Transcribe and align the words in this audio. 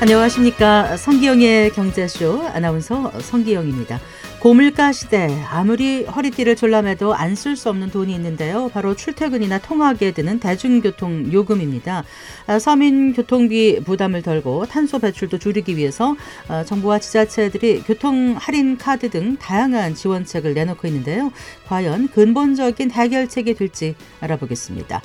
안녕하십니까. 0.00 0.96
성기영의 0.96 1.72
경제쇼 1.72 2.46
아나운서 2.54 3.12
성기영입니다. 3.20 4.00
고물가 4.40 4.92
시대 4.92 5.28
아무리 5.50 6.04
허리띠를 6.04 6.56
졸라매도 6.56 7.12
안 7.12 7.34
쓸 7.34 7.54
수 7.54 7.68
없는 7.68 7.90
돈이 7.90 8.14
있는데요. 8.14 8.70
바로 8.72 8.96
출퇴근이나 8.96 9.58
통학에 9.58 10.12
드는 10.12 10.40
대중교통 10.40 11.30
요금입니다. 11.30 12.04
아, 12.46 12.58
서민 12.58 13.12
교통비 13.12 13.80
부담을 13.84 14.22
덜고 14.22 14.64
탄소 14.64 14.98
배출도 14.98 15.36
줄이기 15.36 15.76
위해서 15.76 16.16
아, 16.48 16.64
정부와 16.64 16.98
지자체들이 16.98 17.82
교통 17.82 18.36
할인 18.38 18.78
카드 18.78 19.10
등 19.10 19.36
다양한 19.36 19.94
지원책을 19.94 20.54
내놓고 20.54 20.88
있는데요. 20.88 21.30
과연 21.68 22.08
근본적인 22.08 22.90
해결책이 22.90 23.52
될지 23.52 23.94
알아보겠습니다. 24.20 25.02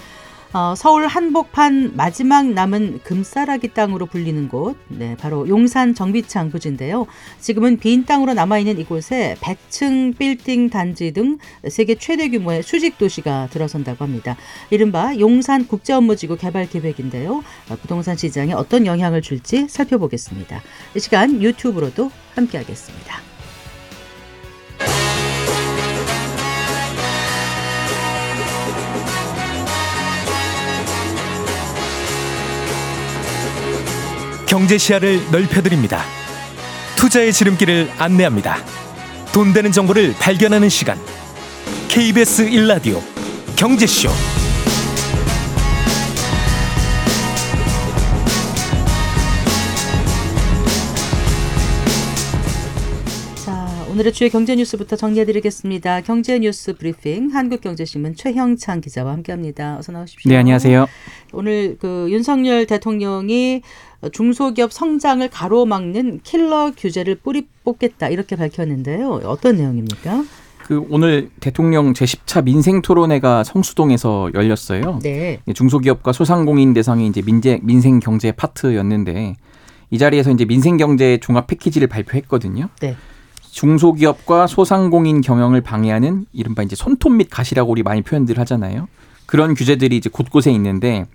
어, 0.56 0.74
서울 0.74 1.06
한복판 1.06 1.98
마지막 1.98 2.48
남은 2.48 3.02
금싸라기 3.04 3.74
땅으로 3.74 4.06
불리는 4.06 4.48
곳, 4.48 4.78
네, 4.88 5.18
바로 5.18 5.50
용산 5.50 5.94
정비창 5.94 6.50
부지인데요. 6.50 7.08
지금은 7.42 7.78
빈 7.78 8.06
땅으로 8.06 8.34
남아있는 8.34 8.80
이곳에 8.80 9.36
100층 9.42 10.18
빌딩 10.18 10.70
단지 10.70 11.12
등 11.12 11.40
세계 11.68 11.96
최대 11.96 12.30
규모의 12.30 12.64
수직 12.64 12.98
도시가 12.98 13.50
들어선다고 13.52 14.02
합니다. 14.06 14.38
이른바 14.70 15.20
용산 15.20 15.68
국제업무지구 15.68 16.38
개발 16.38 16.70
계획인데요. 16.70 17.44
어, 17.70 17.76
부동산 17.82 18.16
시장에 18.16 18.54
어떤 18.54 18.86
영향을 18.86 19.22
줄지 19.22 19.68
살펴보겠습니다. 19.68 20.62
이 20.96 21.00
시간 21.02 21.42
유튜브로도 21.44 22.10
함께하겠습니다. 22.34 23.25
경제 34.48 34.78
시야를 34.78 35.20
넓혀드립니다. 35.32 36.04
투자의 36.98 37.34
지름길을 37.34 37.90
안내합니다. 37.98 38.58
돈 39.34 39.54
되는 39.54 39.72
정보를 39.72 40.14
발견하는 40.20 40.70
시간. 40.70 40.98
KBS 41.90 42.50
1라디오 42.50 43.02
경제쇼. 43.56 44.10
자, 53.46 53.86
오늘의 53.90 54.14
주요 54.14 54.30
경제 54.30 54.56
뉴스부터 54.56 54.96
정리해드리겠습니다. 54.96 56.02
경제 56.02 56.40
뉴스 56.40 56.74
브리핑 56.78 57.30
한국경제신문 57.34 58.16
최형창 58.16 58.82
기자와 58.82 59.12
함께합니다. 59.14 59.78
어서 59.80 59.92
나오십시오. 59.92 60.30
네, 60.30 60.38
안녕하세요. 60.38 60.88
오늘 61.34 61.78
그 61.80 62.08
윤석열 62.10 62.66
대통령이 62.68 63.62
중소기업 64.12 64.72
성장을 64.72 65.28
가로막는 65.30 66.22
킬러 66.24 66.72
규제를 66.76 67.16
뿌리 67.16 67.48
뽑겠다 67.64 68.10
이렇게 68.10 68.36
밝혔는데요. 68.36 69.22
어떤 69.26 69.58
내용입니까? 69.58 70.24
그 70.66 70.84
오늘 70.90 71.30
대통령 71.40 71.94
제10차 71.94 72.44
민생 72.44 72.82
토론회가 72.82 73.44
성수동에서 73.44 74.32
열렸어요. 74.34 75.00
네. 75.04 75.40
중소기업과 75.54 76.12
소상공인 76.12 76.74
대상의 76.74 77.08
이제 77.08 77.22
민재, 77.22 77.60
민생 77.62 78.00
경제 78.00 78.32
파트였는데 78.32 79.36
이 79.92 79.98
자리에서 80.00 80.32
이제 80.32 80.46
민생 80.46 80.78
경제 80.78 81.20
종합 81.20 81.46
패키지를 81.46 81.88
발표했거든요. 81.88 82.70
네. 82.82 82.96
중소기업과 83.52 84.48
소상공인 84.48 85.22
경영을 85.22 85.62
방해하는 85.62 86.26
이른바 86.34 86.64
이제 86.64 86.76
손톱 86.76 87.14
및 87.14 87.28
가시라고 87.30 87.72
우리 87.72 87.84
많이 87.84 88.02
표현들 88.02 88.40
하잖아요. 88.40 88.88
그런 89.28 89.54
규제들이 89.54 89.96
이제 89.96 90.10
곳곳에 90.10 90.52
있는데 90.52 91.06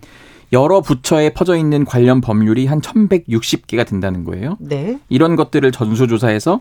여러 0.53 0.81
부처에 0.81 1.31
퍼져 1.31 1.57
있는 1.57 1.85
관련 1.85 2.21
법률이 2.21 2.67
한 2.67 2.81
1160개가 2.81 3.87
된다는 3.87 4.25
거예요. 4.25 4.57
네. 4.59 4.99
이런 5.09 5.37
것들을 5.37 5.71
전수조사해서 5.71 6.61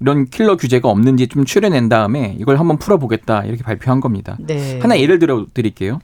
이런 0.00 0.26
킬러 0.26 0.56
규제가 0.56 0.88
없는지 0.88 1.28
좀 1.28 1.44
추려낸 1.44 1.88
다음에 1.88 2.36
이걸 2.38 2.58
한번 2.58 2.78
풀어보겠다 2.78 3.44
이렇게 3.44 3.62
발표한 3.62 4.00
겁니다. 4.00 4.36
네. 4.40 4.78
하나 4.80 4.98
예를 4.98 5.18
들어 5.18 5.46
드릴게요. 5.52 6.00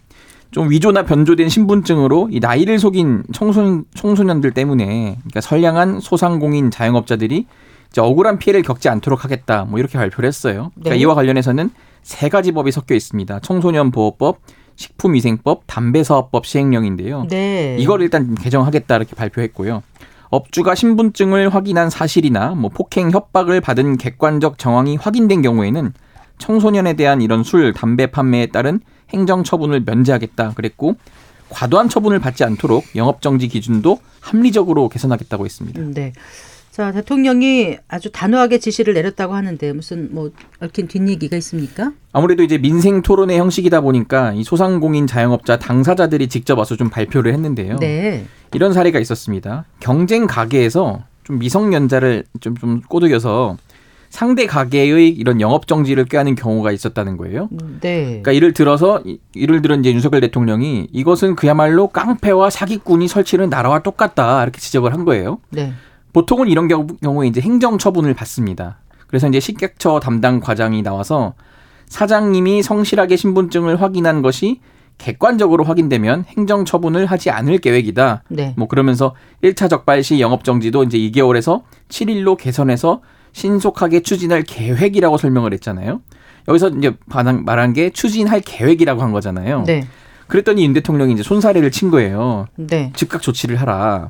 좀 0.51 0.71
위조나 0.71 1.05
변조된 1.05 1.49
신분증으로 1.49 2.29
이 2.31 2.41
나이를 2.41 2.79
속인 2.79 3.25
청소년, 3.33 3.85
청소년들 3.95 4.53
때문에 4.53 5.17
그러니까 5.19 5.41
선량한 5.41 6.01
소상공인 6.01 6.71
자영업자들이 6.71 7.47
이제 7.91 8.01
억울한 8.01 8.39
피해를 8.39 8.63
겪지 8.63 8.89
않도록 8.89 9.25
하겠다 9.25 9.65
뭐 9.65 9.79
이렇게 9.79 9.99
발표를 9.99 10.27
했어요. 10.27 10.71
그러니까 10.75 10.95
네. 10.95 11.01
이와 11.01 11.15
관련해서는 11.15 11.71
세 12.03 12.29
가지 12.29 12.53
법이 12.53 12.71
섞여 12.71 12.95
있습니다. 12.95 13.41
청소년 13.41 13.91
보호법, 13.91 14.39
식품위생법, 14.77 15.63
담배사업법 15.67 16.47
시행령인데요. 16.47 17.27
네. 17.29 17.77
이걸 17.79 18.03
일단 18.03 18.35
개정하겠다 18.35 18.97
이렇게 18.97 19.17
발표했고요. 19.17 19.83
업주가 20.29 20.75
신분증을 20.75 21.55
확인한 21.55 21.91
사실이나 21.91 22.51
뭐 22.51 22.71
폭행 22.71 23.11
협박을 23.11 23.61
받은 23.61 23.97
객관적 23.97 24.59
정황이 24.59 24.97
확인된 24.97 25.43
경우에는 25.43 25.93
청소년에 26.39 26.95
대한 26.95 27.23
이런 27.23 27.43
술, 27.43 27.73
담배 27.73 28.07
판매에 28.07 28.47
따른 28.47 28.81
행정 29.11 29.45
처분을 29.45 29.83
면제하겠다 29.87 30.53
그랬고 30.55 30.97
과도한 31.49 31.89
처분을 31.89 32.19
받지 32.19 32.45
않도록 32.45 32.85
영업 32.97 33.23
정지 33.23 33.49
기준도 33.49 33.99
합리적으로 34.21 34.89
개선하겠다고 34.89 35.45
했습니다. 35.45 35.81
음, 35.81 35.95
네. 35.95 36.13
자, 36.77 36.93
대통령이 36.93 37.79
아주 37.89 38.13
단호하게 38.13 38.59
지시를 38.59 38.93
내렸다고 38.93 39.33
하는데 39.33 39.73
무슨 39.73 40.11
뭐 40.13 40.31
얽힌 40.61 40.89
뒷얘기가 40.89 41.35
있습니까? 41.39 41.93
아무래도 42.13 42.43
이제 42.43 42.59
민생 42.59 43.01
토론의 43.01 43.39
형식이다 43.39 43.81
보니까 43.81 44.35
이 44.35 44.45
소상공인 44.45 45.07
자영업자 45.07 45.59
당사자들이 45.59 46.29
직접 46.29 46.59
와서 46.59 46.77
좀 46.77 46.91
발표를 46.91 47.33
했는데요. 47.33 47.77
네. 47.77 48.27
이런 48.53 48.75
사례가 48.75 48.99
있었습니다. 49.01 49.65
경쟁 49.81 50.27
가게에서 50.27 51.03
좀 51.25 51.39
미성년자를 51.39 52.25
좀, 52.41 52.55
좀 52.59 52.83
꼬드겨서 52.83 53.57
상대 54.11 54.45
가게의 54.47 55.09
이런 55.09 55.41
영업 55.41 55.67
정지를 55.67 56.05
꾀하는 56.05 56.35
경우가 56.35 56.73
있었다는 56.73 57.17
거예요. 57.17 57.49
음, 57.53 57.79
네. 57.81 58.05
그러니까 58.07 58.33
이를 58.33 58.53
들어서 58.53 59.01
이- 59.07 59.19
이를 59.35 59.63
들은 59.63 59.81
이제 59.81 59.91
윤석열 59.95 60.21
대통령이 60.21 60.89
이것은 60.93 61.37
그야말로 61.37 61.87
깡패와 61.89 62.51
사기꾼이 62.51 63.09
설치는 63.09 63.49
나라와 63.49 63.79
똑같다 63.79 64.43
이렇게 64.43 64.61
지적을 64.61 64.93
한 64.93 65.07
거예요. 65.07 65.39
네. 65.49 65.73
보통은 66.17 66.49
이런 66.49 66.67
경우, 66.67 66.87
경우에 66.87 67.27
이제 67.27 67.43
행정 67.43 67.77
처분을 67.77 68.15
받습니다. 68.15 68.79
그래서 69.07 69.29
이제 69.29 69.39
식객처 69.39 70.01
담당 70.01 70.41
과장이 70.41 70.81
나와서 70.81 71.35
사장님이 71.89 72.63
성실하게 72.63 73.17
신분증을 73.17 73.83
확인한 73.83 74.23
것이 74.23 74.61
객관적으로 74.97 75.63
확인되면 75.65 76.25
행정 76.27 76.65
처분을 76.65 77.05
하지 77.05 77.29
않을 77.29 77.59
계획이다. 77.59 78.23
네. 78.31 78.55
뭐 78.57 78.67
그러면서 78.67 79.15
1차 79.45 79.69
적발 79.69 80.03
시 80.03 80.19
영업 80.19 80.43
정지도 80.43 80.85
이제 80.85 80.97
2개월에서 80.97 81.65
7일로 81.91 82.39
개선해서 82.39 83.03
신속하게 83.33 84.01
추진할 84.01 84.43
계획이라고 84.43 85.19
설명을 85.19 85.53
했잖아요. 85.53 86.01
여기서 86.49 86.71
이제 86.71 86.95
말한 87.11 87.75
게 87.75 87.91
추진할 87.91 88.41
계획이라고 88.41 89.03
한 89.03 89.13
거잖아요. 89.13 89.65
네. 89.67 89.87
그랬더니 90.29 90.65
윤 90.65 90.73
대통령이 90.73 91.13
이제 91.13 91.23
손사래를 91.23 91.71
친 91.71 91.91
거예요. 91.91 92.47
네. 92.57 92.91
즉각 92.97 93.21
조치를 93.21 93.61
하라. 93.61 94.09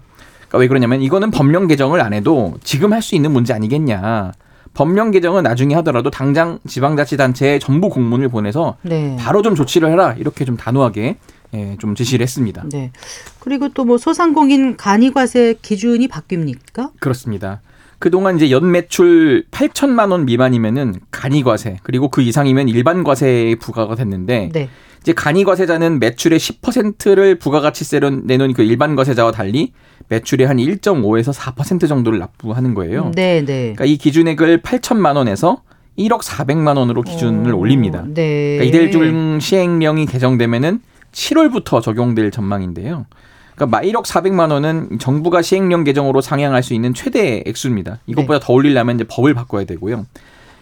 그러니까 0.49 0.59
왜 0.59 0.69
그러냐면 0.69 1.03
이거는 1.03 1.31
법령 1.31 1.67
개정을 1.69 2.01
안 2.01 2.13
해도 2.13 2.55
지금 2.63 2.93
할 2.93 3.03
수 3.03 3.15
있는 3.15 3.33
문제 3.33 3.53
아니겠냐. 3.53 4.33
법령 4.75 5.11
개정은 5.11 5.43
나중에 5.45 5.75
하더라도 5.77 6.11
당장 6.11 6.59
지방자치단체에 6.67 7.59
정부 7.61 7.89
공문을 7.89 8.29
보내서 8.29 8.77
네. 8.83 9.17
바로 9.19 9.41
좀 9.43 9.55
조치를 9.55 9.91
해라. 9.91 10.15
이렇게 10.19 10.45
좀 10.45 10.57
단호하게 10.57 11.17
예, 11.55 11.77
좀 11.79 11.95
지시를 11.95 12.23
했습니다. 12.25 12.65
네. 12.71 12.91
그리고 13.39 13.69
또 13.71 13.85
뭐 13.85 13.97
소상공인 13.99 14.77
간이과세 14.77 15.55
기준이 15.63 16.09
바뀝니까? 16.09 16.91
그렇습니다. 17.01 17.61
그동안 17.99 18.37
이제 18.37 18.51
연 18.51 18.71
매출 18.71 19.45
8천만 19.51 20.11
원 20.11 20.27
미만이면은 20.27 20.97
간이과세 21.11 21.79
그리고 21.83 22.09
그 22.09 22.21
이상이면 22.21 22.69
일반 22.69 23.03
과세에 23.05 23.55
부과가 23.55 23.95
됐는데 23.95 24.51
네. 24.53 24.69
이제 25.01 25.13
간이과세자는 25.15 26.01
매출의 26.01 26.39
10%를 26.39 27.39
부가가치세로 27.39 28.11
내놓은 28.11 28.53
그 28.53 28.63
일반 28.63 28.97
과세자와 28.97 29.31
달리 29.31 29.73
매출의 30.09 30.47
한 30.47 30.59
1.5에서 30.59 31.33
4% 31.33 31.89
정도를 31.89 32.19
납부하는 32.19 32.75
거예요. 32.75 33.13
네, 33.15 33.45
네. 33.45 33.75
그러니까 33.75 33.85
이 33.87 33.97
기준액을 33.97 34.63
8천만 34.63 35.17
원에서 35.17 35.63
1억 35.99 36.23
400만 36.23 36.77
원으로 36.77 37.03
기준을 37.03 37.53
어, 37.53 37.57
올립니다. 37.57 38.05
네. 38.07 38.59
그러니까 38.59 38.65
이달 38.65 38.91
중 38.91 39.41
시행령이 39.41 40.07
개정되면은 40.07 40.81
7월부터 41.13 41.83
적용될 41.83 42.31
전망인데요. 42.31 43.07
그러니까 43.55 43.81
1억 43.81 44.05
400만 44.05 44.53
원은 44.53 44.99
정부가 44.99 45.41
시행령 45.41 45.83
개정으로 45.85 46.21
상향할 46.21 46.63
수 46.63 46.75
있는 46.75 46.93
최대 46.93 47.43
액수입니다. 47.47 47.99
이것보다 48.07 48.39
더 48.39 48.53
올리려면 48.53 48.97
이제 48.97 49.05
법을 49.09 49.33
바꿔야 49.33 49.65
되고요. 49.65 50.07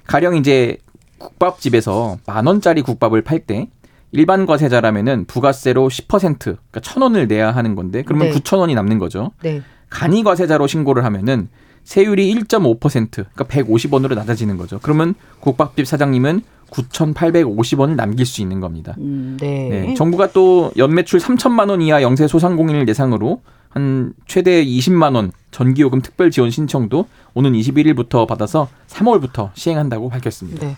가령 0.07 0.37
이제 0.37 0.79
국밥집에서 1.19 2.19
만 2.27 2.47
원짜리 2.47 2.83
국밥을 2.83 3.23
팔 3.23 3.41
때 3.41 3.69
일반 4.15 4.47
과세자라면은 4.47 5.25
부가세로 5.27 5.89
10% 5.89 6.39
그러니까 6.39 6.81
천 6.81 7.03
원을 7.03 7.27
내야 7.27 7.51
하는 7.51 7.75
건데 7.75 8.03
그러면 8.05 8.31
네. 8.31 8.39
9천 8.39 8.59
원이 8.59 8.75
남는 8.75 8.99
거죠. 8.99 9.33
네. 9.43 9.63
간이 9.91 10.23
과세자로 10.23 10.67
신고를 10.67 11.05
하면은 11.05 11.49
세율이 11.85 12.35
1.5% 12.35 13.11
그러니까 13.11 13.45
150원으로 13.45 14.15
낮아지는 14.15 14.57
거죠. 14.57 14.79
그러면 14.83 15.15
국밥집 15.41 15.87
사장님은 15.87 16.43
9,850원을 16.71 17.95
남길 17.95 18.27
수 18.27 18.41
있는 18.41 18.61
겁니다. 18.61 18.95
음, 18.99 19.37
네. 19.39 19.69
네, 19.69 19.95
정부가 19.95 20.33
또 20.33 20.73
연매출 20.77 21.21
3천만 21.21 21.71
원 21.71 21.81
이하 21.83 22.03
영세 22.03 22.27
소상공인을 22.27 22.87
대상으로 22.87 23.43
한 23.69 24.13
최대 24.27 24.65
20만 24.65 25.15
원 25.15 25.33
전기요금 25.51 26.01
특별 26.01 26.31
지원 26.31 26.51
신청도 26.51 27.07
오는 27.35 27.53
21일부터 27.53 28.27
받아서 28.27 28.69
3월부터 28.89 29.51
시행한다고 29.55 30.09
밝혔습니다. 30.09 30.67
네. 30.67 30.77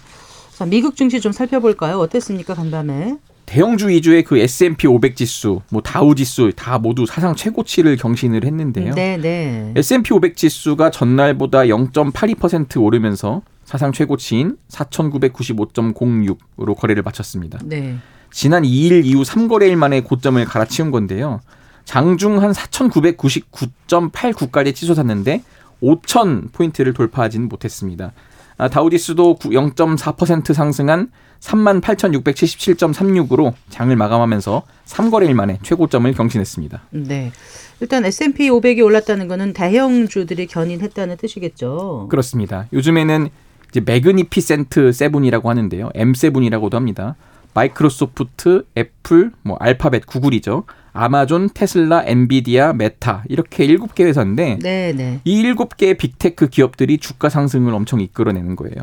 자, 0.56 0.64
미국 0.64 0.96
증시 0.96 1.20
좀 1.20 1.32
살펴볼까요? 1.32 1.98
어땠습니까, 1.98 2.54
간밤에? 2.54 3.18
대형주 3.44 3.88
위주의 3.88 4.24
그 4.24 4.38
S&P 4.38 4.86
500 4.86 5.14
지수, 5.14 5.60
뭐 5.68 5.82
다우 5.82 6.14
지수 6.14 6.50
다 6.56 6.78
모두 6.78 7.04
사상 7.04 7.34
최고치를 7.34 7.98
경신을 7.98 8.46
했는데요. 8.46 8.94
네, 8.94 9.18
네. 9.18 9.74
S&P 9.76 10.14
500 10.14 10.34
지수가 10.34 10.92
전날보다 10.92 11.64
0.82% 11.64 12.82
오르면서 12.82 13.42
사상 13.64 13.92
최고치인 13.92 14.56
4,995.06으로 14.68 16.74
거래를 16.74 17.02
마쳤습니다. 17.02 17.58
네. 17.62 17.96
지난 18.32 18.62
2일 18.62 19.04
이후 19.04 19.24
3거래일 19.24 19.76
만에 19.76 20.00
고점을 20.00 20.42
갈아치운 20.42 20.90
건데요. 20.90 21.42
장중 21.84 22.42
한 22.42 22.52
4,999.89까지 22.52 24.74
치솟았는데 24.74 25.42
5,000 25.82 26.48
포인트를 26.52 26.94
돌파하지는 26.94 27.50
못했습니다. 27.50 28.12
아, 28.58 28.68
다우지수도 28.68 29.36
0.4% 29.38 30.54
상승한 30.54 31.10
38,677.36으로 31.40 33.52
장을 33.68 33.94
마감하면서 33.94 34.62
3거래일 34.86 35.34
만에 35.34 35.58
최고점을 35.62 36.10
경신했습니다. 36.12 36.82
네. 36.90 37.32
일단 37.80 38.06
S&P 38.06 38.48
500이 38.48 38.82
올랐다는 38.82 39.28
거는 39.28 39.52
대형주들이 39.52 40.46
견인했다는 40.46 41.18
뜻이겠죠. 41.18 42.06
그렇습니다. 42.10 42.66
요즘에는 42.72 43.28
이제 43.70 43.82
Magnificent 43.84 44.92
Seven이라고 44.92 45.50
하는데요. 45.50 45.90
M7이라고도 45.94 46.72
합니다. 46.74 47.16
마이크로소프트, 47.56 48.66
애플, 48.76 49.32
뭐 49.42 49.56
알파벳, 49.58 50.04
구글이죠. 50.04 50.64
아마존, 50.92 51.48
테슬라, 51.52 52.04
엔비디아, 52.04 52.74
메타 52.74 53.24
이렇게 53.28 53.64
일곱 53.64 53.94
개 53.94 54.04
회사인데 54.04 54.58
네, 54.62 54.92
네. 54.92 55.20
이 55.24 55.40
일곱 55.40 55.76
개의 55.76 55.96
빅테크 55.96 56.48
기업들이 56.48 56.98
주가 56.98 57.30
상승을 57.30 57.72
엄청 57.74 58.00
이끌어내는 58.00 58.56
거예요. 58.56 58.74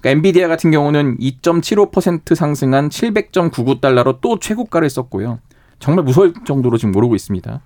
그러니까 0.00 0.10
엔비디아 0.10 0.48
같은 0.48 0.72
경우는 0.72 1.18
2.75% 1.18 2.34
상승한 2.34 2.88
700.99달러로 2.88 4.18
또 4.20 4.38
최고가를 4.40 4.90
썼고요. 4.90 5.38
정말 5.78 6.04
무서울 6.04 6.34
정도로 6.44 6.78
지금 6.78 6.96
오르고 6.96 7.14
있습니다. 7.14 7.60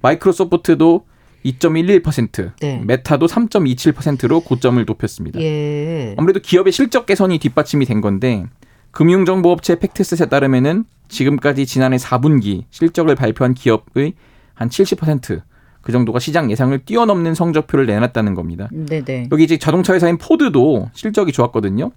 마이크로소프트도 0.00 1.06
2.11%, 1.44 2.52
네. 2.60 2.82
메타도 2.86 3.26
3.27%로 3.26 4.40
고점을 4.40 4.82
높였습니다. 4.84 5.40
예. 5.40 6.14
아무래도 6.16 6.40
기업의 6.40 6.72
실적 6.72 7.04
개선이 7.04 7.38
뒷받침이 7.38 7.84
된 7.84 8.00
건데 8.00 8.46
금융정보업체 8.94 9.78
팩트셋에 9.78 10.28
따르면은 10.28 10.84
지금까지 11.08 11.66
지난해 11.66 11.96
4분기 11.96 12.64
실적을 12.70 13.14
발표한 13.14 13.54
기업의 13.54 14.14
한 14.54 14.68
70%그 14.68 15.92
정도가 15.92 16.18
시장 16.18 16.50
예상을 16.50 16.76
뛰어넘는 16.84 17.34
성적표를 17.34 17.86
내놨다는 17.86 18.34
겁니다. 18.34 18.68
네, 18.72 19.04
네. 19.04 19.28
여기 19.30 19.44
이제 19.44 19.58
자동차 19.58 19.92
회사인 19.94 20.16
포드도 20.16 20.90
실적이 20.94 21.32
좋았거든요. 21.32 21.90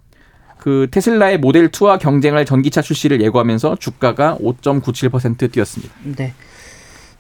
그 0.58 0.88
테슬라의 0.92 1.38
모델 1.40 1.70
2와 1.70 2.00
경쟁할 2.00 2.46
전기차 2.46 2.82
출시를 2.82 3.22
예고하면서 3.22 3.78
주가가 3.80 4.38
5.97% 4.42 5.52
뛰었습니다. 5.52 5.94
네. 6.18 6.34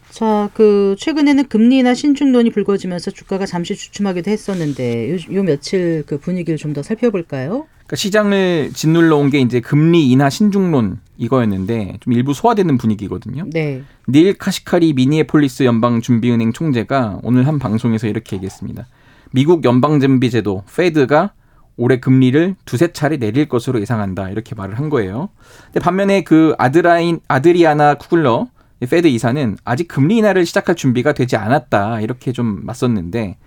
자, 0.09 0.50
그 0.56 0.95
최근에는 0.97 1.47
금리나 1.47 1.94
신중론이 1.94 2.50
불거지면서 2.50 3.12
주가가 3.12 3.45
잠시 3.45 3.75
주춤하기도 3.75 4.31
했었는데 4.31 5.13
요, 5.13 5.18
요 5.35 5.44
며칠 5.44 6.03
그 6.07 6.19
분위기를 6.19 6.57
좀 6.57 6.73
더 6.73 6.81
살펴볼까요? 6.81 7.68
그러니까 7.88 7.95
시장을 7.95 8.72
짓눌러 8.74 9.16
온 9.18 9.30
게 9.30 9.39
이제 9.39 9.60
금리 9.62 10.10
인하 10.12 10.30
신중론 10.30 11.00
이거였는데 11.18 11.98
좀 12.01 12.13
일부 12.13 12.34
소화되는 12.34 12.78
분위기거든요. 12.78 13.45
네. 13.51 13.81
닐 14.10 14.38
카시카리 14.38 14.94
미니애폴리스 14.94 15.63
연방 15.63 16.01
준비은행 16.01 16.54
총재가 16.54 17.19
오늘 17.24 17.48
한 17.48 17.60
방송에서 17.60 18.07
이렇게 18.07 18.36
얘기했습니다. 18.36 18.86
미국 19.31 19.63
연방준비제도 19.66 20.63
페드가 20.75 21.34
올해 21.78 22.00
금리를 22.00 22.56
두세 22.66 22.92
차례 22.94 23.18
내릴 23.18 23.48
것으로 23.48 23.80
예상한다 23.81 24.30
이렇게 24.30 24.56
말을 24.56 24.78
한 24.80 24.90
거예요. 24.90 25.30
근데 25.66 25.80
반면에 25.80 26.24
그 26.24 26.56
아드라인 26.57 27.19
아드리아나 27.28 27.95
쿠글러 27.95 28.48
Fed 28.89 29.07
이사는 29.07 29.57
아직 29.63 29.88
금리 29.88 30.18
인하를 30.18 30.45
시작할 30.45 30.75
준비가 30.75 31.13
되지 31.13 31.36
않았다 31.36 32.01
이렇게 32.01 32.31
좀 32.31 32.66
맞섰는데 32.66 33.38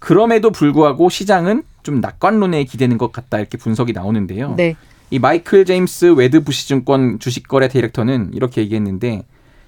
그럼에도 0.00 0.50
불구하고 0.50 1.08
시장은 1.08 1.62
좀 1.82 2.00
낙관론에 2.00 2.64
기대는 2.64 2.98
것 2.98 3.12
같다 3.12 3.38
이렇게 3.38 3.56
분석이 3.56 3.92
나오는데요. 3.92 4.54
네. 4.56 4.74
이 5.10 5.18
마이클 5.18 5.64
제임스 5.64 6.12
웨드부시 6.12 6.68
증권 6.68 7.18
주식거래 7.18 7.68
디렉터는 7.68 8.32
이렇게 8.34 8.62
얘기했는데 8.62 9.24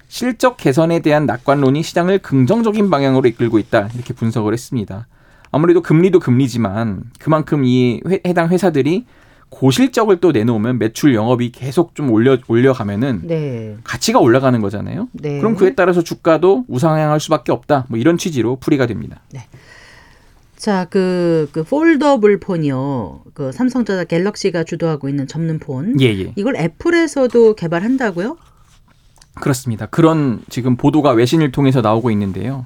실적 0.07 0.57
개선에 0.57 0.99
대한 0.99 1.25
낙관론이 1.25 1.83
시장을 1.83 2.19
긍정적인 2.19 2.89
방향으로 2.89 3.27
이끌고 3.29 3.59
있다 3.59 3.89
이렇게 3.93 4.13
분석을 4.13 4.53
했습니다. 4.53 5.07
아무래도 5.51 5.81
금리도 5.81 6.19
금리지만 6.19 7.03
그만큼 7.19 7.63
이 7.63 8.01
회, 8.07 8.19
해당 8.25 8.49
회사들이 8.49 9.05
고실적을 9.49 10.19
또 10.19 10.31
내놓으면 10.31 10.79
매출 10.79 11.13
영업이익 11.13 11.51
계속 11.51 11.93
좀 11.93 12.09
올려 12.09 12.37
올려가면은 12.47 13.21
네. 13.27 13.77
가치가 13.83 14.19
올라가는 14.19 14.59
거잖아요. 14.59 15.09
네. 15.13 15.37
그럼 15.37 15.55
그에 15.55 15.75
따라서 15.75 16.01
주가도 16.01 16.65
우상향할 16.67 17.19
수밖에 17.19 17.51
없다. 17.51 17.85
뭐 17.89 17.99
이런 17.99 18.17
취지로 18.17 18.55
풀이가 18.55 18.87
됩니다. 18.87 19.21
자, 20.63 20.85
그, 20.89 21.49
그 21.51 21.61
폴더블 21.65 22.39
폰이요. 22.39 23.23
그 23.33 23.51
삼성전자 23.51 24.05
갤럭시가 24.05 24.63
주도하고 24.63 25.09
있는 25.09 25.27
접는 25.27 25.59
폰. 25.59 25.99
예, 25.99 26.05
예. 26.05 26.31
이걸 26.37 26.55
애플에서도 26.55 27.55
개발한다고요? 27.55 28.37
그렇습니다. 29.41 29.87
그런 29.87 30.39
지금 30.47 30.77
보도가 30.77 31.11
외신을 31.11 31.51
통해서 31.51 31.81
나오고 31.81 32.11
있는데요. 32.11 32.65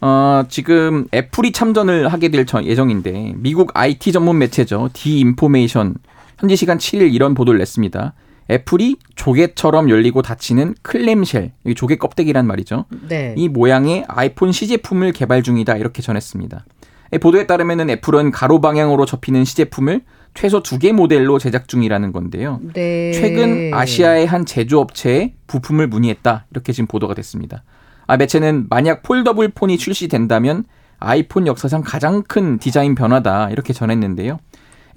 어, 0.00 0.42
지금 0.48 1.06
애플이 1.14 1.52
참전을 1.52 2.08
하게 2.08 2.30
될 2.30 2.46
저- 2.46 2.64
예정인데 2.64 3.34
미국 3.36 3.70
IT 3.74 4.10
전문 4.10 4.38
매체죠. 4.38 4.90
The 4.92 5.14
Information 5.14 5.94
현지 6.40 6.56
시간 6.56 6.78
7일 6.78 7.14
이런 7.14 7.34
보도를 7.34 7.58
냈습니다. 7.60 8.12
애플이 8.50 8.96
조개처럼 9.14 9.88
열리고 9.88 10.22
닫히는 10.22 10.74
clamshell, 10.82 11.52
이 11.64 11.74
조개 11.76 11.94
껍데기란 11.94 12.44
말이죠. 12.48 12.86
네. 13.08 13.36
이 13.38 13.48
모양의 13.48 14.06
아이폰 14.08 14.50
시제품을 14.50 15.12
개발 15.12 15.44
중이다 15.44 15.76
이렇게 15.76 16.02
전했습니다. 16.02 16.64
이 17.12 17.18
보도에 17.18 17.46
따르면 17.46 17.90
애플은 17.90 18.30
가로 18.30 18.60
방향으로 18.60 19.04
접히는 19.06 19.44
시제품을 19.44 20.02
최소 20.34 20.62
두 20.62 20.78
개 20.78 20.92
모델로 20.92 21.38
제작 21.38 21.66
중이라는 21.66 22.12
건데요. 22.12 22.60
네. 22.72 23.12
최근 23.12 23.74
아시아의 23.74 24.26
한 24.26 24.46
제조업체에 24.46 25.34
부품을 25.48 25.88
문의했다. 25.88 26.46
이렇게 26.52 26.72
지금 26.72 26.86
보도가 26.86 27.14
됐습니다. 27.14 27.64
아, 28.06 28.16
매체는 28.16 28.66
만약 28.70 29.02
폴더블 29.02 29.48
폰이 29.50 29.76
출시된다면 29.76 30.64
아이폰 30.98 31.46
역사상 31.46 31.82
가장 31.84 32.22
큰 32.22 32.58
디자인 32.58 32.94
변화다. 32.94 33.50
이렇게 33.50 33.72
전했는데요. 33.72 34.38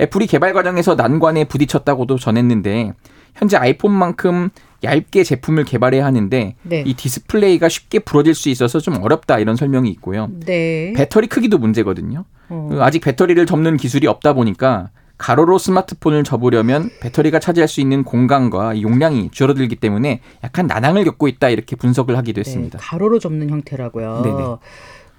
애플이 0.02 0.28
개발 0.28 0.54
과정에서 0.54 0.96
난관에 0.96 1.46
부딪혔다고도 1.46 2.18
전했는데 2.18 2.94
현재 3.36 3.58
아이폰만큼 3.58 4.50
얇게 4.84 5.24
제품을 5.24 5.64
개발해야 5.64 6.06
하는데 6.06 6.56
네. 6.62 6.84
이 6.86 6.94
디스플레이가 6.94 7.70
쉽게 7.70 8.00
부러질 8.00 8.36
수 8.36 8.50
있어서 8.50 8.80
좀 8.80 9.02
어렵다 9.02 9.40
이런 9.40 9.56
설명이 9.56 9.90
있고요. 9.92 10.30
네. 10.46 10.94
배터리 10.96 11.28
크기도 11.28 11.58
문제거든요. 11.58 12.26
어. 12.50 12.78
아직 12.82 13.00
배터리를 13.00 13.46
접는 13.46 13.78
기술이 13.78 14.08
없다 14.08 14.34
보니까 14.34 14.90
가로로 15.18 15.58
스마트폰을 15.58 16.24
접으려면 16.24 16.90
배터리가 17.00 17.40
차지할 17.40 17.68
수 17.68 17.80
있는 17.80 18.04
공간과 18.04 18.82
용량이 18.82 19.30
줄어들기 19.32 19.78
때문에 19.78 20.22
약간 20.44 20.68
난항을 20.68 21.06
겪고 21.06 21.28
있다 21.28 21.50
이렇게 21.50 21.76
분석을 21.76 22.18
하기도 22.18 22.40
했습니다. 22.40 22.78
네, 22.78 22.84
가로로 22.84 23.20
접는 23.20 23.50
형태라고요. 23.50 24.22
네네. 24.24 24.56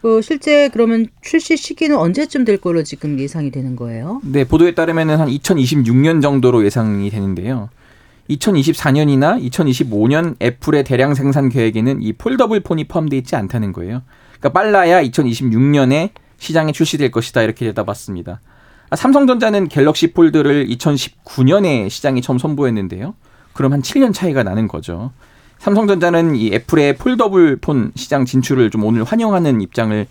그 0.02 0.20
실제 0.20 0.68
그러면 0.68 1.06
출시 1.22 1.56
시기는 1.56 1.96
언제쯤 1.96 2.44
될 2.44 2.58
거로 2.58 2.82
지금 2.82 3.18
예상이 3.18 3.50
되는 3.50 3.74
거예요? 3.74 4.20
네, 4.22 4.44
보도에 4.44 4.74
따르면 4.74 5.08
한 5.08 5.28
2026년 5.28 6.20
정도로 6.20 6.66
예상이 6.66 7.08
되는데요. 7.08 7.70
2024년이나 8.30 9.42
2025년 9.50 10.36
애플의 10.40 10.84
대량 10.84 11.14
생산 11.14 11.48
계획에는 11.48 12.02
이 12.02 12.12
폴더블 12.12 12.60
폰이 12.60 12.84
포함되어 12.84 13.18
있지 13.18 13.36
않다는 13.36 13.72
거예요. 13.72 14.02
그러니까 14.38 14.60
빨라야 14.60 15.02
2026년에 15.02 16.10
시장에 16.38 16.72
출시될 16.72 17.10
것이다 17.10 17.42
이렇게 17.42 17.66
내다봤습니다. 17.66 18.40
아, 18.90 18.96
삼성전자는 18.96 19.68
갤럭시 19.68 20.12
폴드를 20.12 20.66
2019년에 20.68 21.88
시장에 21.88 22.20
처음 22.20 22.38
선보였는데요. 22.38 23.14
그럼 23.52 23.72
한 23.72 23.82
7년 23.82 24.12
차이가 24.12 24.42
나는 24.42 24.68
거죠. 24.68 25.12
삼성전자는 25.58 26.36
이 26.36 26.52
애플의 26.52 26.96
폴더블 26.96 27.56
폰 27.56 27.92
시장 27.94 28.26
진출을 28.26 28.70
좀 28.70 28.84
오늘 28.84 29.04
환영하는 29.04 29.60
입장을 29.62 30.06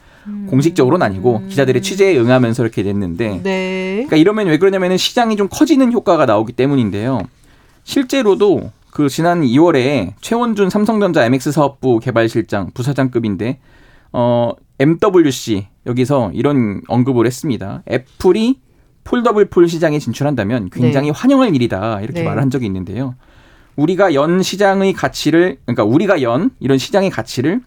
공식적으로는 0.47 1.05
아니고 1.05 1.43
기자들의 1.49 1.81
취재에 1.81 2.17
응하면서 2.17 2.63
이렇게 2.63 2.81
냈는데 2.81 3.41
네. 3.43 3.93
그러니까 3.95 4.15
이러면 4.15 4.47
왜 4.47 4.57
그러냐면은 4.57 4.97
시장이 4.97 5.35
좀 5.35 5.49
커지는 5.51 5.91
효과가 5.91 6.25
나오기 6.25 6.53
때문인데요. 6.53 7.19
실제로도 7.83 8.71
그 8.91 9.09
지난 9.09 9.41
2월에 9.41 10.13
최원준 10.21 10.69
삼성전자 10.69 11.25
MX 11.25 11.51
사업부 11.51 11.99
개발실장 11.99 12.71
부사장급인데 12.73 13.59
어 14.11 14.51
MWC 14.79 15.67
여기서 15.85 16.31
이런 16.33 16.81
언급을 16.87 17.25
했습니다. 17.25 17.83
애플이 17.89 18.59
폴더블 19.03 19.45
폰 19.45 19.67
시장에 19.67 19.99
진출한다면 19.99 20.69
굉장히 20.69 21.09
환영할 21.09 21.55
일이다 21.55 22.01
이렇게 22.01 22.21
네. 22.21 22.25
말을 22.25 22.41
한 22.41 22.49
적이 22.49 22.67
있는데요. 22.67 23.15
우리가 23.75 24.13
연 24.13 24.41
시장의 24.43 24.93
가치를 24.93 25.57
그러니까 25.65 25.83
우리가 25.83 26.21
연 26.21 26.51
이런 26.59 26.77
시장의 26.77 27.09
가치를 27.09 27.61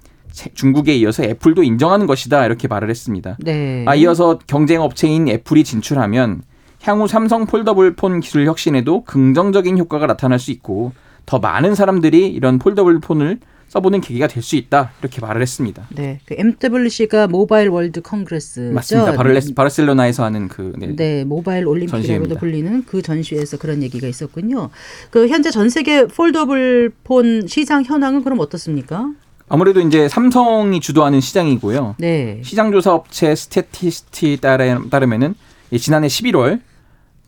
중국에 0.54 0.94
이어서 0.96 1.24
애플도 1.24 1.62
인정하는 1.62 2.06
것이다 2.06 2.44
이렇게 2.44 2.68
말을 2.68 2.90
했습니다. 2.90 3.36
네. 3.40 3.84
아, 3.86 3.94
이어서 3.94 4.38
경쟁 4.46 4.82
업체인 4.82 5.28
애플이 5.28 5.64
진출하면 5.64 6.42
향후 6.86 7.08
삼성 7.08 7.46
폴더블 7.46 7.96
폰 7.96 8.20
기술 8.20 8.46
혁신에도 8.46 9.02
긍정적인 9.04 9.76
효과가 9.78 10.06
나타날 10.06 10.38
수 10.38 10.50
있고 10.52 10.92
더 11.26 11.38
많은 11.40 11.74
사람들이 11.74 12.28
이런 12.28 12.58
폴더블 12.60 13.00
폰을 13.00 13.38
써보는 13.68 14.00
계기가 14.00 14.28
될 14.28 14.44
수 14.44 14.54
있다 14.54 14.92
이렇게 15.00 15.20
말을 15.20 15.42
했습니다. 15.42 15.88
네. 15.96 16.20
그 16.24 16.36
MWC가 16.38 17.26
Mobile 17.26 17.68
World 17.68 18.00
Congress 18.00 18.70
맞습니다. 18.72 19.14
바르레스, 19.16 19.54
바르셀로나에서 19.54 20.22
하는 20.22 20.46
그 20.46 20.72
네. 20.78 20.94
네, 20.94 21.24
모바일 21.24 21.66
올림픽이라고도. 21.66 22.36
불리는 22.36 22.84
그 22.86 23.02
전시회에서 23.02 23.56
그런 23.56 23.82
얘기가 23.82 24.06
있었군요. 24.06 24.70
그 25.10 25.26
현재 25.26 25.50
전 25.50 25.68
세계 25.68 26.06
폴더블 26.06 26.92
폰 27.02 27.48
시장 27.48 27.82
현황은 27.82 28.22
그럼 28.22 28.38
어떻습니까? 28.38 29.10
아무래도 29.48 29.80
이제 29.80 30.08
삼성이 30.08 30.78
주도하는 30.78 31.20
시장이고요. 31.20 31.96
네. 31.98 32.40
시장 32.44 32.70
조사 32.70 32.94
업체 32.94 33.34
스태티스타에 33.34 34.38
따르면은 34.40 35.34
이 35.72 35.80
지난해 35.80 36.06
11월 36.06 36.60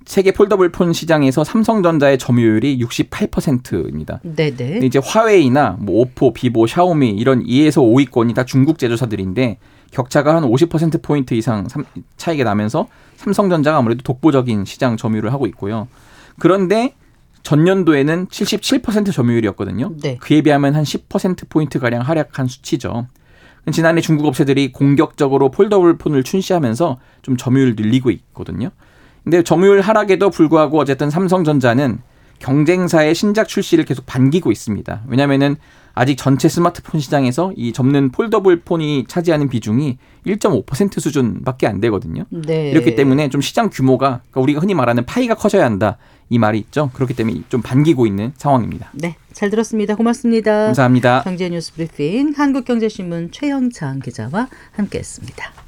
세계 0.09 0.33
폴더블 0.33 0.71
폰 0.73 0.95
시장에서 0.95 1.45
삼성전자의 1.45 2.17
점유율이 2.17 2.79
68%입니다. 2.79 4.21
네, 4.23 4.51
네. 4.57 4.73
근데 4.73 4.87
이제 4.87 4.99
화웨이나 5.05 5.77
뭐 5.79 6.01
오포, 6.01 6.33
비보, 6.33 6.67
샤오미 6.67 7.11
이런 7.11 7.45
2에서 7.45 7.83
5위권이 7.83 8.35
다 8.35 8.47
중국 8.47 8.79
제조사들인데 8.79 9.59
격차가 9.91 10.35
한 10.35 10.45
50% 10.45 11.03
포인트 11.03 11.35
이상 11.35 11.69
삼- 11.69 11.85
차이가 12.17 12.45
나면서 12.45 12.89
삼성전자가 13.17 13.77
아무래도 13.77 14.01
독보적인 14.03 14.65
시장 14.65 14.97
점유율을 14.97 15.31
하고 15.31 15.47
있고요. 15.49 15.89
그런데 16.39 16.95
전년도에는 17.43 18.29
77% 18.29 19.13
점유율이었거든요. 19.13 19.93
네. 20.01 20.17
그에 20.17 20.41
비하면 20.41 20.75
한 20.75 20.85
10% 20.85 21.51
포인트 21.51 21.79
가량 21.79 22.01
하락한 22.01 22.47
수치죠. 22.49 23.09
지난해 23.73 24.01
중국 24.01 24.25
업체들이 24.25 24.73
공격적으로 24.73 25.51
폴더블 25.51 25.99
폰을 25.99 26.23
출시하면서 26.23 26.99
좀 27.21 27.37
점유율 27.37 27.75
늘리고 27.77 28.11
있거든요. 28.11 28.71
근데 29.25 29.43
점유율 29.43 29.81
하락에도 29.81 30.31
불구하고 30.31 30.79
어쨌든 30.79 31.11
삼성전자는 31.11 31.99
경쟁사의 32.39 33.15
신작 33.15 33.49
출시를 33.49 33.85
계속 33.85 34.07
반기고 34.07 34.53
있습니다. 34.53 35.03
왜냐면은 35.09 35.57
아직 35.95 36.17
전체 36.17 36.49
스마트폰 36.49 37.01
시장에서 37.01 37.53
이 37.57 37.73
접는 37.73 38.11
폴더블 38.11 38.61
폰이 38.61 39.07
차지하는 39.09 39.49
비중이 39.49 39.99
1.5% 40.27 41.01
수준밖에 41.01 41.67
안 41.67 41.81
되거든요. 41.81 42.25
네. 42.31 42.71
이렇기 42.71 42.95
때문에 42.95 43.29
좀 43.31 43.41
시장 43.41 43.69
규모가 43.69 44.21
그러니까 44.31 44.41
우리가 44.41 44.61
흔히 44.61 44.75
말하는 44.75 45.05
파이가 45.05 45.35
커져야 45.35 45.65
한다 45.65 45.97
이 46.31 46.39
말이 46.39 46.59
있죠. 46.61 46.91
그렇기 46.95 47.15
때문에 47.15 47.43
좀 47.49 47.63
반기고 47.63 48.07
있는 48.07 48.33
상황입니다. 48.37 48.91
네, 48.93 49.17
잘 49.33 49.51
들었습니다. 49.51 49.97
고맙습니다. 49.97 50.67
감사합니다. 50.67 51.23
경제 51.25 51.49
뉴스 51.49 51.75
브리핑 51.75 52.33
한국경제신문 52.37 53.33
최영창 53.33 53.99
기자와 53.99 54.49
함께했습니다. 54.73 55.68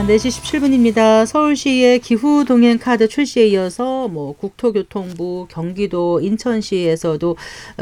자, 0.00 0.06
4시 0.06 0.30
17분입니다. 0.40 1.26
서울시의 1.26 1.98
기후 1.98 2.46
동행 2.46 2.78
카드 2.78 3.06
출시에 3.06 3.48
이어서 3.48 4.08
뭐 4.08 4.32
국토교통부, 4.32 5.46
경기도, 5.50 6.22
인천시에서도 6.22 7.36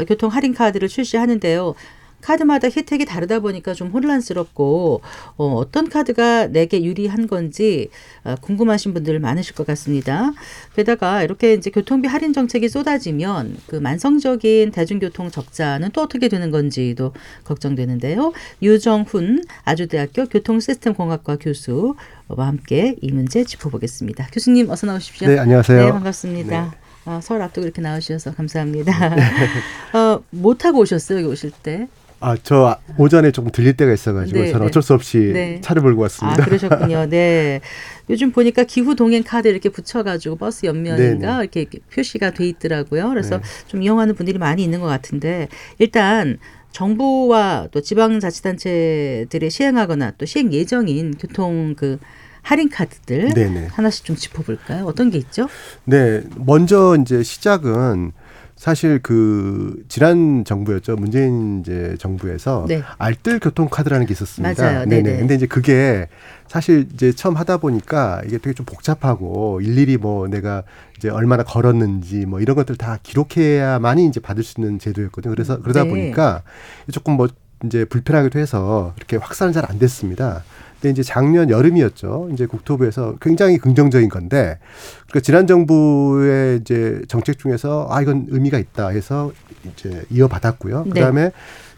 교통 0.05 0.29
할인 0.29 0.53
카드를 0.53 0.89
출시하는데요. 0.89 1.75
카드마다 2.21 2.67
혜택이 2.67 3.05
다르다 3.05 3.39
보니까 3.39 3.73
좀 3.73 3.89
혼란스럽고 3.89 5.01
어, 5.37 5.53
어떤 5.55 5.89
카드가 5.89 6.47
내게 6.47 6.83
유리한 6.83 7.27
건지 7.27 7.89
어, 8.23 8.35
궁금하신 8.41 8.93
분들 8.93 9.19
많으실 9.19 9.55
것 9.55 9.65
같습니다. 9.67 10.31
게다가 10.75 11.23
이렇게 11.23 11.53
이제 11.53 11.69
교통비 11.69 12.07
할인 12.07 12.33
정책이 12.33 12.69
쏟아지면 12.69 13.57
그 13.67 13.75
만성적인 13.75 14.71
대중교통 14.71 15.31
적자는 15.31 15.91
또 15.91 16.01
어떻게 16.01 16.27
되는 16.27 16.51
건지도 16.51 17.13
걱정되는데요. 17.43 18.33
유정훈 18.61 19.43
아주대학교 19.63 20.25
교통시스템공학과 20.25 21.37
교수와 21.37 21.95
함께 22.37 22.95
이 23.01 23.11
문제 23.11 23.43
짚어보겠습니다. 23.43 24.27
교수님 24.31 24.69
어서 24.69 24.87
나오십시오. 24.87 25.27
네, 25.27 25.39
안녕하세요. 25.39 25.85
네, 25.85 25.91
반갑습니다. 25.91 26.75
아, 27.05 27.19
서울 27.21 27.41
앞두고 27.41 27.65
이렇게 27.65 27.81
나오셔서 27.81 28.35
감사합니다. 28.35 28.91
어, 29.93 30.21
못 30.29 30.59
타고 30.59 30.79
오셨어요, 30.79 31.19
여기 31.19 31.27
오실 31.27 31.51
때? 31.63 31.87
아, 32.21 32.35
저 32.41 32.77
오전에 32.97 33.31
조금 33.31 33.51
들릴 33.51 33.73
때가 33.73 33.93
있어가지고 33.93 34.39
네, 34.39 34.51
저는 34.51 34.65
네. 34.65 34.67
어쩔 34.67 34.83
수 34.83 34.93
없이 34.93 35.17
네. 35.33 35.61
차를 35.61 35.81
몰고 35.81 36.01
아, 36.01 36.03
왔습니다. 36.03 36.45
그러셨군요. 36.45 37.05
네. 37.09 37.61
요즘 38.09 38.31
보니까 38.31 38.63
기후 38.63 38.95
동행 38.95 39.23
카드 39.23 39.47
이렇게 39.47 39.69
붙여가지고 39.69 40.35
버스 40.35 40.65
옆면인가 40.65 41.37
네, 41.37 41.49
네. 41.49 41.49
이렇게 41.53 41.79
표시가 41.93 42.31
돼 42.31 42.47
있더라고요. 42.47 43.09
그래서 43.09 43.37
네. 43.37 43.43
좀 43.67 43.81
이용하는 43.81 44.15
분들이 44.15 44.37
많이 44.37 44.63
있는 44.63 44.81
것 44.81 44.87
같은데 44.87 45.47
일단 45.77 46.39
정부와 46.71 47.69
또 47.71 47.81
지방자치단체들이 47.81 49.49
시행하거나 49.49 50.11
또 50.17 50.25
시행 50.25 50.51
예정인 50.53 51.15
교통 51.17 51.75
그 51.75 51.99
할인 52.41 52.69
카드들 52.69 53.33
네네. 53.33 53.67
하나씩 53.71 54.05
좀 54.05 54.15
짚어볼까요? 54.15 54.85
어떤 54.85 55.09
게 55.09 55.17
있죠? 55.17 55.47
네, 55.85 56.21
먼저 56.35 56.97
이제 56.99 57.21
시작은 57.21 58.11
사실 58.59 58.99
그 59.01 59.81
지난 59.87 60.43
정부였죠. 60.43 60.97
문재인 60.97 61.61
이제 61.61 61.95
정부에서 61.97 62.65
네. 62.67 62.83
알뜰 62.97 63.39
교통 63.39 63.69
카드라는 63.69 64.05
게 64.05 64.11
있었습니다. 64.11 64.61
맞아요. 64.61 64.85
네네. 64.85 65.19
근데 65.19 65.35
이제 65.35 65.45
그게 65.45 66.09
사실 66.49 66.85
이제 66.93 67.13
처음 67.13 67.37
하다 67.37 67.57
보니까 67.59 68.21
이게 68.25 68.37
되게 68.37 68.53
좀 68.53 68.65
복잡하고 68.65 69.61
일일이 69.61 69.95
뭐 69.95 70.27
내가 70.27 70.63
이제 70.97 71.07
얼마나 71.09 71.43
걸었는지 71.43 72.25
뭐 72.25 72.41
이런 72.41 72.57
것들 72.57 72.75
다 72.75 72.99
기록해야만이 73.01 74.05
이제 74.05 74.19
받을 74.19 74.43
수 74.43 74.59
있는 74.59 74.77
제도였거든요. 74.77 75.33
그래서 75.33 75.61
그러다 75.61 75.83
네. 75.85 75.89
보니까 75.89 76.43
조금 76.91 77.13
뭐 77.13 77.29
이제 77.63 77.85
불편하기도 77.85 78.39
해서 78.39 78.93
이렇게 78.97 79.15
확산은 79.15 79.53
잘 79.53 79.63
안 79.69 79.79
됐습니다. 79.79 80.43
근데 80.81 80.91
이제 80.91 81.03
작년 81.03 81.49
여름이었죠. 81.49 82.29
이제 82.31 82.45
국토부에서 82.45 83.15
굉장히 83.21 83.57
긍정적인 83.57 84.07
건데, 84.09 84.59
그러니까 85.07 85.19
지난 85.21 85.45
정부의 85.45 86.59
이제 86.61 87.01
정책 87.07 87.37
중에서 87.37 87.87
아 87.89 88.01
이건 88.01 88.27
의미가 88.29 88.57
있다 88.57 88.89
해서 88.89 89.31
이제 89.65 90.03
이어받았고요. 90.09 90.83
네. 90.85 90.89
그다음에 90.91 91.31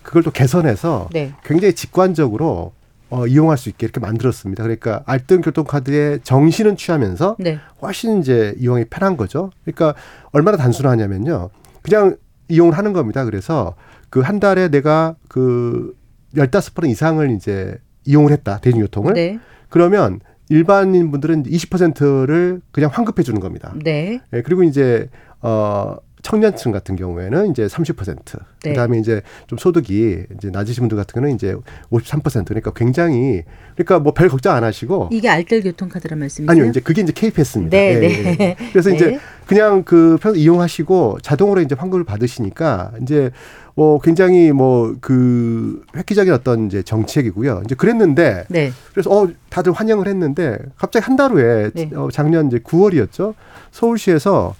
그걸 0.03 0.23
또 0.23 0.31
개선해서 0.31 1.09
네. 1.11 1.33
굉장히 1.43 1.73
직관적으로 1.73 2.73
어, 3.09 3.27
이용할 3.27 3.57
수 3.57 3.69
있게 3.69 3.85
이렇게 3.85 3.99
만들었습니다. 3.99 4.63
그러니까 4.63 5.03
알뜰 5.05 5.41
교통카드의 5.41 6.21
정신은 6.23 6.77
취하면서 6.77 7.35
네. 7.39 7.59
훨씬 7.81 8.19
이제 8.21 8.53
이용이 8.57 8.85
편한 8.85 9.17
거죠. 9.17 9.51
그러니까 9.65 9.95
얼마나 10.31 10.57
단순하냐면요. 10.57 11.49
그냥 11.81 12.15
이용을 12.47 12.77
하는 12.77 12.93
겁니다. 12.93 13.25
그래서 13.25 13.75
그 14.09 14.21
한 14.21 14.39
달에 14.39 14.69
내가 14.69 15.15
그 15.27 15.93
열다섯 16.37 16.73
번 16.75 16.89
이상을 16.89 17.31
이제 17.31 17.77
이용을 18.05 18.31
했다. 18.31 18.59
대중교통을. 18.59 19.13
네. 19.13 19.39
그러면 19.69 20.19
일반인 20.49 21.11
분들은 21.11 21.43
20%를 21.43 22.61
그냥 22.71 22.89
환급해 22.91 23.23
주는 23.23 23.39
겁니다. 23.39 23.73
네. 23.81 24.19
예, 24.33 24.41
그리고 24.41 24.63
이제 24.63 25.09
어 25.41 25.95
청년층 26.23 26.71
같은 26.71 26.95
경우에는 26.95 27.49
이제 27.51 27.65
30%. 27.65 28.37
네. 28.63 28.69
그다음에 28.69 28.99
이제 28.99 29.21
좀 29.47 29.57
소득이 29.57 30.25
이제 30.37 30.49
낮으신 30.51 30.81
분들 30.83 30.95
같은 30.95 31.13
경우는 31.15 31.33
이제 31.35 31.55
53% 31.89 32.45
그러니까 32.45 32.71
굉장히 32.73 33.43
그러니까 33.75 33.99
뭐 33.99 34.13
별 34.13 34.29
걱정 34.29 34.53
안 34.55 34.63
하시고 34.63 35.09
이게 35.11 35.29
알뜰 35.29 35.63
교통카드란 35.63 36.19
말씀이세요? 36.19 36.51
아니요, 36.51 36.69
이제 36.69 36.79
그게 36.79 37.01
이제 37.01 37.11
KPS입니다. 37.11 37.75
네, 37.75 37.99
네. 37.99 38.55
그래서 38.71 38.89
네. 38.89 38.95
이제 38.95 39.19
그냥 39.47 39.83
그편 39.83 40.35
이용하시고 40.35 41.19
자동으로 41.23 41.61
이제 41.61 41.75
환급을 41.75 42.03
받으시니까 42.03 42.91
이제 43.01 43.31
뭐 43.75 43.99
굉장히 43.99 44.51
뭐 44.51 44.95
그 45.01 45.83
획기적인 45.95 46.31
어떤 46.33 46.67
이제 46.67 46.81
정책이고요. 46.83 47.61
이제 47.65 47.75
그랬는데 47.75 48.45
네. 48.49 48.71
그래서 48.91 49.09
어 49.11 49.27
다들 49.49 49.71
환영을 49.73 50.07
했는데 50.07 50.57
갑자기 50.77 51.05
한 51.05 51.15
달 51.15 51.31
후에 51.31 51.71
네. 51.73 51.89
어, 51.95 52.09
작년 52.11 52.47
이제 52.47 52.57
9월이었죠. 52.59 53.33
서울시에서 53.71 54.55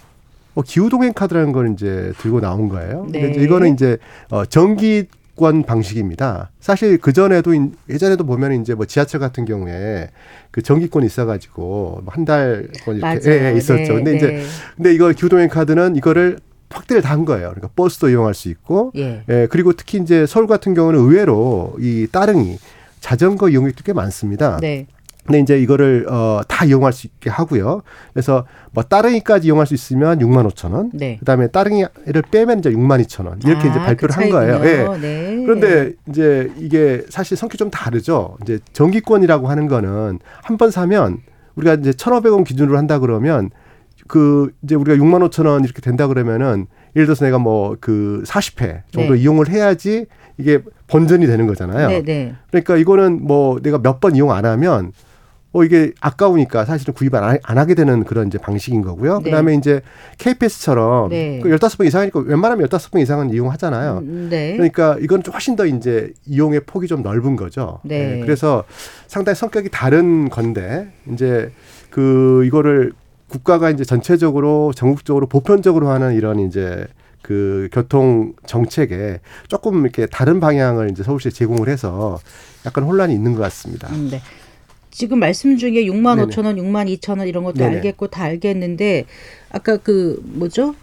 어, 0.56 0.62
기후동행 0.62 1.13
카드라는 1.13 1.51
걸 1.53 1.72
이제 1.74 2.12
들고 2.20 2.39
나온 2.41 2.70
거예요. 2.70 3.03
근데 3.03 3.22
네. 3.22 3.32
이제 3.32 3.41
이거는 3.41 3.74
이제 3.74 3.98
어, 4.30 4.46
정기권 4.46 5.63
방식입니다. 5.63 6.50
사실 6.60 6.98
그 6.98 7.13
전에도 7.13 7.53
예전에도 7.89 8.25
보면 8.25 8.62
이제 8.62 8.74
뭐 8.75 8.86
지하철 8.86 9.20
같은 9.20 9.46
경우에 9.46 10.10
그 10.51 10.62
정기권 10.62 11.03
있어가지고 11.03 12.01
뭐한 12.03 12.25
달권 12.25 12.98
이렇게. 12.98 13.32
예, 13.32 13.51
예, 13.53 13.58
있었죠. 13.58 13.75
네, 13.75 13.88
근데 13.94 14.15
이제 14.18 14.27
네. 14.27 14.44
근데 14.75 14.94
이거 14.94 15.10
기후동행 15.12 15.48
카드는 15.50 15.96
이거를 15.96 16.39
확대를 16.72 17.01
다 17.01 17.12
한 17.12 17.25
거예요. 17.25 17.50
그러니까 17.50 17.70
버스도 17.75 18.10
이용할 18.10 18.34
수 18.34 18.48
있고, 18.50 18.92
예. 18.96 19.24
예, 19.30 19.48
그리고 19.51 19.74
특히 19.74 20.00
이제 20.00 20.25
서울 20.25 20.48
같은 20.48 20.74
경우는 20.74 21.00
의외로 21.00 21.75
이 21.80 22.08
따릉이 22.12 22.58
자전거 23.01 23.50
이용객도 23.50 23.84
꽤 23.84 23.94
많습니다. 23.94 24.58
네. 24.62 24.88
근데 25.25 25.40
이제 25.40 25.60
이거를 25.62 26.08
어, 26.10 26.42
다 26.48 26.66
이용할 26.66 26.94
수 26.94 27.06
있게 27.06 27.30
하고요. 27.30 27.84
그래서 28.13 28.46
뭐 28.72 28.84
따릉이까지 28.84 29.48
이용할 29.48 29.68
수 29.68 29.74
있으면 29.75 30.18
6만 30.20 30.50
5천 30.51 30.72
원. 30.74 30.90
네. 30.94 31.18
그다음에 31.20 31.48
따릉이를 31.48 32.24
빼면 32.32 32.60
이제 32.60 32.72
6만 32.72 33.04
2천 33.06 33.28
원. 33.28 33.40
이렇게 33.46 33.68
아, 33.68 33.72
이제 33.72 33.80
발표를 33.80 34.16
그 34.16 34.22
한 34.22 34.30
거예요. 34.30 34.62
예. 34.66 34.98
네. 35.00 35.44
그런데 35.46 35.94
이제 36.10 36.51
이게 36.58 37.04
사실 37.10 37.38
성격이 37.38 37.58
좀 37.60 37.70
다르죠. 37.70 38.38
이제 38.42 38.60
정기권이라고 38.74 39.48
하는 39.48 39.68
거는 39.68 40.20
한 40.42 40.58
번 40.58 40.72
사면 40.72 41.20
우리가 41.56 41.75
이제 41.75 41.92
1,500원 41.92 42.44
기준으로 42.46 42.78
한다 42.78 42.98
그러면 42.98 43.51
그 44.12 44.51
이제 44.62 44.75
우리가 44.75 44.98
6만 45.01 45.25
5천 45.30 45.46
원 45.46 45.63
이렇게 45.63 45.80
된다 45.82 46.06
그러면은 46.08 46.68
예를 46.98 47.06
들어서 47.06 47.24
내가 47.24 47.38
뭐 47.39 47.77
그 47.80 48.24
40회 48.25 48.82
정도 48.91 49.13
네. 49.13 49.22
이용을 49.22 49.48
해야지 49.48 50.06
이게 50.38 50.60
번전이 50.88 51.25
되는 51.27 51.48
거잖아요. 51.48 51.88
네, 51.88 52.03
네. 52.03 52.36
그러니까 52.51 52.75
이거는 52.75 53.24
뭐 53.25 53.62
내가 53.62 53.77
몇 53.77 54.01
번 54.01 54.18
이용 54.18 54.34
안 54.34 54.44
하면 54.44 54.91
어 55.53 55.63
이게 55.63 55.94
아까우니까 56.01 56.65
사실은 56.65 56.94
구입 56.94 57.15
안, 57.15 57.38
하게 57.41 57.74
되는 57.74 58.03
그런 58.03 58.27
이제 58.27 58.38
방식인 58.38 58.82
거고요. 58.82 59.20
네. 59.20 59.24
그다음에 59.24 59.53
이제 59.53 59.80
KPS처럼 60.18 61.10
네. 61.10 61.39
그 61.41 61.48
15번 61.50 61.86
이상이니까 61.86 62.20
웬만하면 62.20 62.68
15번 62.68 63.00
이상은 63.00 63.30
이용하잖아요. 63.32 64.00
음, 64.03 64.27
네. 64.30 64.53
그러니까 64.58 64.98
이건 65.00 65.24
좀 65.24 65.34
훨씬 65.34 65.56
더 65.56 65.65
이제 65.65 66.12
이용의 66.25 66.62
폭이 66.65 66.88
좀 66.88 67.01
넓은 67.01 67.38
거죠. 67.38 67.80
네. 67.84 68.18
예, 68.18 68.20
그래서 68.20 68.65
상당히 69.08 69.36
성격이 69.38 69.70
다른 69.72 70.27
건데 70.30 70.91
이제 71.13 71.50
그 71.89 72.44
이거를 72.46 72.91
국가가 73.32 73.70
이제 73.70 73.86
전체적으로 73.86 74.74
전국적으로 74.76 75.26
보편적으로 75.26 75.88
하는 75.88 76.14
이런 76.16 76.40
이제 76.40 76.86
그 77.22 77.70
교통 77.72 78.34
정책에 78.46 79.22
조금 79.48 79.84
이렇게 79.84 80.06
다른 80.06 80.42
방향을 80.42 80.92
이제 80.92 81.02
서울시에 81.02 81.32
제공을 81.32 81.70
해서 81.70 82.20
약간 82.66 82.84
혼란이 82.84 83.14
있는 83.14 83.34
것 83.34 83.42
같습니다. 83.44 83.88
음, 83.90 84.10
네. 84.12 84.22
지금 84.90 85.20
말씀 85.20 85.56
중에 85.56 85.86
6만 85.86 86.18
네네. 86.18 86.28
5천 86.28 86.46
원, 86.46 86.58
6만 86.58 86.94
2천 86.98 87.20
원 87.20 87.28
이런 87.28 87.46
것도 87.46 87.60
네네. 87.60 87.78
알겠고 87.78 88.08
다 88.08 88.26
알겠는데 88.26 89.06
아까 89.50 89.78
그 89.78 90.22
뭐죠? 90.26 90.76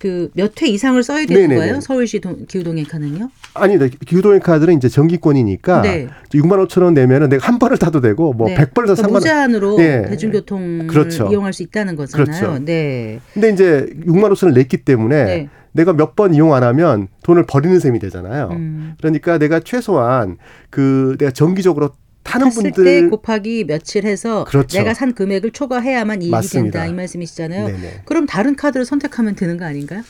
그 0.00 0.30
몇 0.34 0.60
회 0.62 0.66
이상을 0.66 1.00
써야 1.02 1.26
되는 1.26 1.42
네네네. 1.42 1.54
거예요? 1.60 1.80
서울시 1.80 2.20
동, 2.20 2.46
기후동행카는요? 2.46 3.30
아니, 3.54 3.78
네, 3.78 3.90
기후동행 4.06 4.40
카드는 4.40 4.76
이제 4.76 4.88
정기권이니까 4.88 5.82
네. 5.82 6.08
6만 6.30 6.66
5천 6.66 6.82
원 6.82 6.94
내면은 6.94 7.28
내가 7.28 7.46
한 7.46 7.58
번을 7.58 7.76
타도 7.76 8.00
되고 8.00 8.32
뭐 8.32 8.48
네. 8.48 8.54
100번을 8.56 8.86
타도 8.86 8.94
그러니까 8.96 9.08
무제한으로 9.18 9.76
네. 9.76 10.02
대중교통을 10.08 10.86
그렇죠. 10.86 11.28
이용할 11.30 11.52
수 11.52 11.62
있다는 11.62 11.96
거잖아요. 11.96 12.24
그렇죠. 12.24 12.64
네. 12.64 13.20
근데 13.34 13.50
이제 13.50 13.86
6만 14.06 14.32
5천 14.32 14.44
원을 14.46 14.54
냈기 14.58 14.78
때문에 14.78 15.24
네. 15.24 15.48
내가 15.72 15.92
몇 15.92 16.16
번 16.16 16.34
이용 16.34 16.54
안 16.54 16.62
하면 16.64 17.08
돈을 17.22 17.44
버리는 17.46 17.78
셈이 17.78 17.98
되잖아요. 17.98 18.48
음. 18.52 18.94
그러니까 18.98 19.36
내가 19.38 19.60
최소한 19.60 20.38
그 20.70 21.16
내가 21.18 21.30
정기적으로 21.30 21.90
타는 22.22 22.46
탔을 22.46 22.62
때 22.64 22.70
분들 22.72 23.10
곱하기 23.10 23.64
며칠 23.64 24.04
해서 24.04 24.44
그렇죠. 24.44 24.78
내가 24.78 24.94
산 24.94 25.14
금액을 25.14 25.52
초과해야만 25.52 26.22
이익이 26.22 26.30
맞습니다. 26.30 26.80
된다 26.80 26.86
이 26.86 26.94
말씀이시잖아요. 26.94 27.66
네네. 27.66 28.02
그럼 28.04 28.26
다른 28.26 28.56
카드를 28.56 28.84
선택하면 28.84 29.34
되는 29.34 29.56
거 29.56 29.64
아닌가요? 29.64 30.02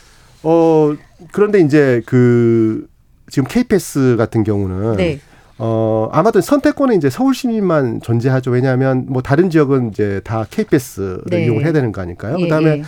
어 0.43 0.95
그런데 1.33 1.61
이제 1.61 2.03
그 2.07 2.89
지금 3.31 3.47
K패스 3.49 4.17
같은 4.19 4.43
경우는 4.43 4.97
네. 4.97 5.21
어 5.59 6.09
아마도 6.13 6.41
선택권은 6.41 6.97
이제 6.97 7.11
서울 7.11 7.35
시민만 7.35 8.01
존재하죠. 8.01 8.51
왜냐하면 8.51 9.05
뭐 9.09 9.23
다른 9.23 9.51
지역은 9.51 9.91
이제 9.91 10.21
다 10.25 10.47
K패스를 10.51 11.21
네. 11.31 11.45
이용을 11.45 11.65
해야 11.65 11.73
되는 11.73 11.93
거 11.93 12.01
아닐까요? 12.01 12.37
예, 12.39 12.43
그다음에 12.45 12.71
예. 12.79 12.83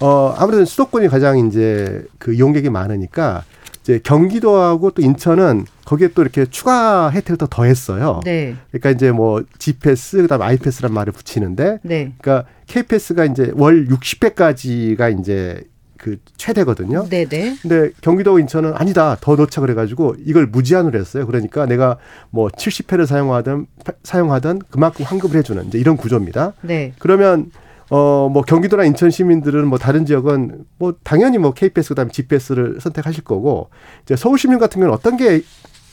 어 0.00 0.34
아무래도 0.38 0.64
수도권이 0.64 1.08
가장 1.08 1.38
이제 1.46 2.04
그 2.18 2.32
이용객이 2.32 2.70
많으니까 2.70 3.44
이제 3.82 4.00
경기도하고 4.02 4.92
또 4.92 5.02
인천은 5.02 5.66
거기에 5.84 6.08
또 6.14 6.22
이렇게 6.22 6.46
추가 6.46 7.10
혜택을 7.10 7.36
더 7.36 7.46
더했어요. 7.48 8.20
네. 8.24 8.54
그러니까 8.70 8.90
이제 8.90 9.10
뭐 9.10 9.42
G패스 9.58 10.18
그다음 10.22 10.42
에 10.42 10.44
아이패스란 10.46 10.92
말을 10.92 11.12
붙이는데 11.12 11.80
네. 11.82 12.12
그러니까 12.20 12.48
K패스가 12.68 13.24
이제 13.26 13.50
월 13.54 13.86
60회까지가 13.88 15.18
이제 15.20 15.64
그 15.98 16.16
최대거든요. 16.36 17.06
네, 17.08 17.24
네. 17.26 17.56
근데 17.62 17.90
경기도 18.00 18.38
인천은 18.40 18.72
아니다 18.74 19.16
더 19.20 19.36
넣자 19.36 19.60
그래가지고 19.60 20.16
이걸 20.24 20.46
무제한으로 20.46 20.98
했어요. 20.98 21.26
그러니까 21.26 21.66
내가 21.66 21.96
뭐 22.30 22.48
70회를 22.48 23.06
사용하든 23.06 23.66
파- 23.84 23.92
사용하든 24.02 24.60
그만큼 24.70 25.04
환급을 25.04 25.38
해주는 25.38 25.66
이제 25.66 25.78
이런 25.78 25.96
구조입니다. 25.96 26.54
네. 26.62 26.92
그러면 26.98 27.50
어 27.92 28.28
뭐 28.32 28.42
경기도나 28.42 28.84
인천 28.84 29.10
시민들은 29.10 29.66
뭐 29.66 29.78
다른 29.78 30.06
지역은 30.06 30.64
뭐 30.78 30.94
당연히 31.02 31.36
뭐 31.36 31.52
KPS 31.52 31.90
그다음에 31.90 32.10
G패스를 32.10 32.78
선택하실 32.80 33.24
거고 33.24 33.68
이제 34.02 34.16
서울 34.16 34.38
시민 34.38 34.58
같은 34.58 34.80
경우는 34.80 34.94
어떤 34.94 35.18
게 35.18 35.42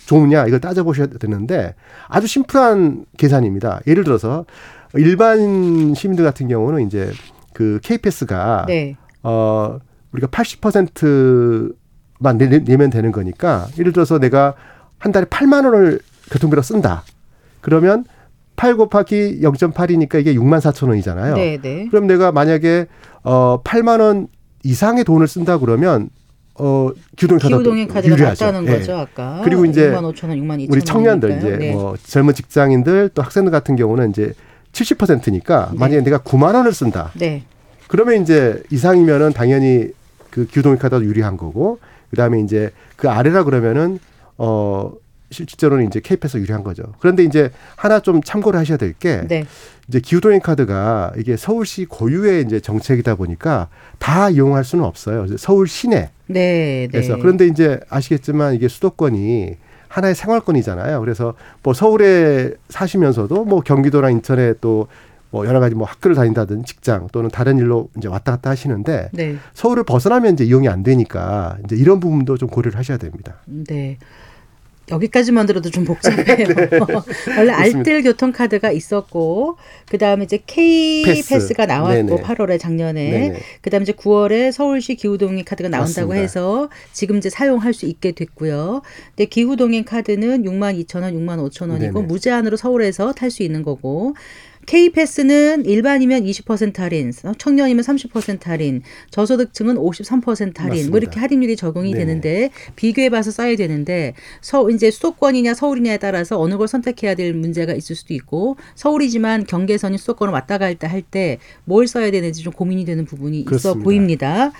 좋으냐 0.05 0.47
이걸 0.47 0.61
따져보셔야 0.61 1.07
되는데 1.07 1.75
아주 2.07 2.25
심플한 2.25 3.05
계산입니다. 3.17 3.81
예를 3.85 4.05
들어서 4.05 4.45
일반 4.95 5.93
시민들 5.93 6.23
같은 6.23 6.47
경우는 6.47 6.87
이제 6.87 7.11
그 7.53 7.79
K패스가 7.83 8.65
네. 8.67 8.95
어 9.21 9.77
우리가 10.13 10.27
80%만 10.29 12.37
내, 12.37 12.47
내면 12.63 12.89
되는 12.89 13.11
거니까 13.11 13.67
예를 13.77 13.91
들어서 13.91 14.19
내가 14.19 14.53
한 14.99 15.11
달에 15.11 15.25
8만 15.25 15.65
원을 15.65 15.99
교통비로 16.31 16.61
쓴다. 16.61 17.03
그러면 17.61 18.05
8 18.59 18.75
곱하기 18.75 19.39
0.8이니까 19.41 20.19
이게 20.19 20.33
6만 20.33 20.59
4천 20.59 20.89
원이잖아요. 20.89 21.35
네, 21.35 21.57
네. 21.61 21.87
그럼 21.89 22.07
내가 22.07 22.33
만약에 22.33 22.87
어 23.23 23.61
8만 23.63 24.01
원 24.01 24.27
이상의 24.63 25.05
돈을 25.05 25.29
쓴다 25.29 25.57
그러면 25.57 26.09
어 26.55 26.89
기후동행 27.15 27.39
카드가 27.39 27.57
기후동행 27.57 27.87
카드가 27.87 28.13
유리하죠. 28.13 28.45
낫다는 28.45 28.69
예. 28.69 28.77
거죠, 28.77 28.97
아까. 28.97 29.39
그리고 29.45 29.63
이제 29.63 29.89
6만 29.89 30.13
5천 30.13 30.27
원, 30.27 30.37
6만 30.37 30.57
2천 30.57 30.59
원. 30.59 30.67
우리 30.71 30.81
청년들 30.81 31.37
이제 31.37 31.71
뭐 31.71 31.95
젊은 32.03 32.33
직장인들 32.33 33.11
또 33.13 33.21
학생들 33.21 33.49
같은 33.49 33.77
경우는 33.77 34.09
이제 34.09 34.33
70%니까 34.73 35.69
네. 35.71 35.79
만약에 35.79 36.01
내가 36.03 36.17
9만 36.17 36.55
원을 36.55 36.73
쓴다. 36.73 37.13
네. 37.15 37.43
그러면 37.87 38.21
이제 38.21 38.61
이상이면은 38.71 39.31
당연히 39.31 39.87
그 40.29 40.45
기후동행 40.45 40.79
카드가 40.79 41.01
유리한 41.01 41.37
거고 41.37 41.79
그다음에 42.09 42.41
이제 42.41 42.71
그 42.97 43.09
아래라 43.09 43.45
그러면은 43.45 43.99
어 44.37 44.91
실제로는 45.31 45.87
이제 45.87 45.99
K패스 45.99 46.37
유리한 46.37 46.63
거죠. 46.63 46.83
그런데 46.99 47.23
이제 47.23 47.51
하나 47.75 47.99
좀 47.99 48.21
참고를 48.21 48.59
하셔야 48.59 48.77
될게 48.77 49.21
네. 49.27 49.45
이제 49.87 49.99
기후동행 49.99 50.39
카드가 50.39 51.13
이게 51.17 51.37
서울시 51.37 51.85
고유의 51.85 52.43
이제 52.43 52.59
정책이다 52.59 53.15
보니까 53.15 53.69
다 53.97 54.29
이용할 54.29 54.63
수는 54.63 54.85
없어요. 54.85 55.25
서울 55.37 55.67
시내 55.67 56.09
네, 56.27 56.87
네. 56.87 56.87
그래서 56.91 57.17
그런데 57.17 57.47
이제 57.47 57.79
아시겠지만 57.89 58.53
이게 58.53 58.67
수도권이 58.67 59.55
하나의 59.87 60.13
생활권이잖아요. 60.15 60.99
그래서 60.99 61.33
뭐 61.63 61.73
서울에 61.73 62.51
사시면서도 62.69 63.45
뭐 63.45 63.61
경기도나 63.61 64.11
인천에 64.11 64.53
또뭐 64.61 65.45
여러 65.45 65.59
가지 65.59 65.73
뭐 65.73 65.87
학교를 65.87 66.15
다닌다든 66.15 66.63
직장 66.63 67.07
또는 67.11 67.29
다른 67.29 67.57
일로 67.57 67.89
이제 67.97 68.07
왔다 68.07 68.33
갔다 68.33 68.51
하시는데 68.51 69.09
네. 69.11 69.37
서울을 69.55 69.83
벗어나면 69.83 70.33
이제 70.33 70.45
이용이 70.45 70.69
안 70.69 70.83
되니까 70.83 71.57
이제 71.65 71.75
이런 71.75 71.99
부분도 71.99 72.37
좀 72.37 72.47
고려를 72.49 72.77
하셔야 72.77 72.97
됩니다. 72.97 73.37
네. 73.45 73.97
여기까지만 74.91 75.45
들어도 75.45 75.69
좀 75.69 75.85
복잡해요. 75.85 76.47
네. 76.47 76.69
원래 77.37 77.51
알뜰 77.51 78.03
교통카드가 78.03 78.71
있었고, 78.71 79.57
그 79.89 79.97
다음에 79.97 80.23
이제 80.25 80.39
K 80.45 81.03
패스. 81.03 81.29
패스 81.29 81.53
가 81.53 81.65
나왔고, 81.65 81.93
네네. 81.93 82.21
8월에 82.21 82.59
작년에. 82.59 83.09
네네. 83.11 83.39
그 83.61 83.69
다음에 83.69 83.83
이제 83.83 83.93
9월에 83.93 84.51
서울시 84.51 84.95
기후동행 84.95 85.43
카드가 85.45 85.69
나온다고 85.69 86.09
맞습니다. 86.09 86.21
해서 86.21 86.69
지금 86.93 87.17
이제 87.17 87.29
사용할 87.29 87.73
수 87.73 87.85
있게 87.85 88.11
됐고요. 88.13 88.81
근데 89.15 89.25
기후동행 89.25 89.83
카드는 89.85 90.43
6만 90.43 90.83
2천 90.83 91.03
원, 91.03 91.13
6만 91.13 91.37
5천 91.49 91.69
원이고, 91.69 91.93
네네. 91.93 92.07
무제한으로 92.07 92.57
서울에서 92.57 93.13
탈 93.13 93.29
수 93.31 93.43
있는 93.43 93.63
거고, 93.63 94.15
K패스는 94.69 95.65
일반이면 95.65 96.25
20% 96.25 96.77
할인, 96.77 97.11
청년이면 97.39 97.83
30% 97.83 98.43
할인, 98.45 98.83
저소득층은 99.09 99.77
53% 99.77 100.57
할인, 100.57 100.69
맞습니다. 100.69 100.89
뭐 100.91 100.99
이렇게 100.99 101.19
할인율이 101.19 101.55
적용이 101.55 101.91
네네. 101.91 102.05
되는데 102.05 102.49
비교해봐서 102.75 103.31
써야 103.31 103.55
되는데 103.55 104.13
서 104.41 104.69
이제 104.69 104.91
수도권이냐 104.91 105.55
서울이냐에 105.55 105.97
따라서 105.97 106.39
어느 106.39 106.55
걸 106.55 106.67
선택해야 106.67 107.15
될 107.15 107.33
문제가 107.33 107.73
있을 107.73 107.95
수도 107.95 108.13
있고 108.13 108.57
서울이지만 108.75 109.45
경계선이 109.47 109.97
수도권을 109.97 110.31
왔다 110.33 110.59
갔다 110.59 110.87
할 110.87 111.01
때 111.09 111.39
뭘 111.65 111.87
써야 111.87 112.11
되는지 112.11 112.43
좀 112.43 112.53
고민이 112.53 112.85
되는 112.85 113.05
부분이 113.05 113.39
있어 113.39 113.45
그렇습니다. 113.49 113.83
보입니다. 113.83 114.51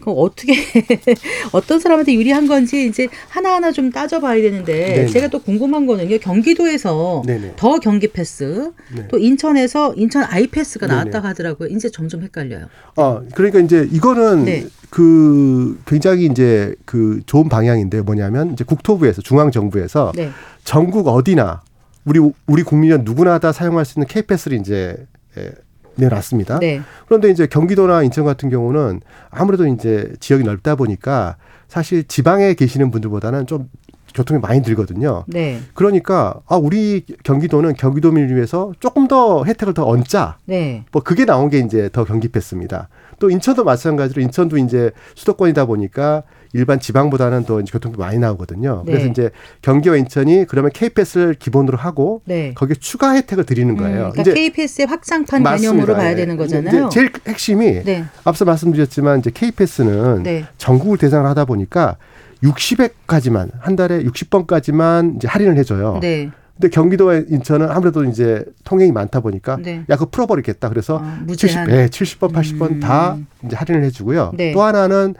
그럼 0.00 0.16
어떻게 0.18 0.54
어떤 1.52 1.80
사람한테 1.80 2.14
유리한 2.14 2.46
건지 2.46 2.86
이제 2.86 3.08
하나하나 3.28 3.72
좀 3.72 3.90
따져봐야 3.90 4.40
되는데 4.42 4.72
네네. 4.94 5.06
제가 5.08 5.28
또 5.28 5.40
궁금한 5.40 5.86
거는요 5.86 6.18
경기도에서 6.18 7.22
네네. 7.26 7.54
더 7.56 7.78
경기 7.78 8.08
패스 8.08 8.72
네. 8.94 9.06
또 9.08 9.18
인천에서 9.18 9.94
인천 9.94 10.24
아이 10.24 10.46
패스가 10.46 10.86
네네. 10.86 10.98
나왔다고 10.98 11.26
하더라고요. 11.28 11.68
이제 11.68 11.90
점점 11.90 12.22
헷갈려요. 12.22 12.66
어, 12.96 13.22
그러니까 13.34 13.60
이제 13.60 13.88
이거는 13.90 14.44
네. 14.44 14.66
그 14.90 15.80
굉장히 15.86 16.26
이제 16.26 16.74
그 16.84 17.20
좋은 17.26 17.48
방향인데 17.48 18.02
뭐냐면 18.02 18.52
이제 18.52 18.64
국토부에서 18.64 19.22
중앙 19.22 19.50
정부에서 19.50 20.12
네. 20.16 20.30
전국 20.64 21.06
어디나 21.08 21.62
우리 22.04 22.20
우리 22.46 22.62
국민은 22.62 23.04
누구나 23.04 23.38
다 23.38 23.52
사용할 23.52 23.84
수 23.84 23.98
있는 23.98 24.06
K패스를 24.08 24.58
이제 24.58 24.96
예, 25.38 25.52
내놨습니다. 26.00 26.58
네. 26.58 26.80
그런데 27.06 27.30
이제 27.30 27.46
경기도나 27.46 28.02
인천 28.02 28.24
같은 28.24 28.50
경우는 28.50 29.00
아무래도 29.30 29.66
이제 29.66 30.12
지역이 30.20 30.44
넓다 30.44 30.74
보니까 30.74 31.36
사실 31.68 32.04
지방에 32.04 32.54
계시는 32.54 32.90
분들보다는 32.90 33.46
좀 33.46 33.68
교통이 34.14 34.40
많이 34.40 34.62
들거든요. 34.62 35.24
네. 35.28 35.60
그러니까 35.74 36.40
아 36.46 36.56
우리 36.56 37.04
경기도는 37.22 37.74
경기도민을 37.74 38.34
위해서 38.34 38.72
조금 38.80 39.06
더 39.06 39.44
혜택을 39.44 39.74
더 39.74 39.86
얹자. 39.86 40.38
네. 40.46 40.84
뭐 40.92 41.02
그게 41.02 41.24
나온 41.24 41.48
게 41.48 41.58
이제 41.58 41.88
더 41.92 42.04
경기패스입니다. 42.04 42.88
또 43.20 43.30
인천도 43.30 43.62
마찬가지로 43.62 44.20
인천도 44.22 44.56
이제 44.56 44.90
수도권이다 45.14 45.66
보니까 45.66 46.24
일반 46.52 46.80
지방보다는 46.80 47.44
더 47.44 47.60
이제 47.60 47.70
교통비 47.70 47.98
많이 47.98 48.18
나오거든요. 48.18 48.82
그래서 48.84 49.04
네. 49.04 49.10
이제 49.10 49.30
경기와 49.62 49.96
인천이 49.96 50.46
그러면 50.48 50.72
K패스를 50.72 51.34
기본으로 51.34 51.78
하고 51.78 52.22
네. 52.24 52.52
거기에 52.54 52.74
추가 52.80 53.12
혜택을 53.14 53.44
드리는 53.44 53.72
음, 53.72 53.76
거예요. 53.76 54.10
그러니까 54.12 54.34
KPS의 54.34 54.86
확장판 54.88 55.44
개념으로 55.44 55.94
봐야 55.94 56.10
예. 56.10 56.16
되는 56.16 56.34
이제 56.34 56.60
거잖아요. 56.60 56.88
제일 56.88 57.12
핵심이 57.28 57.84
네. 57.84 58.04
앞서 58.24 58.44
말씀드렸지만 58.44 59.20
이제 59.20 59.30
K패스는 59.30 60.24
네. 60.24 60.44
전국을 60.58 60.98
대상으로 60.98 61.28
하다 61.28 61.44
보니까 61.44 61.98
60회까지만 62.42 63.50
한 63.60 63.76
달에 63.76 64.02
60번까지만 64.02 65.16
이제 65.16 65.28
할인을 65.28 65.56
해줘요. 65.58 65.98
네. 66.00 66.30
근데 66.60 66.68
경기도와 66.68 67.22
인천은 67.26 67.70
아무래도 67.70 68.04
이제 68.04 68.44
통행이 68.64 68.92
많다 68.92 69.20
보니까 69.20 69.56
네. 69.62 69.78
야, 69.88 69.96
그거 69.96 70.10
풀어버리겠다. 70.10 70.68
그래서 70.68 70.96
어, 70.96 71.00
70, 71.00 71.26
무제한. 71.26 71.66
네, 71.68 71.86
70번, 71.86 72.32
80번 72.34 72.70
음. 72.72 72.80
다 72.80 73.16
이제 73.46 73.56
할인을 73.56 73.82
해주고요. 73.84 74.32
네. 74.36 74.52
또 74.52 74.62
하나는 74.62 75.14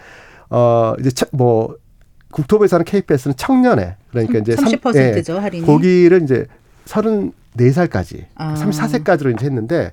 어 0.50 0.92
이제 1.00 1.11
차- 1.11 1.26
뭐 1.33 1.74
국토부에서 2.31 2.76
하는 2.76 2.85
KPS는 2.85 3.37
청년에 3.38 3.96
그러니까 4.11 4.38
이제 4.38 4.55
삼- 4.55 4.66
30%죠, 4.66 5.38
할인이. 5.38 5.62
예, 5.62 5.66
거기를 5.66 6.22
이제 6.22 6.44
34살까지, 6.85 8.24
아. 8.35 8.55
34세까지로 8.55 9.35
이제 9.35 9.46
했는데 9.46 9.92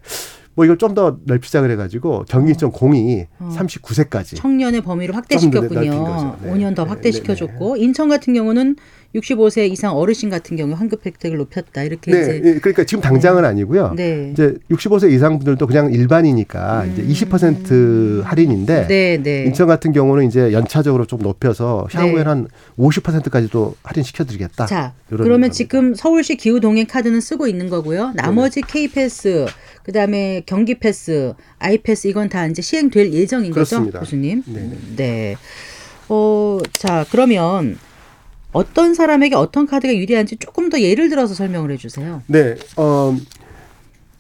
뭐 0.56 0.66
이걸 0.66 0.78
좀 0.78 0.96
더 0.96 1.18
넓히자 1.26 1.62
그래가지고 1.62 2.26
경기청 2.28 2.72
공이 2.72 3.26
어. 3.40 3.50
39세까지 3.56 4.36
청년의 4.38 4.82
범위를 4.82 5.16
확대시켰군요. 5.16 6.36
네. 6.42 6.52
5년 6.52 6.76
더 6.76 6.84
네, 6.84 6.90
확대시켜줬고 6.90 7.78
인천 7.78 8.10
같은 8.10 8.34
경우는 8.34 8.76
65세 9.15 9.72
이상 9.72 9.96
어르신 9.96 10.30
같은 10.30 10.58
경우 10.58 10.74
환급 10.74 11.06
혜택을 11.06 11.38
높였다 11.38 11.84
이렇게 11.84 12.12
네, 12.12 12.22
이제 12.22 12.41
예, 12.43 12.60
그러니까 12.60 12.84
지금 12.84 13.02
당장은 13.02 13.46
아니고요. 13.46 13.93
네. 13.96 14.30
이제 14.34 14.56
65세 14.70 15.12
이상 15.12 15.39
분들도 15.39 15.65
그냥 15.65 15.91
일반이니까 15.93 16.86
이제 16.86 17.04
20% 17.04 18.24
할인인데 18.24 18.88
네, 18.88 19.17
네. 19.17 19.43
인천 19.46 19.67
같은 19.67 19.91
경우는 19.91 20.28
이제 20.28 20.52
연차적으로 20.52 21.06
좀 21.06 21.20
높여서 21.22 21.88
향후에는 21.91 22.24
네. 22.24 22.28
한 22.28 22.48
50%까지도 22.78 23.76
할인 23.84 24.04
시켜드리겠다. 24.04 24.65
자, 24.65 24.93
그러면 25.08 25.30
겁니다. 25.30 25.54
지금 25.54 25.96
서울시 25.96 26.36
기후 26.36 26.60
동행 26.60 26.86
카드는 26.86 27.22
쓰고 27.22 27.48
있는 27.48 27.70
거고요. 27.70 28.13
나머지 28.15 28.62
K패스, 28.62 29.46
그다음에 29.84 30.43
경기 30.46 30.76
패스, 30.76 31.34
아이 31.60 31.78
패스 31.78 32.08
이건 32.08 32.30
다 32.30 32.46
이제 32.46 32.62
시행될 32.62 33.13
예정인 33.13 33.52
그렇습니다. 33.52 34.00
거죠, 34.00 34.12
교수님? 34.12 34.43
네. 34.48 34.70
네. 34.96 35.36
어, 36.10 36.60
자, 36.74 37.06
그러면 37.12 37.78
어떤 38.54 38.94
사람에게 38.94 39.36
어떤 39.36 39.68
카드가 39.68 39.94
유리한지 39.96 40.38
조금 40.38 40.70
더 40.70 40.80
예를 40.80 41.10
들어서 41.10 41.34
설명을 41.34 41.72
해 41.72 41.78
주세요. 41.78 42.22
네, 42.28 42.56
어, 42.78 43.16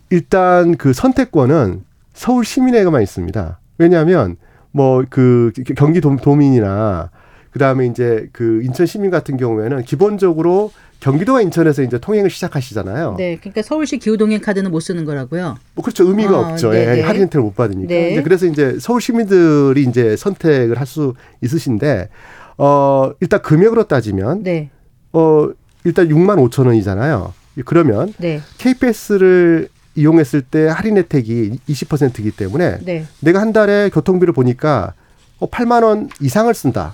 일단 0.09 0.75
그 0.77 0.93
선택권은 0.93 1.83
서울 2.13 2.45
시민에게만 2.45 3.01
있습니다. 3.03 3.59
왜냐하면 3.77 4.37
뭐 4.71 5.03
그 5.09 5.51
경기 5.75 6.01
도, 6.01 6.15
도민이나 6.17 7.09
그 7.51 7.59
다음에 7.59 7.87
이제 7.87 8.29
그 8.33 8.61
인천 8.63 8.85
시민 8.85 9.09
같은 9.09 9.37
경우에는 9.37 9.83
기본적으로 9.83 10.71
경기도와 10.99 11.41
인천에서 11.41 11.83
이제 11.83 11.99
통행을 11.99 12.29
시작하시잖아요. 12.29 13.15
네. 13.17 13.37
그러니까 13.39 13.61
서울시 13.61 13.97
기후 13.97 14.17
동행 14.17 14.41
카드는 14.41 14.69
못 14.71 14.79
쓰는 14.79 15.05
거라고요. 15.05 15.55
뭐 15.75 15.83
그렇죠 15.83 16.07
의미가 16.07 16.37
어, 16.37 16.41
없죠. 16.51 16.71
네네. 16.71 16.97
예, 16.97 17.01
할인 17.03 17.23
혜택을 17.23 17.41
못 17.43 17.55
받으니까. 17.55 17.87
네. 17.87 18.11
이제 18.13 18.23
그래서 18.23 18.45
이제 18.47 18.77
서울 18.79 18.99
시민들이 19.01 19.83
이제 19.83 20.15
선택을 20.15 20.79
할 20.79 20.85
수 20.87 21.13
있으신데 21.41 22.09
어 22.57 23.11
일단 23.19 23.41
금액으로 23.41 23.83
따지면 23.87 24.43
네. 24.43 24.69
어 25.13 25.49
일단 25.83 26.07
6만 26.07 26.37
5천 26.49 26.67
원이잖아요. 26.67 27.33
그러면 27.65 28.13
네. 28.17 28.41
KPS를 28.57 29.69
이용했을 29.95 30.41
때 30.41 30.67
할인 30.67 30.97
혜택이 30.97 31.59
20%이기 31.67 32.31
때문에 32.31 32.79
네. 32.83 33.05
내가 33.19 33.41
한 33.41 33.51
달에 33.51 33.89
교통비를 33.89 34.33
보니까 34.33 34.93
어 35.39 35.49
8만 35.49 35.83
원 35.83 36.09
이상을 36.21 36.53
쓴다. 36.53 36.93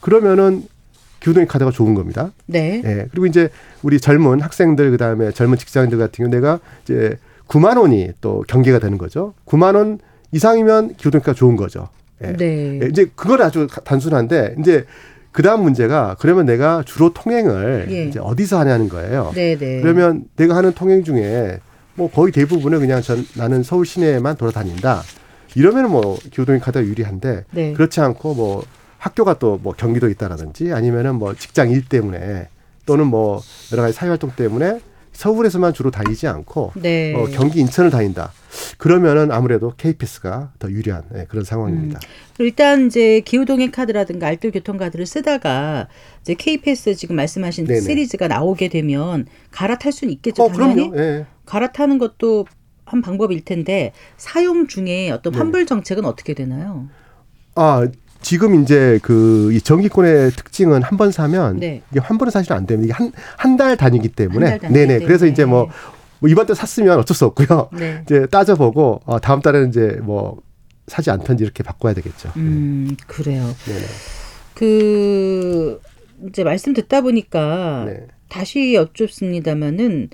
그러면은 0.00 0.64
기후동의 1.20 1.48
카드가 1.48 1.72
좋은 1.72 1.94
겁니다. 1.94 2.30
네. 2.46 2.80
예. 2.84 3.06
그리고 3.10 3.26
이제 3.26 3.50
우리 3.82 4.00
젊은 4.00 4.40
학생들 4.40 4.92
그다음에 4.92 5.32
젊은 5.32 5.58
직장인들 5.58 5.98
같은 5.98 6.24
경우 6.24 6.28
내가 6.30 6.60
이제 6.84 7.18
9만 7.48 7.78
원이 7.80 8.12
또 8.20 8.44
경계가 8.46 8.78
되는 8.78 8.98
거죠. 8.98 9.34
9만 9.46 9.74
원 9.74 9.98
이상이면 10.30 10.94
기후동의가 10.94 11.32
좋은 11.32 11.56
거죠. 11.56 11.88
예. 12.24 12.32
네. 12.36 12.80
예, 12.82 12.86
이제 12.86 13.06
그건 13.14 13.40
아주 13.42 13.66
가- 13.68 13.80
단순한데 13.82 14.56
이제 14.60 14.84
그다음 15.32 15.62
문제가 15.62 16.16
그러면 16.18 16.46
내가 16.46 16.82
주로 16.84 17.12
통행을 17.12 17.86
예. 17.90 18.04
이제 18.06 18.18
어디서 18.18 18.58
하냐는 18.58 18.88
거예요. 18.88 19.32
네, 19.34 19.56
네. 19.56 19.80
그러면 19.80 20.24
내가 20.36 20.56
하는 20.56 20.72
통행 20.72 21.04
중에 21.04 21.60
뭐 21.94 22.10
거의 22.10 22.32
대부분은 22.32 22.80
그냥 22.80 23.02
전 23.02 23.24
나는 23.34 23.62
서울 23.62 23.84
시내에만 23.86 24.36
돌아다닌다. 24.36 25.02
이러면은 25.54 25.90
뭐 25.90 26.16
기후동행 26.30 26.60
카드가 26.60 26.84
유리한데 26.84 27.44
네. 27.52 27.72
그렇지 27.72 28.00
않고 28.00 28.34
뭐 28.34 28.64
학교가 28.98 29.34
또 29.38 29.58
뭐 29.62 29.74
경기도 29.76 30.08
있다라든지 30.08 30.72
아니면은 30.72 31.14
뭐 31.16 31.34
직장 31.34 31.70
일 31.70 31.84
때문에 31.88 32.48
또는 32.86 33.06
뭐 33.06 33.40
여러 33.72 33.82
가지 33.82 33.94
사회 33.94 34.08
활동 34.08 34.30
때문에 34.34 34.80
서울에서만 35.18 35.74
주로 35.74 35.90
다니지 35.90 36.28
않고 36.28 36.72
네. 36.76 37.12
어, 37.12 37.26
경기 37.32 37.58
인천을 37.58 37.90
다닌다. 37.90 38.32
그러면은 38.78 39.32
아무래도 39.32 39.72
KPS가 39.76 40.52
더 40.60 40.70
유리한 40.70 41.02
예, 41.16 41.26
그런 41.28 41.42
상황입니다. 41.42 41.98
일단 42.38 42.86
이제 42.86 43.18
기후동행 43.22 43.72
카드라든가 43.72 44.28
알뜰 44.28 44.52
교통 44.52 44.76
카드를 44.76 45.06
쓰다가 45.06 45.88
이제 46.20 46.34
K패스 46.34 46.94
지금 46.94 47.16
말씀하신 47.16 47.66
네네. 47.66 47.80
시리즈가 47.80 48.28
나오게 48.28 48.68
되면 48.68 49.26
갈아탈 49.50 49.90
수는 49.90 50.12
있겠죠. 50.14 50.44
어, 50.44 50.52
당연히 50.52 50.88
그럼요. 50.88 50.96
예. 51.02 51.26
갈아타는 51.46 51.98
것도 51.98 52.46
한 52.84 53.02
방법일 53.02 53.44
텐데 53.44 53.90
사용 54.16 54.68
중에 54.68 55.10
어떤 55.10 55.32
네. 55.32 55.38
환불 55.40 55.66
정책은 55.66 56.04
어떻게 56.04 56.32
되나요? 56.32 56.88
아 57.56 57.88
지금 58.20 58.62
이제 58.62 58.98
그 59.02 59.50
이 59.52 59.60
정기권의 59.60 60.32
특징은 60.32 60.82
한 60.82 60.98
번 60.98 61.10
사면 61.12 61.58
네. 61.60 61.82
이게 61.90 62.00
환불은 62.00 62.30
사실 62.30 62.52
안 62.52 62.66
됩니다. 62.66 62.86
이게 62.86 63.04
한 63.04 63.12
한 63.38 63.56
달 63.56 63.76
단위이기 63.76 64.08
때문에 64.08 64.46
한달 64.50 64.58
단위이기 64.60 64.86
네네. 64.86 65.04
그래서 65.06 65.20
때문에. 65.24 65.32
이제 65.32 65.44
뭐, 65.44 65.68
뭐 66.20 66.28
이번 66.28 66.46
달 66.46 66.56
샀으면 66.56 66.98
어쩔 66.98 67.14
수 67.16 67.24
없고요. 67.26 67.70
네. 67.72 68.00
이제 68.06 68.26
따져보고 68.26 69.02
어, 69.04 69.20
다음 69.20 69.40
달에는 69.40 69.68
이제 69.68 69.98
뭐 70.02 70.38
사지 70.88 71.10
않던지 71.10 71.44
이렇게 71.44 71.62
바꿔야 71.62 71.94
되겠죠. 71.94 72.32
음, 72.36 72.96
그래요. 73.06 73.42
네네. 73.64 73.84
그 74.54 75.80
이제 76.28 76.42
말씀 76.44 76.72
듣다 76.74 77.00
보니까 77.00 77.84
네. 77.86 78.06
다시 78.28 78.74
여쭙습니다마는 78.74 80.10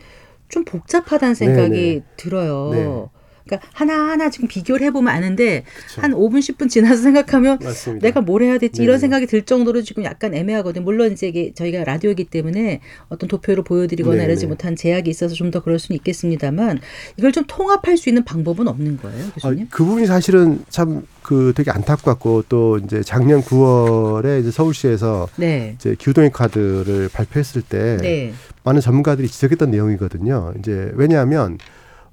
좀 0.49 0.65
복잡하다는 0.65 1.35
생각이 1.35 1.71
네, 1.71 1.95
네. 2.01 2.05
들어요. 2.17 3.11
네. 3.45 3.57
그러니까 3.57 3.69
하나하나 3.73 4.31
지금 4.31 4.49
비교를 4.49 4.87
해보면 4.87 5.13
아는데 5.15 5.65
그쵸. 5.87 6.01
한 6.01 6.13
5분 6.13 6.39
10분 6.39 6.69
지나서 6.69 7.03
생각하면 7.03 7.59
맞습니다. 7.63 8.07
내가 8.07 8.21
뭘 8.21 8.43
해야 8.43 8.59
될지 8.59 8.79
네, 8.79 8.85
이런 8.85 8.97
네. 8.97 9.01
생각이 9.01 9.27
들 9.27 9.43
정도로 9.43 9.83
지금 9.83 10.05
약간 10.05 10.35
애매하거든요. 10.35 10.85
물론 10.85 11.13
이제 11.13 11.29
이게 11.29 11.53
저희가 11.55 11.85
라디오이기 11.85 12.25
때문에 12.25 12.81
어떤 13.09 13.29
도표로 13.29 13.65
보여드리거나 13.65 14.17
네, 14.19 14.25
이러지 14.25 14.43
네. 14.43 14.49
못한 14.49 14.77
제약이 14.77 15.09
있어서 15.11 15.35
좀 15.35 15.45
더 15.55 15.63
그럴 15.63 15.79
수는 15.79 15.97
있겠습니다만 15.99 16.81
이걸 17.19 17.31
좀 17.31 17.45
통합할 17.47 17.99
수 17.99 18.09
있는 18.09 18.25
방법은 18.25 18.67
없는 18.67 18.97
거예요, 18.97 19.27
아, 19.27 19.31
교수님? 19.35 19.69
그 19.71 19.85
부분이 19.85 20.07
사실은 20.07 20.65
참 20.71 21.05
그 21.25 21.55
되게 21.57 21.71
안타깝고 21.71 22.45
또 22.51 22.79
이제 22.79 23.03
작년 23.03 23.41
9월에 23.41 24.41
이제 24.41 24.51
서울시에서 24.51 25.27
네. 25.37 25.75
이제 25.77 25.97
기후동행 25.99 26.31
카드를 26.31 27.09
발표했을 27.13 27.63
때 27.63 27.97
네. 28.01 28.33
많은 28.63 28.83
전문가들이 28.83 29.27
지적했던 29.29 29.71
내용이거든요. 29.71 30.53
이제 30.59 30.93
왜냐하면 30.95 31.59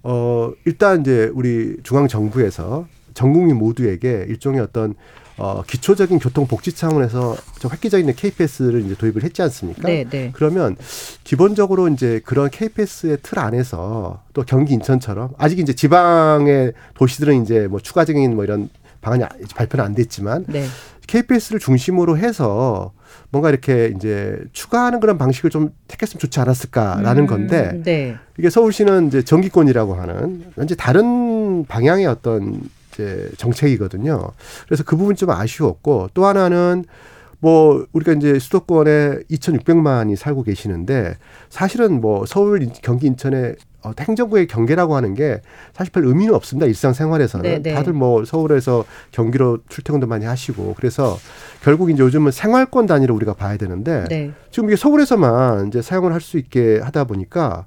어 0.03 0.51
일단 0.65 1.01
이제 1.01 1.31
우리 1.33 1.77
중앙 1.83 2.07
정부에서 2.07 2.87
전 3.13 3.33
국민 3.33 3.57
모두에게 3.57 4.25
일종의 4.27 4.61
어떤 4.61 4.95
어 5.37 5.63
기초적인 5.65 6.19
교통 6.19 6.47
복지 6.47 6.73
차원에서 6.73 7.35
좀 7.59 7.71
획기적인 7.71 8.13
KPS를 8.15 8.85
이제 8.85 8.95
도입을 8.95 9.23
했지 9.23 9.41
않습니까? 9.41 9.87
네, 9.87 10.05
네. 10.09 10.31
그러면 10.33 10.75
기본적으로 11.23 11.87
이제 11.87 12.21
그런 12.25 12.49
KPS의 12.49 13.19
틀 13.21 13.39
안에서 13.39 14.23
또 14.33 14.43
경기 14.43 14.73
인천처럼 14.73 15.33
아직 15.37 15.59
이제 15.59 15.73
지방의 15.73 16.73
도시들은 16.95 17.43
이제 17.43 17.67
뭐 17.67 17.79
추가적인 17.79 18.35
뭐 18.35 18.43
이런 18.43 18.69
방안이 19.01 19.23
아직 19.23 19.55
발표는 19.55 19.83
안 19.83 19.95
됐지만 19.95 20.45
네. 20.47 20.65
KPS를 21.07 21.59
중심으로 21.59 22.17
해서 22.17 22.93
뭔가 23.31 23.49
이렇게 23.49 23.91
이제 23.95 24.37
추가하는 24.53 24.99
그런 24.99 25.17
방식을 25.17 25.49
좀 25.49 25.71
택했으면 25.87 26.19
좋지 26.19 26.39
않았을까라는 26.39 27.23
음, 27.23 27.27
건데 27.27 27.81
네. 27.83 28.15
이게 28.37 28.49
서울시는 28.49 29.07
이제 29.07 29.21
정기권이라고 29.21 29.95
하는 29.95 30.45
완전 30.55 30.77
다른 30.77 31.65
방향의 31.65 32.05
어떤 32.05 32.61
이제 32.93 33.29
정책이거든요. 33.37 34.31
그래서 34.65 34.83
그 34.83 34.95
부분 34.95 35.15
좀 35.15 35.31
아쉬웠고 35.31 36.09
또 36.13 36.25
하나는 36.25 36.85
뭐 37.39 37.85
우리가 37.91 38.13
이제 38.13 38.37
수도권에 38.37 39.23
2,600만이 39.31 40.15
살고 40.15 40.43
계시는데 40.43 41.17
사실은 41.49 41.99
뭐 41.99 42.25
서울, 42.25 42.65
경기, 42.83 43.07
인천에 43.07 43.55
어, 43.83 43.91
행정부의 43.99 44.47
경계라고 44.47 44.95
하는 44.95 45.13
게 45.13 45.41
사실 45.73 45.91
별 45.91 46.05
의미는 46.05 46.33
없습니다. 46.33 46.67
일상생활에서는 46.67 47.43
네, 47.43 47.61
네. 47.61 47.73
다들 47.73 47.93
뭐 47.93 48.23
서울에서 48.25 48.85
경기로 49.11 49.59
출퇴근도 49.69 50.07
많이 50.07 50.25
하시고 50.25 50.75
그래서 50.77 51.17
결국 51.63 51.89
이제 51.89 52.03
요즘은 52.03 52.31
생활권 52.31 52.85
단위로 52.85 53.15
우리가 53.15 53.33
봐야 53.33 53.57
되는데 53.57 54.05
네. 54.09 54.31
지금 54.51 54.69
이게 54.69 54.75
서울에서만 54.75 55.67
이제 55.67 55.81
사용을 55.81 56.13
할 56.13 56.21
수 56.21 56.37
있게 56.37 56.79
하다 56.79 57.05
보니까 57.05 57.65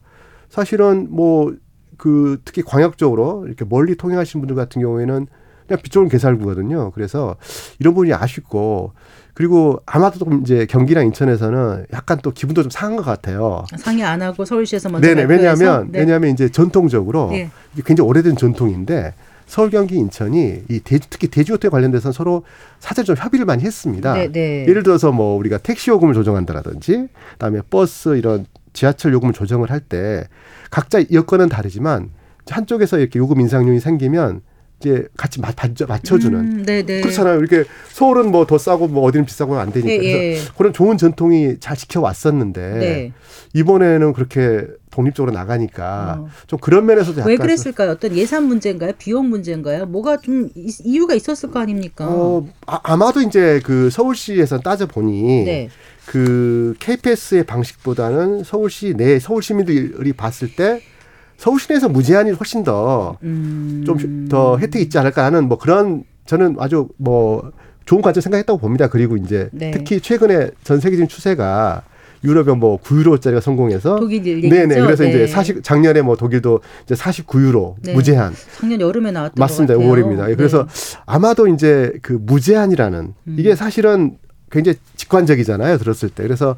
사실은 0.49 1.09
뭐 1.11 1.53
그 1.97 2.41
특히 2.45 2.63
광역적으로 2.63 3.47
이렇게 3.47 3.65
멀리 3.65 3.97
통행하시는 3.97 4.41
분들 4.41 4.57
같은 4.57 4.83
경우에는 4.83 5.27
그냥 5.67 5.83
빗좁은 5.83 6.09
개살구거든요. 6.09 6.91
그래서 6.91 7.37
이런 7.79 7.95
부분이 7.95 8.13
아쉽고 8.13 8.93
그리고 9.35 9.81
아마도 9.85 10.19
좀 10.19 10.43
이제 10.43 10.65
경기랑 10.67 11.07
인천에서는 11.07 11.87
약간 11.93 12.19
또 12.23 12.31
기분도 12.31 12.63
좀 12.63 12.71
상한 12.71 12.97
것 12.97 13.05
같아요. 13.05 13.65
상의 13.77 14.05
안 14.05 14.23
하고 14.23 14.45
서울시에서 14.45 14.89
먼저 14.89 15.07
네네? 15.07 15.25
왜냐하면 15.25 15.89
네. 15.91 15.99
왜냐하면 16.01 16.31
이제 16.31 16.49
전통적으로 16.49 17.31
네. 17.31 17.51
굉장히 17.85 18.09
오래된 18.09 18.37
전통인데 18.37 19.15
서울 19.47 19.71
경기 19.71 19.97
인천이 19.97 20.63
이 20.71 20.81
대, 20.81 20.99
특히 20.99 21.29
대지호텔 21.29 21.71
관련돼서 21.71 22.13
서로 22.13 22.45
사전 22.79 23.05
좀 23.05 23.17
협의를 23.17 23.45
많이 23.45 23.65
했습니다. 23.65 24.15
네, 24.15 24.31
네. 24.31 24.67
예를 24.69 24.85
들어서 24.85 25.11
뭐 25.13 25.37
우리가 25.37 25.59
택시 25.59 25.91
요금을 25.91 26.15
조정한다라든지 26.15 27.09
그다음에 27.33 27.61
버스 27.69 28.17
이런 28.17 28.47
지하철 28.73 29.13
요금을 29.13 29.35
조정을 29.35 29.71
할 29.71 29.81
때 29.81 30.27
각자 30.71 31.03
여건은 31.13 31.49
다르지만 31.49 32.11
한쪽에서 32.49 32.99
이렇게 32.99 33.19
요금 33.19 33.41
인상률이 33.41 33.81
생기면 33.81 34.43
이제 34.81 35.07
같이 35.17 35.41
맞, 35.41 35.55
맞춰주는 35.89 36.39
음, 36.39 36.63
네, 36.67 36.83
네. 36.85 37.01
그렇잖아요. 37.01 37.39
이렇게 37.39 37.65
서울은 37.93 38.31
뭐 38.31 38.45
더 38.45 38.59
싸고 38.59 38.89
뭐 38.89 39.05
어디는 39.05 39.25
비싸고 39.25 39.57
안 39.59 39.73
되니까 39.73 39.93
예, 39.93 39.99
그래서 39.99 40.45
예. 40.45 40.49
그런 40.59 40.73
좋은 40.73 40.99
전통이 40.99 41.59
잘 41.61 41.77
지켜왔었는데 41.77 42.61
네. 42.79 43.13
이번에는 43.55 44.13
그렇게 44.13 44.67
독립적으로 44.91 45.33
나가니까 45.33 46.19
어. 46.21 46.29
좀 46.47 46.59
그런 46.59 46.85
면에서도 46.87 47.21
약간 47.21 47.31
왜 47.31 47.37
그랬을까요? 47.37 47.91
어떤 47.93 48.15
예산 48.17 48.45
문제인가요? 48.45 48.93
비용 48.99 49.31
문제인가요? 49.31 49.87
뭐가 49.87 50.19
좀 50.19 50.51
이- 50.55 50.71
이유가 50.85 51.15
있었을 51.15 51.51
거 51.51 51.61
아닙니까? 51.61 52.07
어, 52.09 52.47
아, 52.67 52.81
아마도 52.83 53.21
이제 53.23 53.61
그 53.65 53.89
서울시에서 53.91 54.59
따져 54.61 54.87
보니 54.87 55.45
네. 55.45 55.69
그 56.07 56.75
KPS의 56.81 57.45
방식보다는 57.45 58.45
서울시 58.45 58.95
내 58.97 59.19
서울 59.19 59.43
시민들이 59.43 60.13
봤을 60.13 60.55
때 60.55 60.83
서울 61.37 61.61
시 61.61 61.69
내에서 61.71 61.89
무제한이 61.89 62.33
훨씬 62.33 62.63
더좀 62.63 63.17
음. 63.23 64.27
더 64.31 64.59
혜택이 64.59 64.85
있지 64.85 64.99
않을까 64.99 65.25
하는 65.25 65.49
뭐 65.49 65.59
그런 65.59 66.05
저는 66.27 66.57
아주 66.59 66.89
뭐 66.97 67.53
좋은 67.85 68.03
관점 68.03 68.21
생각했다고 68.21 68.59
봅니다. 68.59 68.89
그리고 68.89 69.17
이제 69.17 69.49
네. 69.53 69.71
특히 69.71 70.01
최근에 70.01 70.51
전 70.63 70.81
세계적인 70.81 71.09
추세가 71.09 71.83
유럽에 72.25 72.55
뭐 72.55 72.81
9유로짜리가 72.81 73.41
성공해서? 73.41 74.01
네네 74.01 74.81
그래서 74.81 75.05
이제 75.05 75.19
네. 75.19 75.27
40 75.27 75.63
작년에 75.63 76.01
뭐 76.01 76.17
독일도 76.17 76.61
이제 76.85 76.95
49유로 76.95 77.75
네. 77.83 77.93
무제한 77.93 78.33
작년 78.59 78.81
여름에 78.81 79.11
나왔던 79.11 79.35
맞습니다. 79.39 79.75
것 79.75 79.81
같아요. 79.81 79.95
5월입니다. 79.95 80.31
예, 80.31 80.35
그래서 80.35 80.67
네. 80.67 80.99
아마도 81.05 81.47
이제 81.47 81.93
그 82.01 82.15
무제한이라는 82.15 83.15
음. 83.27 83.37
이게 83.39 83.55
사실은 83.55 84.17
굉장히 84.51 84.79
직관적이잖아요. 84.97 85.77
들었을 85.77 86.09
때. 86.09 86.23
그래서 86.23 86.57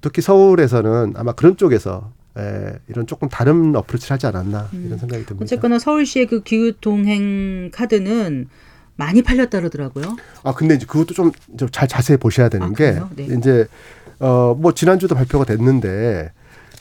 특히 0.00 0.20
서울에서는 0.20 1.14
아마 1.16 1.32
그런 1.32 1.56
쪽에서 1.56 2.10
에, 2.36 2.72
이런 2.88 3.06
조금 3.06 3.28
다른 3.28 3.74
어프로치를 3.76 4.14
하지 4.14 4.26
않았나 4.26 4.68
이런 4.72 4.98
생각이 4.98 5.24
듭니다. 5.24 5.34
음. 5.34 5.42
어쨌거나 5.42 5.78
서울시의 5.78 6.26
그 6.26 6.42
기후 6.42 6.72
동행 6.80 7.70
카드는 7.72 8.48
많이 8.96 9.22
팔렸다 9.22 9.58
그러더라고요. 9.58 10.16
아 10.42 10.52
근데 10.54 10.74
이제 10.74 10.86
그것도 10.86 11.14
좀 11.14 11.32
잘 11.70 11.88
자세히 11.88 12.16
보셔야 12.16 12.48
되는 12.48 12.68
아, 12.68 12.72
게? 12.72 13.00
네. 13.16 13.24
이제 13.38 13.66
어뭐 14.18 14.74
지난주도 14.74 15.14
발표가 15.14 15.44
됐는데 15.44 16.32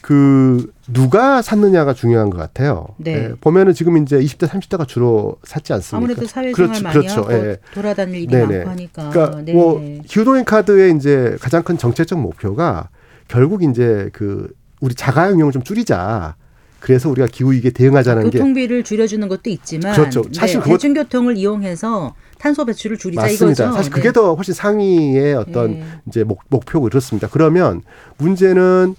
그 0.01 0.71
누가 0.91 1.41
샀느냐가 1.41 1.93
중요한 1.93 2.29
것 2.29 2.37
같아요. 2.37 2.87
네. 2.97 3.13
예, 3.13 3.33
보면은 3.39 3.73
지금 3.73 3.97
이제 3.97 4.19
20대 4.19 4.47
30대가 4.47 4.85
주로 4.87 5.37
샀지 5.43 5.71
않습니까? 5.73 5.97
아무래도 5.97 6.27
사회생활 6.27 6.53
그렇죠, 6.53 6.83
많이 6.83 6.93
그렇죠. 6.99 7.21
하고 7.21 7.33
예. 7.33 7.57
돌아다닐 7.73 8.15
일이 8.15 8.27
네네. 8.27 8.55
많고 8.57 8.69
하니까. 8.69 9.09
그러니까 9.09 9.41
네. 9.43 9.53
뭐 9.53 9.81
기후동행 10.05 10.43
카드의 10.43 10.95
이제 10.97 11.37
가장 11.39 11.63
큰 11.63 11.77
정책적 11.77 12.19
목표가 12.19 12.89
결국 13.29 13.63
이제 13.63 14.09
그 14.11 14.51
우리 14.83 14.93
자가용 14.95 15.37
이용을 15.37 15.53
좀 15.53 15.63
줄이자. 15.63 16.35
그래서 16.81 17.09
우리가 17.09 17.27
기후 17.31 17.53
위기에 17.53 17.71
대응하자는 17.71 18.29
게 18.29 18.39
교통비를 18.39 18.83
줄여주는 18.83 19.25
것도 19.29 19.49
있지만 19.49 19.95
그렇죠. 19.95 20.21
사실 20.33 20.57
네, 20.57 20.63
그것- 20.63 20.73
대중교통을 20.73 21.37
이용해서 21.37 22.13
탄소 22.37 22.65
배출을 22.65 22.97
줄이자 22.97 23.21
맞습니다. 23.21 23.63
이거죠. 23.63 23.77
사실 23.77 23.89
그게 23.93 24.09
네. 24.09 24.11
더 24.11 24.33
훨씬 24.35 24.53
상위의 24.53 25.35
어떤 25.35 25.79
네. 25.79 25.85
이제 26.09 26.25
목, 26.25 26.41
목표고 26.49 26.89
그렇습니다. 26.89 27.29
그러면 27.31 27.81
문제는 28.17 28.95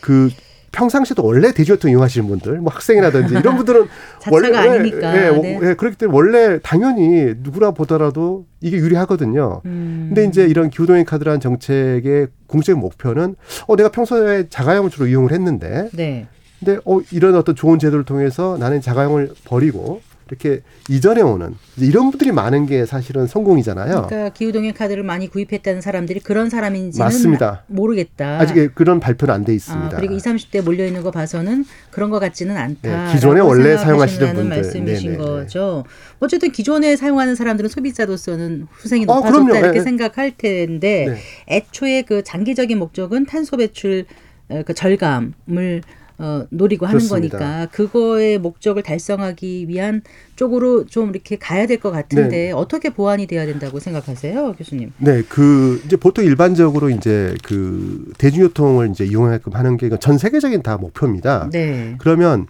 그 0.00 0.30
평상시에도 0.72 1.24
원래 1.24 1.52
대중교통 1.52 1.90
이용하시는 1.90 2.28
분들, 2.28 2.58
뭐 2.58 2.72
학생이라든지 2.72 3.34
이런 3.34 3.56
분들은 3.58 3.86
자차가 4.20 4.60
아니니까. 4.60 5.16
예, 5.16 5.26
예, 5.28 5.40
네. 5.40 5.60
예, 5.62 5.74
그렇기 5.74 5.96
때문에 5.96 6.16
원래 6.16 6.58
당연히 6.60 7.34
누구라 7.38 7.72
보더라도 7.72 8.46
이게 8.60 8.76
유리하거든요. 8.76 9.62
음. 9.64 10.06
근데 10.08 10.24
이제 10.26 10.44
이런 10.46 10.70
기후동행 10.70 11.04
카드라는 11.04 11.40
정책의 11.40 12.28
궁극적인 12.46 12.80
목표는 12.80 13.36
어 13.66 13.76
내가 13.76 13.90
평소에 13.90 14.48
자가용을 14.48 14.90
주로 14.90 15.06
이용을 15.06 15.32
했는데 15.32 15.88
네. 15.92 16.26
근데 16.58 16.80
어 16.84 17.00
이런 17.12 17.36
어떤 17.36 17.54
좋은 17.54 17.78
제도를 17.78 18.04
통해서 18.04 18.56
나는 18.58 18.80
자가용을 18.80 19.30
버리고 19.44 20.00
이렇게 20.28 20.60
이전해 20.88 21.22
오는 21.22 21.54
이런 21.78 22.10
분들이 22.10 22.32
많은 22.32 22.66
게 22.66 22.84
사실은 22.86 23.26
성공이잖아요. 23.26 24.06
그러니까 24.08 24.28
기후동행 24.30 24.74
카드를 24.74 25.02
많이 25.02 25.28
구입했다는 25.28 25.80
사람들이 25.80 26.20
그런 26.20 26.50
사람인지는 26.50 27.04
맞습니다. 27.04 27.64
모르겠다. 27.66 28.38
아직 28.38 28.74
그런 28.74 29.00
발표는 29.00 29.34
안 29.34 29.44
돼 29.44 29.54
있습니다. 29.54 29.96
아, 29.96 29.98
그리고 29.98 30.14
20, 30.14 30.26
30대 30.50 30.62
몰려 30.62 30.84
있는 30.84 31.02
거 31.02 31.10
봐서는 31.10 31.64
그런 31.90 32.10
것 32.10 32.18
같지는 32.18 32.56
않다. 32.56 33.06
네, 33.06 33.12
기존에 33.14 33.40
원래 33.40 33.76
사용하시는 33.76 34.34
분들. 34.34 34.56
말씀이신 34.56 35.12
네네네. 35.12 35.24
거죠. 35.24 35.84
어쨌든 36.20 36.50
기존에 36.52 36.96
사용하는 36.96 37.34
사람들은 37.34 37.70
소비자로서는 37.70 38.66
후생이 38.70 39.04
아, 39.04 39.06
높아졌다 39.14 39.30
그럼요. 39.44 39.56
이렇게 39.56 39.76
예, 39.76 39.80
예. 39.80 39.84
생각할 39.84 40.32
텐데 40.36 41.06
네. 41.46 41.56
애초에 41.56 42.02
그 42.02 42.22
장기적인 42.22 42.78
목적은 42.78 43.24
탄소 43.26 43.56
배출 43.56 44.04
어, 44.50 44.62
그 44.66 44.74
절감을 44.74 45.82
어, 46.20 46.44
노리고 46.50 46.84
하는 46.86 46.98
그렇습니다. 46.98 47.38
거니까 47.38 47.66
그거의 47.70 48.38
목적을 48.38 48.82
달성하기 48.82 49.68
위한 49.68 50.02
쪽으로 50.36 50.84
좀 50.86 51.10
이렇게 51.10 51.36
가야 51.36 51.66
될 51.66 51.78
것 51.78 51.90
같은데 51.92 52.28
네. 52.46 52.52
어떻게 52.52 52.90
보완이 52.90 53.26
돼야 53.28 53.46
된다고 53.46 53.78
생각하세요, 53.78 54.54
교수님? 54.54 54.92
네, 54.98 55.22
그 55.28 55.80
이제 55.86 55.96
보통 55.96 56.24
일반적으로 56.24 56.90
이제 56.90 57.36
그 57.44 58.12
대중교통을 58.18 58.90
이제 58.90 59.04
이용하게끔 59.04 59.54
하는 59.54 59.76
게 59.76 59.88
전 60.00 60.18
세계적인 60.18 60.62
다 60.62 60.76
목표입니다. 60.76 61.48
네. 61.52 61.94
그러면 61.98 62.46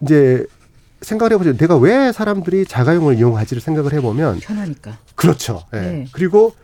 이제 0.00 0.46
생각을 1.02 1.32
해보죠. 1.34 1.56
내가 1.58 1.76
왜 1.76 2.10
사람들이 2.12 2.64
자가용을 2.64 3.16
이용하지를 3.18 3.60
생각을 3.60 3.92
해보면 3.92 4.40
편하니까. 4.40 4.98
그렇죠. 5.14 5.64
예. 5.74 5.80
네. 5.80 6.06
그리고 6.12 6.54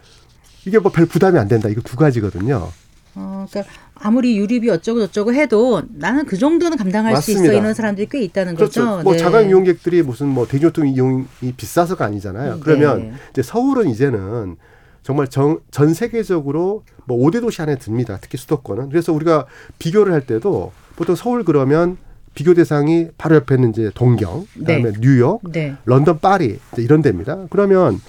이게 0.65 0.79
뭐 0.79 0.91
별 0.91 1.05
부담이 1.07 1.39
안 1.39 1.47
된다. 1.49 1.69
이거 1.69 1.81
두 1.83 1.97
가지거든요. 1.97 2.69
어, 3.15 3.47
그러니까 3.51 3.73
아무리 4.03 4.37
유류비 4.37 4.69
어쩌고 4.69 5.01
저쩌고 5.07 5.33
해도 5.33 5.83
나는 5.95 6.27
그 6.27 6.37
정도는 6.37 6.77
감당할 6.77 7.13
수 7.13 7.33
맞습니다. 7.33 7.45
있어 7.45 7.61
이런 7.61 7.73
사람들이 7.73 8.09
꽤 8.11 8.21
있다는 8.23 8.57
그렇죠. 8.57 8.85
거죠. 8.85 9.03
뭐 9.05 9.13
네. 9.13 9.19
자가용 9.19 9.49
이용객들이 9.49 10.03
무슨 10.03 10.27
뭐 10.27 10.45
대중교통 10.47 10.89
이용이 10.89 11.25
비싸서가 11.57 12.05
아니잖아요. 12.05 12.59
그러면 12.61 12.99
네. 12.99 13.13
이제 13.31 13.43
서울은 13.43 13.89
이제는 13.89 14.57
정말 15.05 15.29
정, 15.29 15.61
전 15.71 15.95
세계적으로 15.95 16.83
뭐 17.05 17.17
5대 17.19 17.41
도시 17.41 17.63
안에 17.63 17.77
듭니다. 17.77 18.19
특히 18.21 18.39
수도권은. 18.39 18.89
그래서 18.89 19.13
우리가 19.13 19.47
비교를 19.79 20.13
할 20.13 20.27
때도 20.27 20.73
보통 20.97 21.15
서울 21.15 21.45
그러면 21.45 21.97
비교 22.35 22.55
대상이 22.55 23.09
바로 23.19 23.37
옆에 23.37 23.55
있는 23.55 23.71
이제 23.71 23.91
동경, 23.95 24.47
그다음에 24.59 24.93
네. 24.93 24.93
뉴욕, 25.01 25.41
네. 25.53 25.77
런던, 25.85 26.19
파리 26.19 26.59
이런 26.79 27.03
데입니다. 27.03 27.47
그러면 27.51 28.01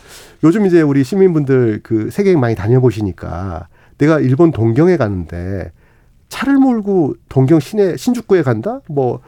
요즘 0.43 0.65
이제 0.65 0.81
우리 0.81 1.03
시민분들 1.03 1.81
그 1.83 2.09
세계 2.09 2.35
많이 2.35 2.55
다녀보시니까 2.55 3.67
내가 3.97 4.19
일본 4.19 4.51
동경에 4.51 4.97
가는데 4.97 5.71
차를 6.33 6.55
몰고 6.55 7.13
동경 7.29 7.59
시내 7.59 7.95
신주쿠에 7.95 8.41
간다? 8.41 8.81
뭐 8.89 9.19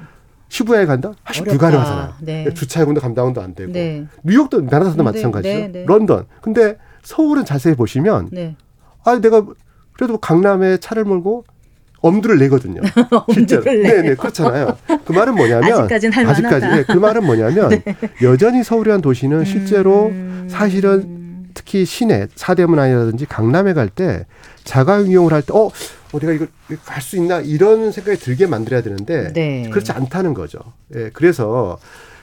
시부야에 0.49 0.87
간다? 0.87 1.13
사실 1.23 1.43
어렵다. 1.43 1.51
불가능하잖아요. 1.51 2.13
네. 2.21 2.51
주차요금도 2.51 2.99
감당도 2.99 3.41
안 3.41 3.53
되고 3.53 3.71
네. 3.71 4.07
뉴욕도 4.23 4.61
나라사도 4.61 4.97
네, 4.97 5.03
마찬가지죠. 5.03 5.55
네, 5.55 5.71
네. 5.71 5.85
런던. 5.87 6.25
근데 6.41 6.77
서울은 7.03 7.45
자세히 7.45 7.75
보시면 7.75 8.29
네. 8.31 8.55
아 9.03 9.19
내가 9.19 9.45
그래도 9.93 10.17
강남에 10.17 10.77
차를 10.77 11.03
몰고 11.03 11.45
엄두를 12.01 12.39
내거든요. 12.39 12.81
실제로. 13.31 13.63
네, 13.63 14.01
네, 14.01 14.15
그렇잖아요. 14.15 14.75
그 15.05 15.11
말은 15.11 15.35
뭐냐면 15.35 15.73
아직까진 15.73 16.11
할. 16.11 16.25
아직까지 16.25 16.67
네, 16.67 16.83
그 16.87 16.97
말은 16.97 17.23
뭐냐면 17.23 17.69
여전히 18.23 18.63
서울이란 18.63 19.01
도시는 19.01 19.45
실제로 19.45 20.07
음. 20.07 20.47
사실은 20.49 21.14
특히 21.55 21.85
시내 21.85 22.27
사대문 22.35 22.77
아니라든지 22.77 23.25
강남에 23.25 23.73
갈 23.73 23.89
때 23.89 24.25
자가용 24.63 25.07
이용을 25.07 25.33
할 25.33 25.41
때 25.41 25.53
어, 25.53 25.71
어 26.11 26.19
내가 26.19 26.33
이거 26.33 26.45
갈수 26.85 27.17
있나 27.17 27.39
이런 27.39 27.91
생각이 27.91 28.19
들게 28.19 28.45
만들어야 28.45 28.81
되는데 28.81 29.33
네. 29.33 29.67
그렇지 29.71 29.91
않다는 29.91 30.33
거죠. 30.35 30.59
예, 30.95 31.09
그래서 31.13 31.77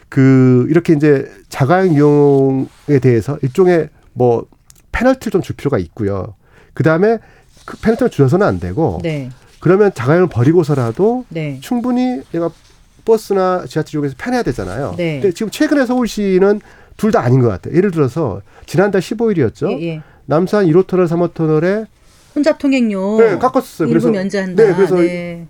그 0.09 0.67
이렇게 0.71 0.93
이제 0.93 1.31
자가용 1.49 1.95
이용에 1.95 2.99
대해서 3.01 3.39
일종의 3.43 3.89
뭐 4.13 4.47
페널티를 4.93 5.33
좀 5.33 5.43
줄 5.43 5.57
필요가 5.57 5.79
있고요. 5.79 6.35
그 6.75 6.83
다음에 6.83 7.19
그 7.65 7.77
페널티를 7.79 8.11
줄여서는 8.11 8.47
안 8.47 8.61
되고 8.61 9.01
네. 9.03 9.31
그러면 9.61 9.93
자가용을 9.95 10.29
버리고서라도 10.29 11.25
네. 11.31 11.59
충분히 11.63 12.21
내가 12.33 12.51
버스나 13.05 13.65
지하철 13.69 13.95
이용해서 13.99 14.15
편해야 14.19 14.43
되잖아요. 14.43 14.95
네. 14.97 15.21
근데 15.21 15.33
지금 15.35 15.51
최근에 15.51 15.87
서울시는 15.87 16.61
둘 17.03 17.11
다 17.11 17.21
아닌 17.21 17.41
것 17.41 17.49
같아요. 17.49 17.75
예를 17.77 17.91
들어서 17.91 18.43
지난달 18.65 19.01
15일이었죠. 19.01 19.73
예, 19.73 19.87
예. 19.89 20.03
남산 20.27 20.67
1호 20.67 20.87
터널, 20.87 21.07
3호 21.07 21.35
터널에 21.35 21.87
혼잡 22.37 22.59
통행료 22.61 23.19
네, 23.19 23.39
깎았었어요. 23.39 23.89
일부 23.89 24.01
그래서- 24.07 24.11
면제한다. 24.11 24.63
네, 24.65 24.73
그래서 24.75 24.95
네. 24.97 25.49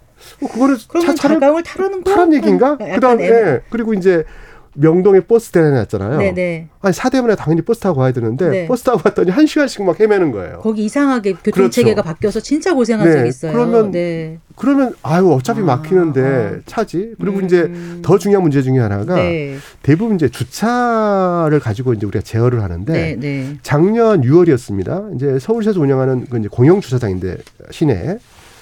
그러면 0.49 0.79
차, 0.79 1.15
차를 1.15 1.41
타라는 1.41 2.03
거? 2.05 2.11
타란 2.11 2.33
얘기인가? 2.33 2.79
그다음에 2.79 3.27
애매- 3.27 3.37
예, 3.37 3.61
그리고 3.69 3.93
이제 3.93 4.25
명동에 4.75 5.21
버스 5.21 5.51
대란 5.51 5.73
났잖아요. 5.73 6.19
네네. 6.19 6.69
아니 6.81 6.95
사대문에 6.95 7.37
당연히 7.37 7.63
버스 7.63 7.81
타고 7.81 8.01
가야 8.01 8.13
되는데 8.13 8.49
네. 8.49 8.67
버스 8.67 8.85
타고 8.85 8.99
갔더니 8.99 9.31
한 9.31 9.47
시간씩 9.47 9.83
막 9.83 9.99
헤매는 10.01 10.33
거예요. 10.33 10.61
거기 10.61 10.85
이상하게 10.85 11.33
교통 11.35 11.53
그렇죠. 11.53 11.71
체계가 11.71 12.03
바뀌어서 12.03 12.41
진짜 12.41 12.75
고생한 12.75 13.07
네, 13.07 13.17
적이 13.17 13.29
있어요. 13.29 13.53
그러면 13.53 13.91
네. 13.91 14.39
그러면 14.57 14.95
아유 15.03 15.31
어차피 15.31 15.61
아, 15.61 15.65
막히는데 15.65 16.23
아. 16.23 16.61
차지. 16.67 17.15
그리고 17.21 17.39
음. 17.41 17.45
이제 17.45 17.71
더 18.03 18.19
중요한 18.19 18.43
문제 18.43 18.63
중에 18.63 18.79
하나가 18.79 19.17
네. 19.17 19.57
대부분 19.83 20.17
이제 20.17 20.29
주차를 20.29 21.61
가지고 21.61 21.93
이제 21.93 22.07
우리가 22.07 22.23
제어를 22.23 22.63
하는데 22.63 22.93
네, 22.93 23.17
네. 23.19 23.59
작년 23.63 24.23
6월이었습니다. 24.23 25.17
이제 25.17 25.39
서울시에서 25.39 25.81
운영하는 25.81 26.27
그 26.31 26.39
이제 26.39 26.49
공영 26.51 26.81
주차장인데 26.81 27.39
시내 27.71 28.19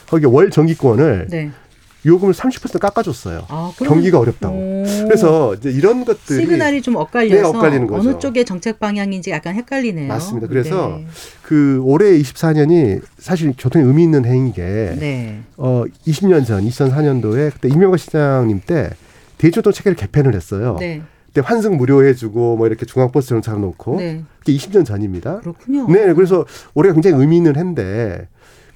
거기 0.08 0.26
월 0.26 0.50
정기권을 0.50 1.28
네. 1.30 1.50
요금을 2.06 2.32
30% 2.32 2.78
깎아줬어요. 2.78 3.46
아, 3.48 3.72
경기가 3.76 4.18
어렵다고. 4.18 4.54
오. 4.54 4.84
그래서 5.04 5.54
이제 5.54 5.70
이런 5.70 6.04
것들이 6.04 6.40
시그널이 6.40 6.82
좀 6.82 6.96
엇갈려서 6.96 7.52
네, 7.52 7.58
엇갈리는 7.58 7.86
거죠. 7.86 8.08
어느 8.08 8.18
쪽의 8.18 8.44
정책 8.44 8.78
방향인지 8.78 9.30
약간 9.30 9.54
헷갈리네요. 9.54 10.08
맞습니다. 10.08 10.46
그래서 10.46 10.98
네. 10.98 11.06
그 11.42 11.80
올해 11.84 12.18
24년이 12.18 13.02
사실 13.18 13.52
교통에 13.58 13.84
의미 13.84 14.04
있는 14.04 14.24
해인 14.24 14.52
게 14.52 14.62
네. 14.98 15.40
어 15.56 15.84
20년 16.06 16.46
전 16.46 16.64
2004년도에 16.64 17.52
그때 17.52 17.68
이명박 17.68 17.98
시장님 17.98 18.62
때 18.64 18.90
대중교통 19.38 19.72
체계를 19.72 19.96
개편을 19.96 20.34
했어요. 20.34 20.76
네. 20.80 21.02
그때 21.26 21.42
환승 21.44 21.76
무료해주고 21.76 22.56
뭐 22.56 22.66
이렇게 22.66 22.86
중앙버스 22.86 23.28
정차를 23.28 23.60
놓고 23.60 23.96
네. 23.98 24.24
그게 24.40 24.52
20년 24.52 24.84
전입니다. 24.84 25.40
그렇군요. 25.40 25.86
네, 25.88 26.12
그래서 26.14 26.44
올해가 26.74 26.94
굉장히 26.94 27.20
의미 27.20 27.36
있는 27.36 27.56
해인데 27.56 28.26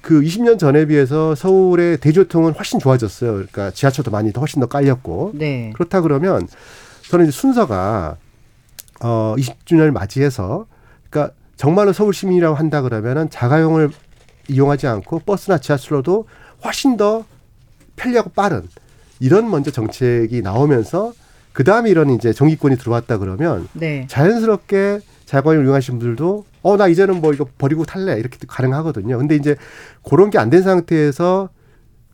그 0.05 0.21
20년 0.21 0.59
전에 0.59 0.85
비해서 0.85 1.33
서울의 1.33 1.97
대중교통은 1.97 2.53
훨씬 2.53 2.77
좋아졌어요. 2.77 3.31
그러니까 3.31 3.71
지하철도 3.71 4.11
많이 4.11 4.31
더 4.31 4.39
훨씬 4.39 4.59
더 4.59 4.67
깔렸고 4.67 5.31
네. 5.33 5.71
그렇다 5.73 6.01
그러면 6.01 6.47
저는 7.09 7.25
이제 7.25 7.31
순서가 7.31 8.15
어 9.01 9.35
20주년을 9.35 9.89
맞이해서 9.89 10.67
그러니까 11.09 11.33
정말로 11.55 11.91
서울 11.91 12.13
시민이라고 12.13 12.55
한다 12.55 12.83
그러면은 12.83 13.31
자가용을 13.31 13.89
이용하지 14.47 14.85
않고 14.85 15.21
버스나 15.25 15.57
지하철로도 15.57 16.27
훨씬 16.63 16.97
더 16.97 17.25
편리하고 17.95 18.29
빠른 18.29 18.61
이런 19.19 19.49
먼저 19.49 19.71
정책이 19.71 20.43
나오면서 20.43 21.13
그 21.51 21.63
다음에 21.63 21.89
이런 21.89 22.11
이제 22.11 22.31
정기권이 22.31 22.77
들어왔다 22.77 23.17
그러면 23.17 23.67
네. 23.73 24.05
자연스럽게 24.07 24.99
자가용을 25.25 25.65
이용하신 25.65 25.97
분들도 25.97 26.45
어 26.65 26.77
나 26.77 26.87
이제는 26.87 27.21
뭐 27.21 27.31
이거 27.33 27.45
버리고 27.57 27.85
탈래 27.85 28.17
이렇게 28.19 28.37
가능하거든요. 28.47 29.17
근데 29.17 29.35
이제 29.35 29.55
그런 30.07 30.29
게 30.31 30.37
안 30.39 30.49
된 30.49 30.63
상태에서 30.63 31.49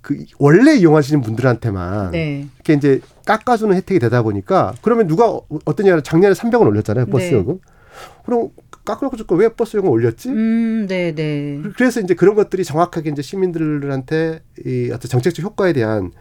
그 0.02 0.26
원래 0.40 0.74
이용하시는 0.76 1.22
분들한테만 1.22 2.12
네. 2.12 2.48
이렇게 2.56 2.74
이제 2.74 3.00
깎아주는 3.26 3.74
혜택이 3.76 4.00
되다 4.00 4.24
보니까 4.24 4.74
그러면 4.82 5.08
누가 5.08 5.28
어- 5.30 5.46
얘기하면 5.80 6.04
작년에 6.04 6.34
300원 6.34 6.68
올렸잖아요 6.68 7.06
버스 7.06 7.26
네. 7.26 7.34
요금. 7.34 7.60
그럼 8.26 8.50
깎아놓고 8.84 9.16
줄거 9.16 9.36
왜 9.36 9.50
버스 9.50 9.78
요금 9.78 9.90
올렸지? 9.92 10.30
음, 10.30 10.88
네, 10.90 11.14
네. 11.14 11.62
그래서 11.78 12.00
이제 12.02 12.16
그런 12.16 12.34
것들이 12.36 12.64
정확하게 12.64 13.12
이제 13.12 13.22
시민들한테 13.22 14.42
이 14.66 14.90
어떤 14.92 15.08
정책적 15.08 15.46
효과에 15.46 15.72
대한 15.74 16.12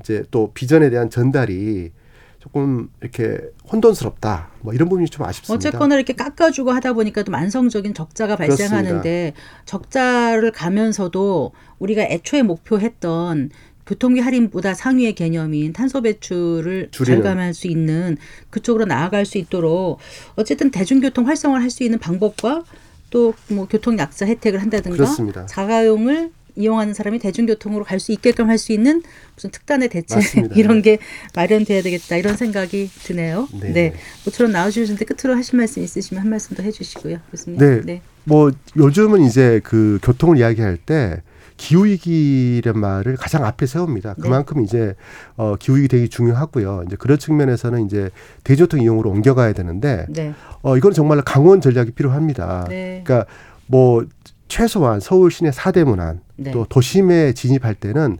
이제 0.00 0.22
또 0.30 0.52
비전에 0.52 0.90
대한 0.90 1.08
전달이 1.08 1.92
조금 2.40 2.88
이렇게 3.02 3.38
혼돈스럽다. 3.70 4.50
뭐 4.62 4.72
이런 4.72 4.88
부분이 4.88 5.08
좀 5.08 5.24
아쉽습니다. 5.26 5.54
어쨌거나 5.54 5.94
이렇게 5.94 6.14
깎아주고 6.14 6.70
하다 6.72 6.94
보니까 6.94 7.22
또 7.22 7.30
만성적인 7.30 7.92
적자가 7.94 8.36
발생하는데 8.36 9.34
적자를 9.66 10.50
가면서도 10.50 11.52
우리가 11.78 12.02
애초에 12.02 12.42
목표했던 12.42 13.50
교통비 13.86 14.20
할인보다 14.20 14.72
상위의 14.72 15.14
개념인 15.14 15.72
탄소 15.72 16.00
배출을 16.00 16.88
줄이는. 16.92 17.16
절감할 17.22 17.54
수 17.54 17.66
있는 17.66 18.16
그쪽으로 18.48 18.84
나아갈 18.86 19.26
수 19.26 19.36
있도록 19.38 19.98
어쨌든 20.36 20.70
대중교통 20.70 21.26
활성화를 21.26 21.62
할 21.62 21.70
수 21.70 21.82
있는 21.84 21.98
방법과 21.98 22.64
또 23.10 23.34
뭐 23.48 23.66
교통 23.68 23.98
약자 23.98 24.24
혜택을 24.26 24.62
한다든가 24.62 24.96
그렇습니다. 24.96 25.44
자가용을 25.46 26.30
이용하는 26.56 26.94
사람이 26.94 27.18
대중교통으로 27.18 27.84
갈 27.84 28.00
수 28.00 28.12
있게끔 28.12 28.48
할 28.48 28.58
수 28.58 28.72
있는 28.72 29.02
무슨 29.34 29.50
특단의 29.50 29.88
대책 29.88 30.16
맞습니다. 30.18 30.54
이런 30.58 30.82
게 30.82 30.98
마련돼야 31.34 31.82
되겠다 31.82 32.16
이런 32.16 32.36
생각이 32.36 32.90
드네요. 33.04 33.48
네. 33.60 33.72
네. 33.72 33.94
모처럼 34.24 34.52
나와주셨는데 34.52 35.04
끝으로 35.04 35.36
하실 35.36 35.56
말씀 35.56 35.82
있으시면 35.82 36.22
한 36.22 36.30
말씀 36.30 36.56
더 36.56 36.62
해주시고요. 36.62 37.18
교수님. 37.30 37.58
네. 37.84 38.02
뭐 38.24 38.50
요즘은 38.76 39.22
이제 39.22 39.60
그 39.64 39.98
교통을 40.02 40.38
이야기할 40.38 40.76
때 40.78 41.22
기후 41.56 41.84
위기란 41.84 42.78
말을 42.78 43.16
가장 43.16 43.44
앞에 43.44 43.66
세웁니다. 43.66 44.14
네. 44.14 44.22
그만큼 44.22 44.62
이제 44.64 44.94
어 45.36 45.56
기후 45.58 45.76
위기 45.76 45.88
되게 45.88 46.06
중요하고요. 46.08 46.84
이제 46.86 46.96
그런 46.96 47.18
측면에서는 47.18 47.84
이제 47.84 48.08
대중교통 48.44 48.80
이용으로 48.80 49.10
옮겨가야 49.10 49.52
되는데 49.52 50.06
네. 50.08 50.32
어 50.62 50.76
이건 50.78 50.92
정말 50.94 51.20
강원 51.22 51.60
전략이 51.60 51.90
필요합니다. 51.92 52.64
네. 52.68 53.02
그러니까 53.04 53.30
뭐 53.66 54.06
최소한 54.50 55.00
서울 55.00 55.30
시내 55.30 55.50
사대문안 55.52 56.20
네. 56.36 56.50
또 56.50 56.66
도심에 56.68 57.32
진입할 57.32 57.74
때는 57.74 58.18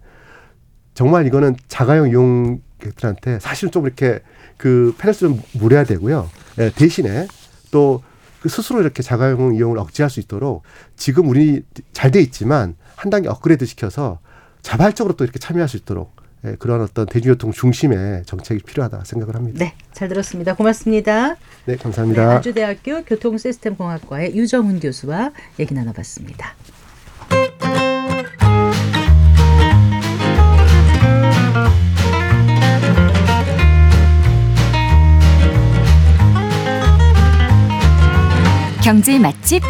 정말 0.94 1.26
이거는 1.26 1.56
자가용 1.68 2.08
이용객들한테 2.08 3.38
사실은 3.40 3.70
좀 3.70 3.84
이렇게 3.86 4.20
그 4.56 4.94
페널티 4.98 5.20
좀 5.20 5.42
물어야 5.52 5.84
되고요. 5.84 6.30
예, 6.58 6.70
대신에 6.70 7.26
또 7.70 8.02
그 8.40 8.48
스스로 8.48 8.80
이렇게 8.80 9.02
자가용 9.02 9.54
이용을 9.54 9.78
억제할 9.78 10.10
수 10.10 10.18
있도록 10.20 10.62
지금 10.96 11.28
우리 11.28 11.62
잘 11.92 12.10
돼 12.10 12.20
있지만 12.20 12.74
한 12.96 13.10
단계 13.10 13.28
업그레이드 13.28 13.66
시켜서 13.66 14.18
자발적으로 14.62 15.14
또 15.14 15.24
이렇게 15.24 15.38
참여할 15.38 15.68
수 15.68 15.76
있도록 15.76 16.16
예, 16.44 16.56
그런 16.58 16.80
어떤 16.80 17.04
대중교통 17.06 17.52
중심의 17.52 18.24
정책이 18.24 18.62
필요하다 18.62 19.04
생각을 19.04 19.34
합니다. 19.36 19.58
네, 19.58 19.74
잘 19.92 20.08
들었습니다. 20.08 20.54
고맙습니다. 20.54 21.36
네, 21.64 21.74
네, 21.74 21.76
감사합니다. 21.76 22.36
아주대학교 22.36 23.04
교통시스템공학과의 23.04 24.34
유정훈 24.34 24.80
교수와 24.80 25.32
얘기 25.58 25.74
나눠봤습니다. 25.74 26.54
경제 38.82 39.18
맛집 39.18 39.62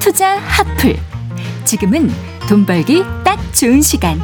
투자 0.00 0.38
핫플 0.38 0.96
지금은 1.64 2.08
돈 2.48 2.64
벌기 2.64 3.02
딱 3.24 3.38
좋은 3.52 3.82
시간 3.82 4.18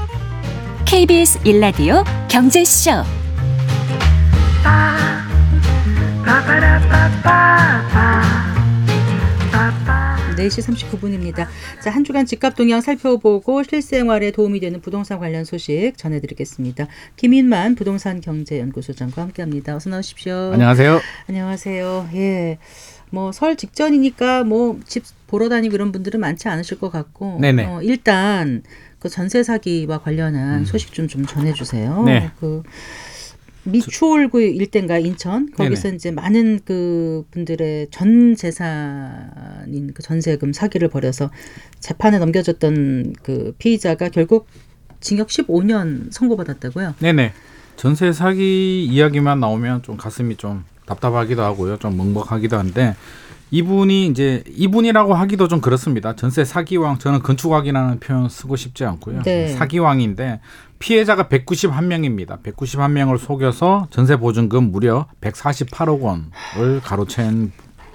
KBS 0.87 1.40
일라디오 1.44 2.05
경제쇼 2.29 2.92
4시 10.37 10.62
39분입니다. 10.62 11.47
자, 11.83 11.90
한 11.90 12.05
주간 12.05 12.25
집값 12.25 12.55
동향 12.55 12.81
살펴보고 12.81 13.62
실생활에 13.62 14.31
도움이 14.31 14.61
되는 14.61 14.81
부동산 14.81 15.19
관련 15.19 15.45
소식 15.45 15.93
전해드리겠습니다. 15.97 16.87
김인만 17.16 17.75
부동산 17.75 18.21
경제연구소장과 18.21 19.21
함께 19.23 19.43
합니다. 19.43 19.77
어서 19.77 19.90
나오십시오. 19.90 20.53
안녕하세요. 20.55 21.01
안녕하세요. 21.29 22.09
예. 22.14 22.59
뭐 23.11 23.33
설 23.33 23.57
직전이니까 23.57 24.45
뭐 24.45 24.78
집 24.87 25.03
보러 25.26 25.49
다니고 25.49 25.74
이런 25.74 25.91
분들은 25.93 26.20
많지 26.20 26.49
않으실 26.49 26.78
것 26.78 26.91
같고 26.91 27.39
네네. 27.41 27.64
어, 27.66 27.83
일단 27.83 28.62
그 28.99 29.09
전세 29.09 29.43
사기와 29.43 29.99
관련한 29.99 30.64
소식 30.64 30.93
좀좀 30.93 31.26
전해 31.26 31.53
주세요. 31.53 32.01
음. 32.01 32.05
네. 32.07 32.31
그 32.41 32.62
미추홀구 33.65 34.41
일대인가 34.41 34.99
인천 34.99 35.51
거기서 35.53 35.83
네네. 35.83 35.97
이제 35.97 36.11
많은 36.11 36.61
그 36.65 37.25
분들의 37.31 37.89
전 37.91 38.35
재산인 38.35 39.93
그 39.95 40.03
전세금 40.03 40.53
사기를 40.53 40.89
벌여서 40.89 41.31
재판에 41.79 42.19
넘겨졌던 42.19 43.15
그 43.23 43.55
피의자가 43.59 44.09
결국 44.09 44.47
징역 45.01 45.29
15년 45.29 46.13
선고받았다고요. 46.13 46.95
네네. 47.01 47.33
전세 47.77 48.13
사기 48.13 48.85
이야기만 48.85 49.41
나오면 49.41 49.83
좀 49.83 49.97
가슴이 49.97 50.37
좀 50.37 50.65
답답하기도 50.87 51.43
하고요. 51.43 51.79
좀 51.79 51.97
먹먹하기도 51.97 52.59
한데 52.59 52.95
이분이 53.51 54.07
이제 54.07 54.45
이분이라고 54.49 55.15
하기도 55.15 55.49
좀 55.49 55.61
그렇습니다. 55.61 56.15
전세 56.15 56.45
사기왕 56.45 56.99
저는 56.99 57.21
건축왕이라는 57.21 58.01
표현 58.01 58.29
쓰고 58.29 58.57
싶지 58.57 58.85
않고요. 58.85 59.23
네. 59.23 59.49
사기왕인데 59.49 60.41
피해자가 60.81 61.24
191명입니다. 61.28 62.43
191명을 62.43 63.18
속여서 63.18 63.87
전세 63.91 64.16
보증금 64.16 64.72
무려 64.72 65.07
148억 65.20 66.01
원을 66.01 66.81
가로챈 66.81 67.51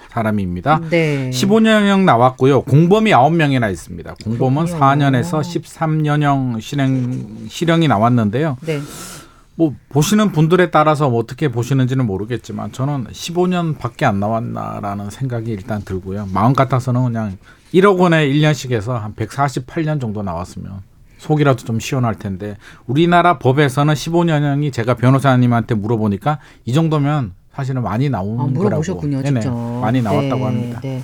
사람입니다. 0.08 0.80
네. 0.88 1.28
15년형 1.30 2.04
나왔고요. 2.04 2.62
공범이 2.62 3.10
9명이나 3.10 3.70
있습니다. 3.70 4.14
공범은 4.24 4.64
그렇군요. 4.64 4.80
4년에서 4.80 5.40
13년형 5.42 6.60
실행 6.62 7.46
실형이 7.48 7.88
나왔는데요. 7.88 8.56
네. 8.62 8.80
뭐 9.56 9.74
보시는 9.88 10.32
분들에 10.32 10.70
따라서 10.70 11.10
뭐 11.10 11.18
어떻게 11.18 11.48
보시는지는 11.48 12.06
모르겠지만 12.06 12.72
저는 12.72 13.08
15년밖에 13.08 14.04
안 14.04 14.20
나왔나라는 14.20 15.10
생각이 15.10 15.50
일단 15.50 15.82
들고요. 15.82 16.28
마음 16.32 16.52
같아서는 16.54 17.02
그냥 17.04 17.36
1억 17.74 17.98
원에 17.98 18.26
1년씩 18.28 18.70
해서 18.72 18.96
한 18.96 19.14
148년 19.14 20.00
정도 20.00 20.22
나왔으면 20.22 20.80
속이라도 21.18 21.64
좀 21.64 21.80
시원할 21.80 22.14
텐데 22.14 22.56
우리나라 22.86 23.38
법에서는 23.38 23.94
15년형이 23.94 24.72
제가 24.72 24.94
변호사님한테 24.94 25.74
물어보니까 25.74 26.38
이 26.64 26.72
정도면 26.72 27.34
사실은 27.54 27.82
많이 27.82 28.10
나오는 28.10 28.34
아, 28.34 28.42
거라고. 28.44 28.62
물어보셨군요, 28.62 29.22
네네, 29.22 29.40
직접. 29.40 29.54
많이 29.54 30.02
나왔다고 30.02 30.36
네, 30.36 30.44
합니다. 30.44 30.80
네. 30.82 31.02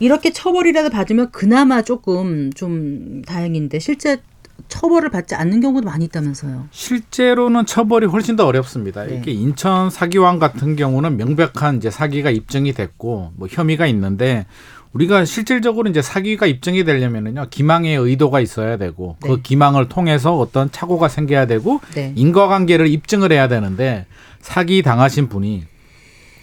이렇게 0.00 0.32
처벌이라도 0.32 0.90
받으면 0.90 1.30
그나마 1.30 1.82
조금 1.82 2.52
좀 2.52 3.22
다행인데 3.22 3.78
실제 3.78 4.22
처벌을 4.68 5.10
받지 5.10 5.34
않는 5.34 5.60
경우도 5.60 5.86
많이 5.86 6.06
있다면서요. 6.06 6.68
실제로는 6.70 7.66
처벌이 7.66 8.06
훨씬 8.06 8.36
더 8.36 8.46
어렵습니다. 8.46 9.04
네. 9.04 9.14
이렇게 9.14 9.30
인천 9.30 9.90
사기왕 9.90 10.38
같은 10.38 10.74
경우는 10.76 11.16
명백한 11.16 11.76
이제 11.76 11.90
사기가 11.90 12.30
입증이 12.30 12.72
됐고 12.72 13.32
뭐 13.36 13.48
혐의가 13.48 13.86
있는데 13.86 14.46
우리가 14.92 15.24
실질적으로 15.24 15.88
이제 15.88 16.02
사기가 16.02 16.46
입증이 16.46 16.84
되려면은요 16.84 17.46
기망의 17.50 17.96
의도가 17.96 18.40
있어야 18.40 18.76
되고 18.76 19.16
네. 19.22 19.28
그 19.28 19.42
기망을 19.42 19.88
통해서 19.88 20.36
어떤 20.36 20.70
착오가 20.70 21.08
생겨야 21.08 21.46
되고 21.46 21.80
네. 21.94 22.12
인과관계를 22.16 22.88
입증을 22.88 23.32
해야 23.32 23.48
되는데 23.48 24.06
사기 24.40 24.82
당하신 24.82 25.28
분이 25.28 25.64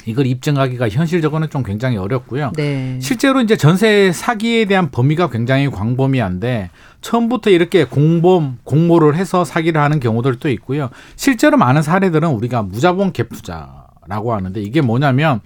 이걸 0.05 0.27
입증하기가 0.27 0.89
현실적으로는 0.89 1.49
좀 1.49 1.63
굉장히 1.63 1.97
어렵고요. 1.97 2.51
네. 2.55 2.99
실제로 3.01 3.41
이제 3.41 3.57
전세 3.57 4.11
사기에 4.11 4.65
대한 4.65 4.91
범위가 4.91 5.29
굉장히 5.29 5.69
광범위한데 5.69 6.69
처음부터 7.01 7.49
이렇게 7.49 7.85
공범 7.85 8.59
공모를 8.63 9.15
해서 9.15 9.43
사기를 9.43 9.81
하는 9.81 9.99
경우들도 9.99 10.49
있고요. 10.51 10.89
실제로 11.15 11.57
많은 11.57 11.81
사례들은 11.81 12.29
우리가 12.29 12.61
무자본 12.61 13.13
갭 13.13 13.29
투자라고 13.33 14.33
하는데 14.33 14.61
이게 14.61 14.81
뭐냐면 14.81 15.41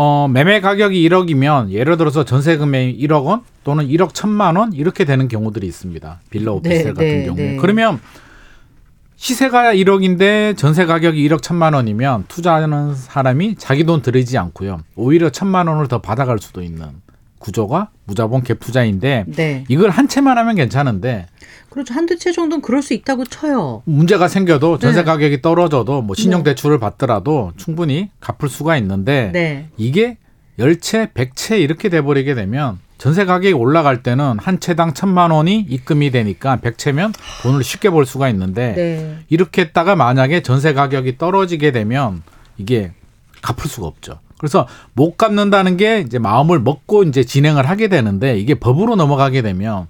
어 0.00 0.28
매매 0.28 0.60
가격이 0.60 1.08
1억이면 1.08 1.70
예를 1.70 1.96
들어서 1.96 2.24
전세 2.24 2.56
금액이 2.56 3.04
1억 3.04 3.24
원 3.24 3.42
또는 3.64 3.88
1억 3.88 4.12
1천만 4.12 4.56
원 4.56 4.72
이렇게 4.72 5.04
되는 5.04 5.26
경우들이 5.26 5.66
있습니다. 5.66 6.20
빌라 6.30 6.52
오피스텔 6.52 6.84
네, 6.84 6.92
같은 6.92 7.08
네, 7.08 7.26
경우에. 7.26 7.42
네. 7.42 7.56
그러면 7.56 7.98
시세가 9.16 9.74
1억인데 9.74 10.56
전세 10.56 10.86
가격이 10.86 11.28
1억 11.28 11.40
1천만 11.40 11.74
원이면 11.74 12.26
투자하는 12.28 12.94
사람이 12.94 13.56
자기 13.56 13.82
돈 13.82 14.00
들이지 14.00 14.38
않고요. 14.38 14.82
오히려 14.94 15.30
천만 15.30 15.66
원을 15.66 15.88
더 15.88 16.00
받아갈 16.00 16.38
수도 16.38 16.62
있는 16.62 16.90
구조가 17.38 17.90
무자본 18.04 18.42
갭 18.42 18.60
투자인데 18.60 19.24
네. 19.28 19.64
이걸 19.68 19.90
한 19.90 20.08
채만 20.08 20.38
하면 20.38 20.56
괜찮은데 20.56 21.26
그렇죠. 21.70 21.94
한두 21.94 22.18
채 22.18 22.32
정도는 22.32 22.62
그럴 22.62 22.82
수 22.82 22.94
있다고 22.94 23.24
쳐요. 23.24 23.82
문제가 23.84 24.28
생겨도 24.28 24.78
전세 24.78 25.00
네. 25.00 25.04
가격이 25.04 25.42
떨어져도 25.42 26.02
뭐 26.02 26.14
신용 26.16 26.42
대출을 26.42 26.78
받더라도 26.78 27.52
충분히 27.56 28.10
갚을 28.20 28.48
수가 28.48 28.76
있는데 28.78 29.30
네. 29.32 29.68
이게 29.76 30.16
10채, 30.58 31.12
100채 31.12 31.60
이렇게 31.60 31.88
돼 31.88 32.02
버리게 32.02 32.34
되면 32.34 32.78
전세 32.96 33.24
가격이 33.24 33.52
올라갈 33.52 34.02
때는 34.02 34.38
한 34.40 34.58
채당 34.58 34.92
천만 34.92 35.30
원이 35.30 35.66
입금이 35.68 36.10
되니까 36.10 36.56
100채면 36.56 37.14
돈을 37.42 37.62
쉽게 37.62 37.90
벌 37.90 38.04
수가 38.04 38.28
있는데 38.30 38.74
네. 38.74 39.18
이렇게 39.28 39.62
했다가 39.62 39.94
만약에 39.94 40.42
전세 40.42 40.72
가격이 40.72 41.16
떨어지게 41.16 41.70
되면 41.70 42.22
이게 42.56 42.92
갚을 43.40 43.68
수가 43.68 43.86
없죠. 43.86 44.18
그래서 44.38 44.66
못 44.94 45.16
갚는다는 45.16 45.76
게 45.76 46.00
이제 46.00 46.18
마음을 46.18 46.60
먹고 46.60 47.02
이제 47.04 47.24
진행을 47.24 47.68
하게 47.68 47.88
되는데 47.88 48.38
이게 48.38 48.54
법으로 48.54 48.96
넘어가게 48.96 49.42
되면 49.42 49.86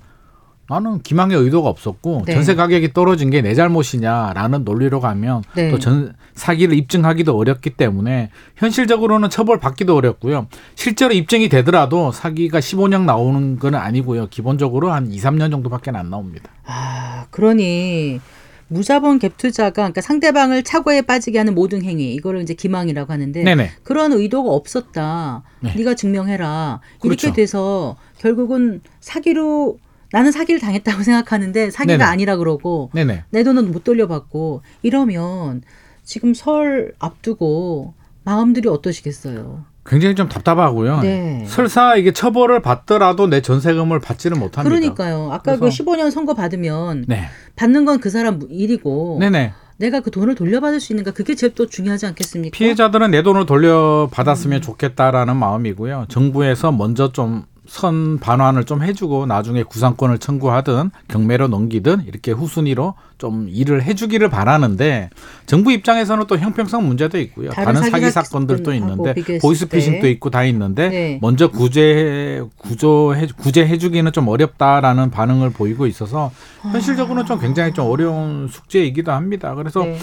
나는 0.70 1.00
기망의 1.00 1.34
의도가 1.38 1.68
없었고 1.70 2.24
네. 2.26 2.34
전세 2.34 2.54
가격이 2.54 2.92
떨어진 2.92 3.30
게 3.30 3.40
내 3.40 3.54
잘못이냐라는 3.54 4.64
논리로 4.64 5.00
가면 5.00 5.42
네. 5.54 5.70
또전 5.70 6.14
사기를 6.34 6.76
입증하기도 6.76 7.34
어렵기 7.36 7.70
때문에 7.70 8.30
현실적으로는 8.56 9.30
처벌 9.30 9.58
받기도 9.60 9.96
어렵고요. 9.96 10.46
실제로 10.74 11.14
입증이 11.14 11.48
되더라도 11.48 12.12
사기가 12.12 12.58
15년 12.60 13.04
나오는 13.04 13.58
건 13.58 13.74
아니고요. 13.76 14.26
기본적으로 14.28 14.92
한 14.92 15.10
2, 15.10 15.18
3년 15.18 15.50
정도밖에 15.50 15.90
안 15.90 16.10
나옵니다. 16.10 16.50
아, 16.66 17.24
그러니 17.30 18.20
무자본 18.68 19.18
갭 19.18 19.36
투자가 19.36 19.70
그러니까 19.70 20.00
상대방을 20.00 20.62
착오에 20.62 21.02
빠지게 21.02 21.38
하는 21.38 21.54
모든 21.54 21.82
행위 21.82 22.14
이거를 22.14 22.42
이제 22.42 22.54
기망이라고 22.54 23.12
하는데 23.12 23.42
네네. 23.42 23.70
그런 23.82 24.12
의도가 24.12 24.50
없었다. 24.50 25.42
네. 25.60 25.74
네가 25.76 25.94
증명해라. 25.94 26.80
이렇게 27.02 27.16
그렇죠. 27.22 27.32
돼서 27.32 27.96
결국은 28.18 28.80
사기로 29.00 29.78
나는 30.12 30.32
사기를 30.32 30.60
당했다고 30.60 31.02
생각하는데 31.04 31.70
사기가 31.70 31.98
네네. 31.98 32.04
아니라 32.04 32.36
그러고 32.36 32.90
네네. 32.94 33.24
내 33.30 33.42
돈은 33.42 33.72
못 33.72 33.84
돌려받고 33.84 34.62
이러면 34.82 35.62
지금 36.04 36.34
설 36.34 36.94
앞두고 36.98 37.94
마음들이 38.24 38.68
어떠시겠어요? 38.68 39.64
굉장히 39.88 40.14
좀 40.14 40.28
답답하고요. 40.28 41.00
네. 41.00 41.44
설사 41.48 41.96
이게 41.96 42.12
처벌을 42.12 42.60
받더라도 42.62 43.26
내 43.26 43.40
전세금을 43.40 44.00
받지는 44.00 44.38
못합니다. 44.38 44.62
그러니까요. 44.62 45.30
아까 45.32 45.54
그 45.54 45.60
그래서- 45.60 45.82
15년 45.82 46.10
선고 46.10 46.34
받으면 46.34 47.06
네. 47.08 47.24
받는 47.56 47.84
건 47.84 47.98
그 48.00 48.10
사람 48.10 48.40
일이고 48.48 49.16
네네. 49.20 49.52
내가 49.78 50.00
그 50.00 50.10
돈을 50.10 50.34
돌려받을 50.34 50.78
수 50.80 50.92
있는가 50.92 51.12
그게 51.12 51.34
제일 51.34 51.54
또 51.54 51.66
중요하지 51.66 52.06
않겠습니까? 52.06 52.54
피해자들은 52.56 53.10
내 53.12 53.22
돈을 53.22 53.42
음. 53.42 53.46
돌려받았으면 53.46 54.60
좋겠다라는 54.60 55.36
마음이고요. 55.36 56.06
정부에서 56.08 56.70
먼저 56.72 57.12
좀 57.12 57.44
선 57.68 58.18
반환을 58.18 58.64
좀 58.64 58.82
해주고 58.82 59.26
나중에 59.26 59.62
구상권을 59.62 60.18
청구하든 60.18 60.90
경매로 61.08 61.48
넘기든 61.48 62.06
이렇게 62.06 62.32
후순위로 62.32 62.94
좀 63.18 63.46
일을 63.50 63.82
해주기를 63.82 64.30
바라는데 64.30 65.10
정부 65.44 65.70
입장에서는 65.70 66.26
또 66.26 66.38
형평성 66.38 66.88
문제도 66.88 67.18
있고요. 67.18 67.50
다른 67.50 67.74
다른, 67.74 67.90
사기 67.90 68.10
사건들도 68.10 68.72
있는데 68.72 69.14
보이스피싱도 69.42 70.02
때. 70.02 70.10
있고 70.10 70.30
다 70.30 70.44
있는데 70.44 70.88
네. 70.88 71.18
먼저 71.20 71.48
구제 71.48 72.42
구조해 72.56 73.26
구제해주기는 73.36 74.12
좀 74.12 74.28
어렵다라는 74.28 75.10
반응을 75.10 75.50
보이고 75.50 75.86
있어서 75.86 76.32
현실적으로는 76.62 77.26
좀 77.26 77.38
굉장히 77.38 77.74
좀 77.74 77.86
어려운 77.86 78.48
숙제이기도 78.48 79.12
합니다. 79.12 79.54
그래서 79.54 79.84
네. 79.84 79.98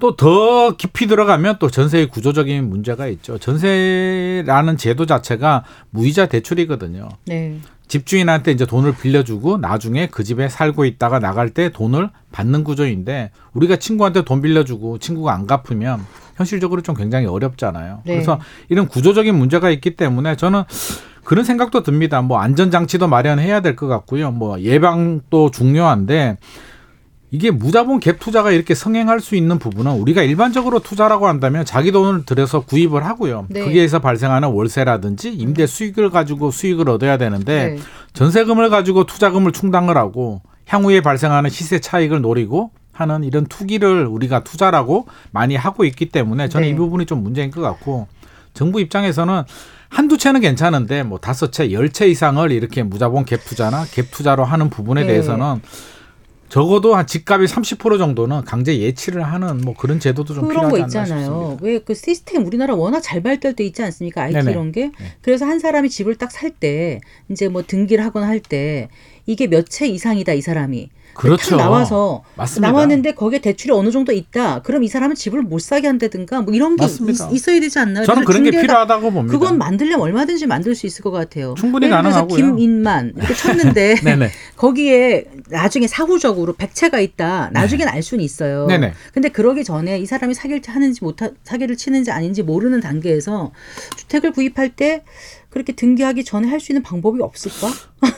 또 0.00 0.16
더 0.16 0.76
깊이 0.76 1.06
들어가면 1.06 1.56
또 1.60 1.70
전세의 1.70 2.08
구조적인 2.08 2.68
문제가 2.68 3.06
있죠. 3.08 3.38
전세라는 3.38 4.76
제도 4.76 5.06
자체가 5.06 5.64
무이자 5.90 6.26
대출이거든요. 6.26 7.08
네. 7.26 7.58
집주인한테 7.86 8.52
이제 8.52 8.64
돈을 8.66 8.94
빌려주고 8.96 9.58
나중에 9.58 10.08
그 10.10 10.24
집에 10.24 10.48
살고 10.48 10.84
있다가 10.84 11.18
나갈 11.18 11.50
때 11.50 11.68
돈을 11.68 12.10
받는 12.32 12.64
구조인데 12.64 13.30
우리가 13.52 13.76
친구한테 13.76 14.22
돈 14.22 14.40
빌려주고 14.42 14.98
친구가 14.98 15.32
안 15.34 15.46
갚으면 15.46 16.00
현실적으로 16.36 16.80
좀 16.80 16.94
굉장히 16.94 17.26
어렵잖아요. 17.26 18.00
네. 18.04 18.14
그래서 18.14 18.40
이런 18.68 18.88
구조적인 18.88 19.34
문제가 19.34 19.70
있기 19.70 19.96
때문에 19.96 20.34
저는 20.36 20.64
그런 21.24 21.44
생각도 21.44 21.82
듭니다. 21.82 22.20
뭐 22.22 22.38
안전장치도 22.38 23.06
마련해야 23.08 23.60
될 23.60 23.76
것 23.76 23.86
같고요. 23.86 24.30
뭐 24.30 24.60
예방도 24.60 25.50
중요한데 25.50 26.38
이게 27.34 27.50
무자본 27.50 27.98
갭 27.98 28.20
투자가 28.20 28.52
이렇게 28.52 28.76
성행할 28.76 29.18
수 29.18 29.34
있는 29.34 29.58
부분은 29.58 29.90
우리가 29.90 30.22
일반적으로 30.22 30.78
투자라고 30.78 31.26
한다면 31.26 31.64
자기 31.64 31.90
돈을 31.90 32.26
들여서 32.26 32.60
구입을 32.60 33.04
하고요. 33.04 33.46
네. 33.48 33.64
거기에서 33.64 33.98
발생하는 33.98 34.50
월세라든지 34.50 35.32
임대 35.32 35.66
수익을 35.66 36.10
가지고 36.10 36.52
수익을 36.52 36.88
얻어야 36.88 37.16
되는데 37.18 37.70
네. 37.70 37.78
전세금을 38.12 38.70
가지고 38.70 39.02
투자금을 39.02 39.50
충당을 39.50 39.96
하고 39.96 40.42
향후에 40.68 41.00
발생하는 41.00 41.50
시세 41.50 41.80
차익을 41.80 42.20
노리고 42.20 42.70
하는 42.92 43.24
이런 43.24 43.46
투기를 43.46 44.06
우리가 44.06 44.44
투자라고 44.44 45.08
많이 45.32 45.56
하고 45.56 45.84
있기 45.84 46.10
때문에 46.10 46.48
저는 46.48 46.68
네. 46.68 46.72
이 46.72 46.76
부분이 46.76 47.04
좀 47.06 47.24
문제인 47.24 47.50
것 47.50 47.60
같고 47.62 48.06
정부 48.52 48.80
입장에서는 48.80 49.42
한두 49.88 50.18
채는 50.18 50.40
괜찮은데 50.40 51.02
뭐 51.02 51.18
다섯 51.18 51.50
채, 51.50 51.72
열 51.72 51.88
채 51.88 52.06
이상을 52.06 52.52
이렇게 52.52 52.84
무자본 52.84 53.24
갭 53.24 53.44
투자나 53.44 53.82
갭 53.86 54.12
투자로 54.12 54.44
하는 54.44 54.70
부분에 54.70 55.00
네. 55.00 55.08
대해서는 55.08 55.60
적어도 56.48 56.94
한 56.94 57.06
집값이 57.06 57.52
30% 57.52 57.98
정도는 57.98 58.44
강제 58.44 58.78
예치를 58.78 59.22
하는 59.24 59.58
뭐 59.60 59.74
그런 59.74 59.98
제도도 59.98 60.34
좀 60.34 60.48
그런 60.48 60.68
거 60.70 60.78
있잖아요. 60.78 61.56
왜 61.60 61.78
그 61.80 61.94
시스템 61.94 62.46
우리나라 62.46 62.74
워낙 62.74 63.00
잘 63.00 63.22
발달돼 63.22 63.64
있지 63.64 63.82
않습니까? 63.82 64.22
IT 64.22 64.34
네네. 64.38 64.50
이런 64.52 64.70
게. 64.72 64.92
그래서 65.22 65.46
한 65.46 65.58
사람이 65.58 65.90
집을 65.90 66.14
딱 66.16 66.30
살 66.30 66.50
때 66.50 67.00
이제 67.30 67.48
뭐 67.48 67.62
등기를 67.66 68.04
하거나 68.04 68.26
할 68.28 68.40
때 68.40 68.88
이게 69.26 69.46
몇 69.48 69.64
채 69.68 69.86
이상이다 69.88 70.32
이 70.34 70.40
사람이. 70.40 70.90
그렇죠. 71.14 71.56
딱 71.56 71.64
나와서 71.64 72.22
맞습니다. 72.36 72.70
나왔는데 72.72 73.12
거기에 73.12 73.40
대출이 73.40 73.72
어느 73.72 73.90
정도 73.90 74.12
있다. 74.12 74.62
그럼 74.62 74.82
이 74.82 74.88
사람은 74.88 75.14
집을 75.14 75.42
못 75.42 75.60
사게 75.60 75.86
한다든가 75.86 76.42
뭐 76.42 76.54
이런 76.54 76.76
게 76.76 76.82
맞습니다. 76.82 77.30
있, 77.30 77.48
어야 77.48 77.60
되지 77.60 77.78
않나요? 77.78 78.04
저는 78.04 78.24
그런 78.24 78.42
게 78.42 78.50
필요하다고 78.50 79.10
봅니다. 79.12 79.32
그건 79.38 79.58
만들려면 79.58 80.00
얼마든지 80.00 80.46
만들 80.46 80.74
수 80.74 80.86
있을 80.86 81.02
것 81.02 81.10
같아요. 81.10 81.54
충분히 81.56 81.88
가능하고요. 81.88 82.36
김인만 82.36 83.14
이렇게 83.16 83.34
쳤는데. 83.34 83.96
거기에 84.56 85.24
나중에 85.50 85.86
사후적으로 85.86 86.54
백채가 86.54 87.00
있다. 87.00 87.50
나중에는 87.52 87.92
알 87.92 88.02
수는 88.02 88.24
있어요. 88.24 88.66
네네. 88.66 88.92
근데 89.12 89.28
그러기 89.28 89.64
전에 89.64 89.98
이 89.98 90.06
사람이 90.06 90.34
사기를 90.34 90.62
하는지 90.66 91.02
못 91.02 91.16
사기를 91.44 91.76
치는지 91.76 92.10
아닌지 92.10 92.42
모르는 92.42 92.80
단계에서 92.80 93.52
주택을 93.96 94.32
구입할 94.32 94.70
때 94.70 95.04
그렇게 95.54 95.72
등기하기 95.72 96.24
전에 96.24 96.48
할 96.48 96.58
수 96.64 96.72
있는 96.72 96.82
방법이 96.82 97.22
없을까? 97.22 97.68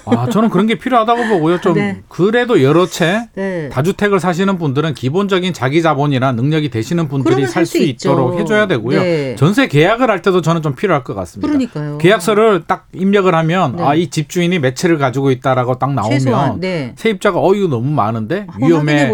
아, 0.07 0.29
저는 0.31 0.49
그런 0.51 0.67
게 0.67 0.77
필요하다고 0.77 1.29
보고요. 1.29 1.61
좀 1.61 1.75
네. 1.75 2.03
그래도 2.09 2.63
여러 2.63 2.87
채 2.87 3.29
네. 3.35 3.69
다주택을 3.69 4.19
사시는 4.21 4.57
분들은 4.59 4.95
기본적인 4.95 5.53
자기 5.53 5.83
자본이나 5.83 6.33
능력이 6.33 6.71
되시는 6.71 7.09
분들이 7.09 7.47
살할 7.47 7.67
수. 7.67 7.77
있도록 7.79 8.39
해줘야 8.39 8.67
되고요. 8.67 9.01
네. 9.03 9.37
전세 9.37 9.69
계약을 9.69 10.11
할 10.11 10.23
때도 10.23 10.41
저는 10.41 10.63
좀 10.63 10.75
필요할 10.75 11.05
것 11.05 11.15
같습니다. 11.15 11.47
그러니까요. 11.47 11.99
계약서를 11.99 12.63
딱 12.67 12.89
입력을 12.95 13.33
하면 13.33 13.77
네. 13.77 13.83
아이 13.85 14.09
집주인이 14.09 14.59
몇 14.61 14.75
채를 14.75 14.97
가지고 14.99 15.31
있다라고 15.31 15.79
딱 15.79 15.93
나오면 15.93 16.19
최소한 16.19 16.61
네. 16.61 16.95
세입자가 16.97 17.39
어 17.39 17.55
이거 17.55 17.69
너무 17.69 17.91
많은데 17.91 18.47
위험해. 18.65 19.11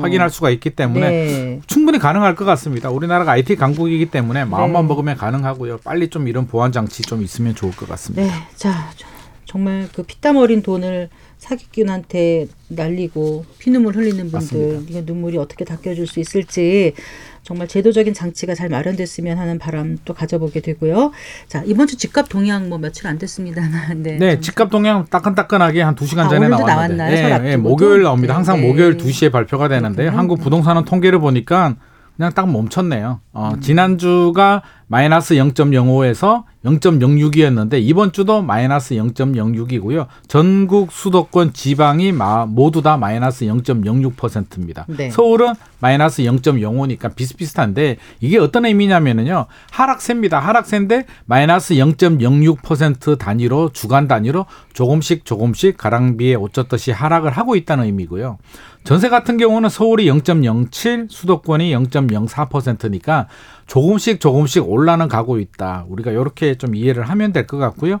확인할 0.00 0.30
수가 0.30 0.50
있기 0.50 0.70
때문에 0.70 1.10
네. 1.10 1.60
충분히 1.66 1.98
가능할 1.98 2.36
것 2.36 2.44
같습니다. 2.44 2.90
우리나라가 2.90 3.32
IT 3.32 3.56
강국이기 3.56 4.06
때문에 4.06 4.44
마음만 4.44 4.82
네. 4.84 4.88
먹으면 4.88 5.16
가능하고요. 5.16 5.78
빨리 5.84 6.08
좀 6.08 6.28
이런 6.28 6.46
보안 6.46 6.70
장치 6.70 7.02
좀 7.02 7.22
있으면 7.22 7.54
좋을 7.56 7.72
것 7.72 7.88
같습니다. 7.88 8.22
네, 8.22 8.30
자 8.54 8.90
저- 8.96 9.06
정말 9.46 9.88
그 9.94 10.02
피땀 10.04 10.36
어린 10.36 10.62
돈을 10.62 11.08
사기꾼한테 11.38 12.46
날리고 12.68 13.44
피눈물 13.58 13.96
흘리는 13.96 14.30
분들. 14.30 14.84
이게 14.88 15.02
눈물이 15.04 15.38
어떻게 15.38 15.64
닦여줄 15.64 16.06
수 16.06 16.18
있을지 16.20 16.94
정말 17.42 17.68
제도적인 17.68 18.12
장치가 18.14 18.54
잘 18.54 18.68
마련됐으면 18.68 19.38
하는 19.38 19.58
바람 19.58 19.98
또 20.04 20.14
가져보게 20.14 20.60
되고요. 20.60 21.12
자 21.46 21.62
이번 21.66 21.86
주 21.86 21.96
집값 21.96 22.28
동향 22.28 22.68
뭐 22.68 22.78
며칠 22.78 23.06
안 23.06 23.18
됐습니다만 23.18 24.02
네, 24.02 24.18
네, 24.18 24.34
좀 24.34 24.42
집값 24.42 24.70
동향 24.70 25.06
따끈따끈하게 25.06 25.82
한 25.82 25.94
두 25.94 26.06
시간 26.06 26.26
아, 26.26 26.28
전에 26.28 26.48
나왔는데. 26.48 27.12
예, 27.16 27.32
앞두고도? 27.32 27.48
예, 27.52 27.56
목요일 27.56 28.02
나옵니다. 28.02 28.34
항상 28.34 28.60
네, 28.60 28.66
목요일 28.66 28.96
네. 28.96 29.04
2시에 29.04 29.30
발표가 29.32 29.68
되는데. 29.68 30.08
한국 30.08 30.40
부동산은 30.40 30.84
통계를 30.84 31.20
보니까 31.20 31.76
그냥 32.16 32.32
딱 32.32 32.50
멈췄네요. 32.50 33.20
어, 33.32 33.52
음. 33.54 33.60
지난주가 33.60 34.62
마이너스 34.88 35.34
0.05에서 35.34 36.44
0.06이었는데 36.64 37.80
이번 37.80 38.12
주도 38.12 38.42
마이너스 38.42 38.94
0.06이고요. 38.94 40.06
전국 40.28 40.92
수도권 40.92 41.52
지방이 41.52 42.12
마, 42.12 42.46
모두 42.46 42.82
다 42.82 42.96
마이너스 42.96 43.44
0.06%입니다. 43.46 44.84
네. 44.88 45.10
서울은 45.10 45.54
마이너스 45.80 46.22
0.05니까 46.22 47.14
비슷비슷한데 47.14 47.96
이게 48.20 48.38
어떤 48.38 48.64
의미냐면은요. 48.64 49.46
하락세입니다. 49.70 50.38
하락세인데 50.38 51.06
마이너스 51.26 51.74
0.06% 51.74 53.18
단위로 53.18 53.70
주간 53.72 54.08
단위로 54.08 54.46
조금씩 54.72 55.24
조금씩 55.24 55.76
가랑비에 55.76 56.34
옷 56.34 56.52
젖듯이 56.52 56.90
하락을 56.92 57.30
하고 57.30 57.56
있다는 57.56 57.84
의미고요. 57.84 58.38
전세 58.86 59.08
같은 59.08 59.36
경우는 59.36 59.68
서울이 59.68 60.06
0.07, 60.06 61.10
수도권이 61.10 61.74
0.04%니까 61.74 63.26
조금씩 63.66 64.20
조금씩 64.20 64.68
올라는 64.70 65.08
가고 65.08 65.40
있다. 65.40 65.84
우리가 65.88 66.12
이렇게 66.12 66.54
좀 66.54 66.76
이해를 66.76 67.02
하면 67.10 67.32
될 67.32 67.48
것 67.48 67.58
같고요. 67.58 67.98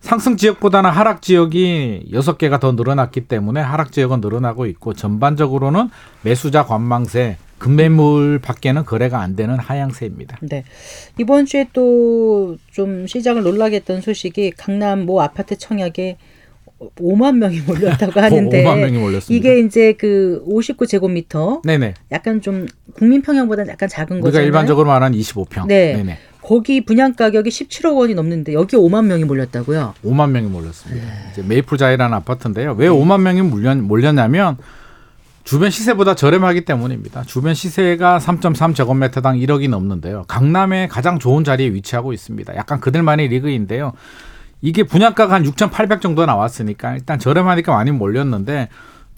상승 0.00 0.36
지역보다는 0.36 0.90
하락 0.90 1.22
지역이 1.22 2.10
여섯 2.12 2.36
개가 2.36 2.60
더 2.60 2.72
늘어났기 2.72 3.22
때문에 3.28 3.62
하락 3.62 3.92
지역은 3.92 4.20
늘어나고 4.20 4.66
있고 4.66 4.92
전반적으로는 4.92 5.88
매수자 6.20 6.66
관망세, 6.66 7.38
급매물 7.58 8.38
밖에는 8.40 8.84
거래가 8.84 9.20
안 9.20 9.36
되는 9.36 9.58
하향세입니다. 9.58 10.36
네. 10.42 10.64
이번 11.18 11.46
주에 11.46 11.66
또 11.72 12.56
좀 12.72 13.06
시장을 13.06 13.42
놀라게 13.42 13.76
했던 13.76 14.02
소식이 14.02 14.50
강남 14.52 15.06
모 15.06 15.22
아파트 15.22 15.56
청약에 15.56 16.18
5만 16.78 17.38
명이 17.38 17.60
몰렸다고 17.60 18.20
하는데 18.20 18.64
5만 18.64 18.78
명이 18.78 18.98
몰렸습니다. 18.98 19.34
이게 19.34 19.60
이제 19.60 19.94
그 19.94 20.44
59제곱미터 20.46 21.62
네네. 21.62 21.94
약간 22.12 22.40
좀 22.42 22.66
국민 22.94 23.22
평형보다는 23.22 23.70
약간 23.70 23.88
작은 23.88 24.16
우리가 24.16 24.26
거잖아요. 24.26 24.46
일반적으로 24.46 24.86
말하는 24.88 25.18
25평. 25.18 25.66
네. 25.66 25.96
네네. 25.96 26.18
거기 26.42 26.84
분양 26.84 27.14
가격이 27.14 27.50
17억 27.50 27.96
원이 27.96 28.14
넘는데 28.14 28.52
여기 28.52 28.76
5만 28.76 29.06
명이 29.06 29.24
몰렸다고요. 29.24 29.94
5만 30.04 30.30
명이 30.30 30.48
몰렸습니다. 30.48 31.04
네. 31.04 31.12
이제 31.32 31.42
메이플자이라는 31.42 32.14
아파트인데요. 32.14 32.74
왜 32.78 32.88
5만 32.88 33.22
명이 33.22 33.42
몰렸, 33.42 33.78
몰렸냐면 33.78 34.56
주변 35.42 35.70
시세보다 35.70 36.14
저렴하기 36.14 36.64
때문입니다. 36.64 37.22
주변 37.22 37.54
시세가 37.54 38.18
3.3제곱미터당 38.18 39.40
1억이 39.44 39.70
넘는데요. 39.70 40.24
강남의 40.28 40.88
가장 40.88 41.18
좋은 41.18 41.42
자리에 41.42 41.72
위치하고 41.72 42.12
있습니다. 42.12 42.54
약간 42.56 42.80
그들만의 42.80 43.28
리그인데요. 43.28 43.92
이게 44.62 44.82
분양가가 44.82 45.34
한 45.34 45.44
6,800 45.44 46.00
정도 46.00 46.26
나왔으니까 46.26 46.94
일단 46.94 47.18
저렴하니까 47.18 47.72
많이 47.72 47.90
몰렸는데 47.90 48.68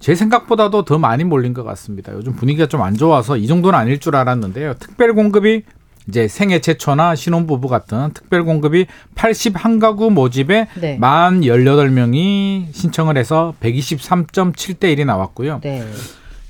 제 0.01 0.15
생각보다도 0.15 0.85
더 0.85 0.99
많이 0.99 1.25
몰린 1.25 1.55
것 1.55 1.65
같습니다. 1.65 2.13
요즘 2.13 2.35
분위기가 2.35 2.67
좀 2.67 2.83
안 2.83 2.95
좋아서 2.97 3.37
이 3.37 3.47
정도는 3.47 3.79
아닐 3.79 3.99
줄 3.99 4.15
알았는데요. 4.17 4.75
특별 4.79 5.15
공급이 5.15 5.63
이제 6.09 6.27
생애 6.27 6.61
최초나 6.61 7.15
신혼부부 7.15 7.69
같은 7.69 8.11
특별 8.15 8.45
공급이 8.45 8.87
81가구 9.15 10.11
모집에 10.11 10.69
네. 10.81 10.97
만 10.99 11.41
18명이 11.43 12.73
신청을 12.73 13.19
해서 13.19 13.55
123.7대 13.61 14.97
1이 14.97 15.05
나왔고요. 15.05 15.61
네. 15.63 15.85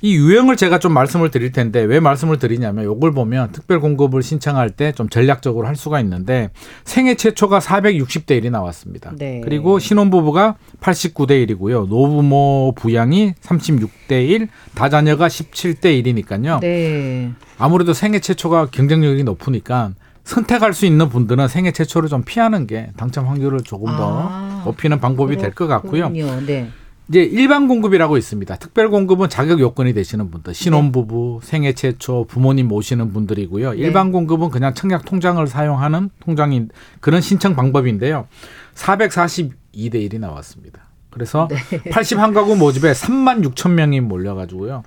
이 0.01 0.15
유형을 0.15 0.55
제가 0.55 0.79
좀 0.79 0.93
말씀을 0.93 1.29
드릴 1.29 1.51
텐데 1.51 1.81
왜 1.81 1.99
말씀을 1.99 2.39
드리냐면 2.39 2.85
요걸 2.85 3.11
보면 3.11 3.51
특별 3.51 3.81
공급을 3.81 4.23
신청할 4.23 4.69
때 4.71 4.93
좀 4.93 5.09
전략적으로 5.09 5.67
할 5.67 5.75
수가 5.75 5.99
있는데 5.99 6.49
생애 6.85 7.15
최초가 7.15 7.59
460대 7.59 8.41
1이 8.41 8.49
나왔습니다. 8.49 9.11
네. 9.17 9.41
그리고 9.43 9.77
신혼부부가 9.77 10.55
89대 10.81 11.45
1이고요. 11.47 11.87
노부모 11.89 12.73
부양이 12.75 13.33
36대 13.41 14.27
1, 14.29 14.47
다자녀가 14.73 15.27
17대 15.27 16.01
1이니까요. 16.03 16.59
네. 16.61 17.31
아무래도 17.57 17.93
생애 17.93 18.19
최초가 18.19 18.67
경쟁력이 18.71 19.23
높으니까 19.23 19.91
선택할 20.23 20.73
수 20.73 20.85
있는 20.85 21.09
분들은 21.09 21.47
생애 21.49 21.71
최초를 21.71 22.07
좀 22.07 22.23
피하는 22.23 22.67
게 22.67 22.89
당첨 22.97 23.27
확률을 23.27 23.61
조금 23.63 23.87
더 23.97 24.27
아, 24.29 24.61
높이는 24.65 24.99
방법이 24.99 25.37
될 25.37 25.51
것 25.53 25.67
같고요. 25.67 26.09
네. 26.09 26.69
이제 27.09 27.23
일반 27.23 27.67
공급이라고 27.67 28.17
있습니다. 28.17 28.55
특별 28.57 28.91
공급은 28.91 29.29
자격 29.29 29.59
요건이 29.59 29.93
되시는 29.93 30.29
분들, 30.29 30.53
신혼부부, 30.53 31.39
생애 31.41 31.73
최초, 31.73 32.25
부모님 32.25 32.67
모시는 32.67 33.11
분들이고요. 33.11 33.73
일반 33.73 34.11
공급은 34.11 34.49
그냥 34.49 34.75
청약 34.75 35.05
통장을 35.05 35.45
사용하는 35.47 36.11
통장인 36.19 36.69
그런 36.99 37.19
신청 37.19 37.55
방법인데요. 37.55 38.27
442대 38.75 39.95
1이 39.95 40.19
나왔습니다. 40.19 40.81
그래서 41.09 41.47
81가구 41.47 42.55
모집에 42.55 42.91
3만 42.91 43.43
6천 43.43 43.71
명이 43.71 44.01
몰려가지고요. 44.01 44.83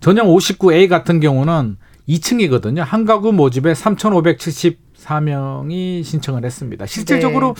전형 0.00 0.26
59A 0.26 0.88
같은 0.88 1.20
경우는 1.20 1.76
2층이거든요. 2.08 2.80
한 2.80 3.04
가구 3.04 3.32
모집에 3.32 3.74
3,574명이 3.74 6.02
신청을 6.02 6.44
했습니다. 6.44 6.86
실질적으로 6.86 7.54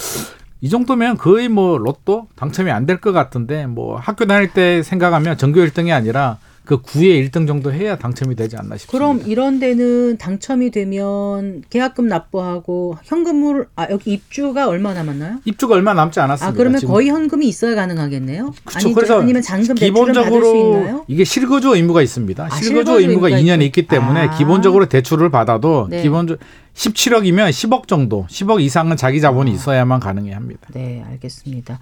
이 0.63 0.69
정도면 0.69 1.17
거의 1.17 1.49
뭐 1.49 1.79
로또 1.79 2.29
당첨이 2.37 2.71
안 2.71 2.87
될 2.87 3.01
것 3.01 3.13
같은데 3.13 3.67
뭐 3.67 3.97
학교 3.97 4.27
다닐 4.27 4.53
때 4.53 4.83
생각하면 4.83 5.37
전교 5.39 5.61
1등이 5.61 5.95
아니라 5.95 6.39
그 6.65 6.81
구의 6.81 7.29
1등 7.29 7.47
정도 7.49 7.73
해야 7.73 7.97
당첨이 7.97 8.37
되지 8.37 8.57
않나 8.57 8.77
싶습니다. 8.77 8.93
그럼 8.93 9.23
이런 9.27 9.59
데는 9.59 10.19
당첨이 10.19 10.71
되면 10.71 11.65
계약금 11.69 12.07
납부하고 12.07 12.97
현금을 13.03 13.67
아 13.75 13.89
여기 13.91 14.13
입주가 14.13 14.69
얼마 14.69 14.95
남았나요? 14.95 15.39
입주가 15.45 15.75
얼마 15.75 15.95
남지 15.95 16.21
않았습니다. 16.21 16.49
아 16.49 16.57
그러면 16.57 16.79
지금. 16.79 16.95
거의 16.95 17.09
현금이 17.09 17.49
있어야 17.49 17.75
가능하겠네요. 17.75 18.53
그렇죠. 18.65 18.87
아니, 18.87 18.95
그래서 18.95 19.21
아니면 19.21 19.43
잔금 19.43 19.75
대출을 19.75 20.13
받을 20.13 20.45
수 20.45 20.57
있나요? 20.57 20.83
기본적으로 20.85 21.05
이게 21.09 21.25
실거주 21.25 21.75
의무가 21.75 22.03
있습니다. 22.03 22.45
아, 22.45 22.51
실거주 22.51 22.93
의무가 23.01 23.29
의무가 23.29 23.31
2년이 23.31 23.55
있고. 23.63 23.65
있기 23.65 23.87
때문에 23.89 24.21
아. 24.29 24.31
기본적으로 24.37 24.87
대출을 24.87 25.31
받아도 25.31 25.89
네. 25.91 26.03
기본적 26.03 26.39
17억이면 26.75 27.51
10억 27.51 27.89
정도, 27.89 28.27
10억 28.31 28.61
이상은 28.61 28.97
자기 28.97 29.21
자본이 29.21 29.51
있어야만 29.53 29.99
가능해 29.99 30.33
합니다. 30.33 30.69
네, 30.73 31.05
알겠습니다. 31.11 31.81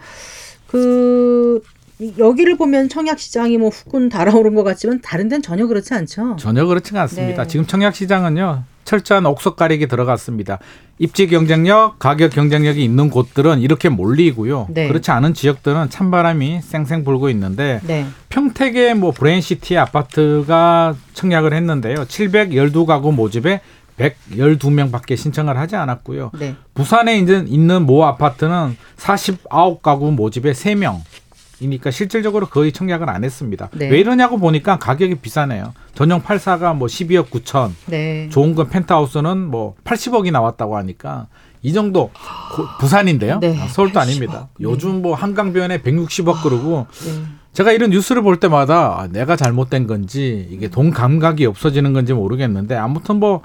그 0.66 1.60
여기를 2.18 2.56
보면 2.56 2.88
청약 2.88 3.18
시장이 3.18 3.58
뭐 3.58 3.70
후끈 3.70 4.08
달아오른 4.08 4.54
것 4.54 4.62
같지만 4.64 5.00
다른 5.00 5.28
데는 5.28 5.42
전혀 5.42 5.66
그렇지 5.66 5.94
않죠. 5.94 6.36
전혀 6.36 6.64
그렇지가 6.64 7.02
않습니다. 7.02 7.42
네. 7.42 7.48
지금 7.48 7.66
청약 7.66 7.94
시장은요. 7.94 8.62
철저한 8.84 9.26
옥석 9.26 9.56
가리기 9.56 9.86
들어갔습니다. 9.86 10.58
입지 10.98 11.26
경쟁력, 11.26 11.98
가격 11.98 12.30
경쟁력이 12.30 12.82
있는 12.82 13.10
곳들은 13.10 13.60
이렇게 13.60 13.90
몰리고요. 13.90 14.68
네. 14.70 14.88
그렇지 14.88 15.10
않은 15.10 15.34
지역들은 15.34 15.90
찬바람이 15.90 16.62
쌩쌩 16.62 17.04
불고 17.04 17.28
있는데 17.30 17.80
네. 17.86 18.06
평택의 18.30 18.94
뭐 18.94 19.10
브레인시티 19.10 19.76
아파트가 19.76 20.96
청약을 21.12 21.52
했는데요. 21.52 21.96
712가구 21.96 23.12
모집에 23.12 23.60
112명밖에 23.98 25.16
신청을 25.16 25.58
하지 25.58 25.76
않았고요. 25.76 26.30
네. 26.38 26.56
부산에 26.72 27.18
이제 27.18 27.44
있는 27.46 27.84
모 27.84 28.04
아파트는 28.06 28.76
49가구 28.96 30.12
모집에 30.12 30.52
3명. 30.52 31.00
이니까 31.60 31.90
실질적으로 31.90 32.46
거의 32.46 32.72
청약을 32.72 33.08
안 33.10 33.24
했습니다. 33.24 33.68
네. 33.72 33.88
왜 33.88 33.98
이러냐고 34.00 34.38
보니까 34.38 34.78
가격이 34.78 35.16
비싸네요. 35.16 35.74
전용 35.94 36.22
84가 36.22 36.74
뭐 36.76 36.86
12억 36.86 37.30
9천, 37.30 37.70
네. 37.86 38.28
좋은 38.30 38.54
건 38.54 38.68
펜트하우스는 38.68 39.38
뭐 39.46 39.74
80억이 39.84 40.30
나왔다고 40.30 40.76
하니까 40.76 41.26
이 41.62 41.72
정도 41.72 42.10
고- 42.54 42.64
부산인데요. 42.78 43.40
네, 43.40 43.58
아, 43.60 43.66
서울도 43.66 43.98
80억. 43.98 44.02
아닙니다. 44.02 44.48
요즘 44.60 45.02
뭐 45.02 45.14
한강변에 45.14 45.78
160억 45.82 46.42
그러고 46.44 46.86
네. 47.04 47.22
제가 47.52 47.72
이런 47.72 47.90
뉴스를 47.90 48.22
볼 48.22 48.38
때마다 48.38 49.00
아, 49.00 49.08
내가 49.08 49.34
잘못된 49.34 49.88
건지 49.88 50.46
이게 50.52 50.68
돈 50.68 50.90
감각이 50.90 51.44
없어지는 51.46 51.92
건지 51.92 52.12
모르겠는데 52.12 52.76
아무튼 52.76 53.16
뭐 53.16 53.42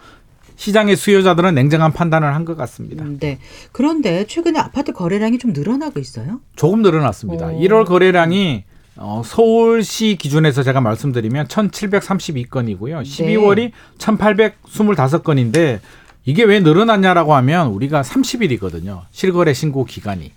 시장의 0.55 0.95
수요자들은 0.95 1.55
냉정한 1.55 1.91
판단을 1.93 2.33
한 2.35 2.43
것 2.45 2.55
같습니다. 2.57 3.03
음, 3.05 3.17
네. 3.19 3.39
그런데 3.71 4.25
최근에 4.27 4.59
아파트 4.59 4.91
거래량이 4.91 5.39
좀 5.39 5.53
늘어나고 5.53 5.99
있어요. 5.99 6.41
조금 6.55 6.81
늘어났습니다. 6.81 7.47
오. 7.47 7.59
1월 7.59 7.85
거래량이 7.85 8.63
어, 8.95 9.21
서울시 9.25 10.17
기준에서 10.19 10.61
제가 10.63 10.79
말씀드리면 10.81 11.47
1,732건이고요. 11.47 13.01
12월이 13.03 13.71
1,825건인데 13.97 15.79
이게 16.25 16.43
왜 16.43 16.59
늘어났냐라고 16.59 17.33
하면 17.35 17.67
우리가 17.67 18.01
30일이거든요. 18.01 19.01
실거래 19.11 19.53
신고 19.53 19.83
기간이. 19.85 20.31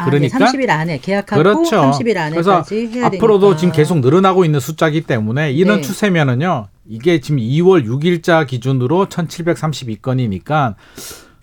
아, 0.00 0.04
그러니까 0.04 0.38
네, 0.38 0.44
30일 0.44 0.70
안에 0.70 0.98
계약하고 0.98 1.42
그렇죠. 1.42 1.76
30일 1.90 2.30
그래서 2.30 2.52
안에까지 2.52 2.86
해야 2.94 3.06
앞으로도 3.06 3.40
되니까. 3.40 3.56
지금 3.58 3.72
계속 3.72 4.00
늘어나고 4.00 4.44
있는 4.44 4.60
숫자이기 4.60 5.02
때문에 5.02 5.52
이런 5.52 5.76
네. 5.76 5.82
추세면은요. 5.82 6.68
이게 6.88 7.20
지금 7.20 7.38
2월 7.38 7.86
6일자 7.86 8.46
기준으로 8.46 9.06
1,732건이니까 9.06 10.74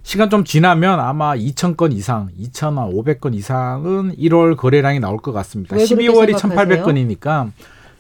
시간 0.04 0.30
좀 0.30 0.44
지나면 0.46 1.00
아마 1.00 1.36
2,000 1.36 1.76
건 1.76 1.92
이상, 1.92 2.30
2,500건 2.40 3.36
이상은 3.36 4.16
1월 4.16 4.56
거래량이 4.56 5.00
나올 5.00 5.18
것 5.18 5.34
같습니다. 5.34 5.76
왜 5.76 5.86
그렇게 5.86 6.08
12월이 6.08 6.38
생각하세요? 6.38 6.84
1,800건이니까 6.86 7.52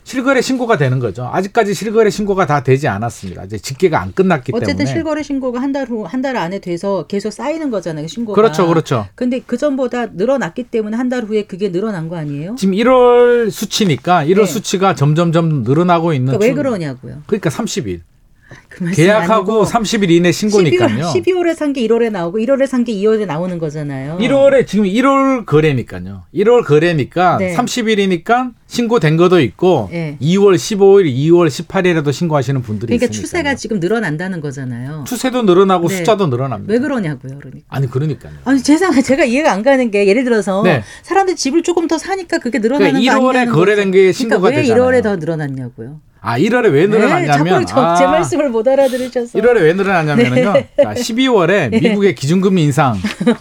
실거래 0.08 0.40
신고가 0.42 0.78
되는 0.78 1.00
거죠. 1.00 1.30
아직까지 1.34 1.74
실거래 1.74 2.10
신고가 2.10 2.46
다 2.46 2.64
되지 2.64 2.88
않았습니다. 2.88 3.44
이제 3.44 3.58
집계가 3.58 4.00
안 4.02 4.14
끝났기 4.14 4.54
어쨌든 4.56 4.78
때문에. 4.78 4.94
실거래 4.94 5.22
신고가 5.22 5.62
한 5.62 5.74
달 5.74 5.90
후 5.90 6.06
한 6.08 6.22
달 6.22 6.38
안에 6.38 6.60
돼서 6.60 7.06
계속 7.08 7.32
쌓이는 7.34 7.70
거잖아요. 7.70 8.08
신고가. 8.08 8.34
그렇죠, 8.42 8.68
그렇죠. 8.68 9.06
근데 9.16 9.42
그 9.46 9.58
전보다 9.58 10.06
늘어났기 10.14 10.64
때문에 10.64 10.96
한 10.96 11.10
달 11.10 11.24
후에 11.26 11.44
그게 11.44 11.74
늘어난 11.74 12.08
거 12.08 12.16
아니에요? 12.16 12.56
지금 12.58 12.74
1월 12.76 13.52
수치니까 13.52 14.24
1월 14.24 14.40
네. 14.42 14.46
수치가 14.46 14.96
점점점 14.96 15.64
늘어나고 15.64 16.14
있는 16.14 16.28
그러니까 16.38 16.44
왜 16.46 16.50
중- 16.54 16.56
그러냐고요. 16.56 17.22
그러니까 17.26 17.50
30일. 17.50 18.00
그 18.70 18.90
계약하고 18.92 19.64
아니고 19.64 19.66
30일 19.66 20.10
이내 20.12 20.32
신고니까요. 20.32 21.08
12월, 21.08 21.24
12월 21.24 21.48
에 21.50 21.52
산 21.52 21.74
게 21.74 21.86
1월에 21.86 22.12
나오고 22.12 22.38
1월에 22.40 22.66
산 22.66 22.86
게 22.86 22.94
2월에 22.94 23.26
나오는 23.26 23.58
거잖아요. 23.60 24.18
1월에 24.20 24.66
지금 24.66 24.86
1월 24.86 25.46
거래니까요. 25.46 26.24
1월 26.34 26.64
거래니까 26.64 27.38
네. 27.40 27.56
30일이니까 27.56 28.54
신고된 28.68 29.18
것도 29.18 29.42
있고 29.42 29.90
네. 29.92 30.18
2월 30.22 30.56
15일, 30.56 31.14
2월 31.14 31.48
18일에도 31.48 32.14
신고하시는 32.14 32.62
분들이 32.62 32.88
그러니까 32.98 33.06
있으니까. 33.12 33.22
추세가 33.22 33.56
지금 33.56 33.80
늘어난다는 33.80 34.40
거잖아요. 34.42 35.04
추세도 35.08 35.44
늘어나고 35.44 35.88
네. 35.90 35.98
숫자도 35.98 36.28
늘어납니다. 36.28 36.72
왜 36.72 36.80
그러냐고요, 36.80 37.40
그러니까. 37.40 37.66
아니 37.70 37.90
그러니까요. 37.90 38.34
아니 38.46 38.60
세상 38.60 38.94
제가 39.02 39.26
이해가 39.26 39.52
안 39.52 39.64
가는 39.64 39.90
게 39.92 40.08
예를 40.08 40.24
들어서 40.24 40.62
네. 40.64 40.84
사람들이 41.04 41.36
집을 41.36 41.64
조금 41.64 41.88
더 41.88 41.98
사니까 41.98 42.38
그게 42.40 42.60
늘어나는 42.60 42.92
그러니까 42.92 43.16
거 43.16 43.20
1월에 43.22 43.28
아니냐는 43.36 43.54
거래된. 43.54 43.92
게 43.92 44.12
신고가 44.12 44.40
그러니까 44.40 44.58
왜 44.58 44.62
되잖아요. 44.64 44.84
1월에 44.84 45.04
더 45.04 45.16
늘어났냐고요. 45.16 46.00
아 46.28 46.38
1월에 46.38 46.74
왜 46.74 46.88
늘어났냐면 46.88 47.60
네, 47.62 47.66
저, 47.66 47.96
제 47.96 48.04
아, 48.04 48.12
말씀을 48.12 48.50
못 48.50 48.68
알아들으셔서. 48.68 49.40
1월에 49.40 49.62
왜 49.62 49.72
늘어났냐면요. 49.72 50.52
네. 50.52 50.70
자, 50.76 50.94
12월에 50.94 51.82
미국의 51.82 52.16
기준금리 52.16 52.66
인상 52.66 52.98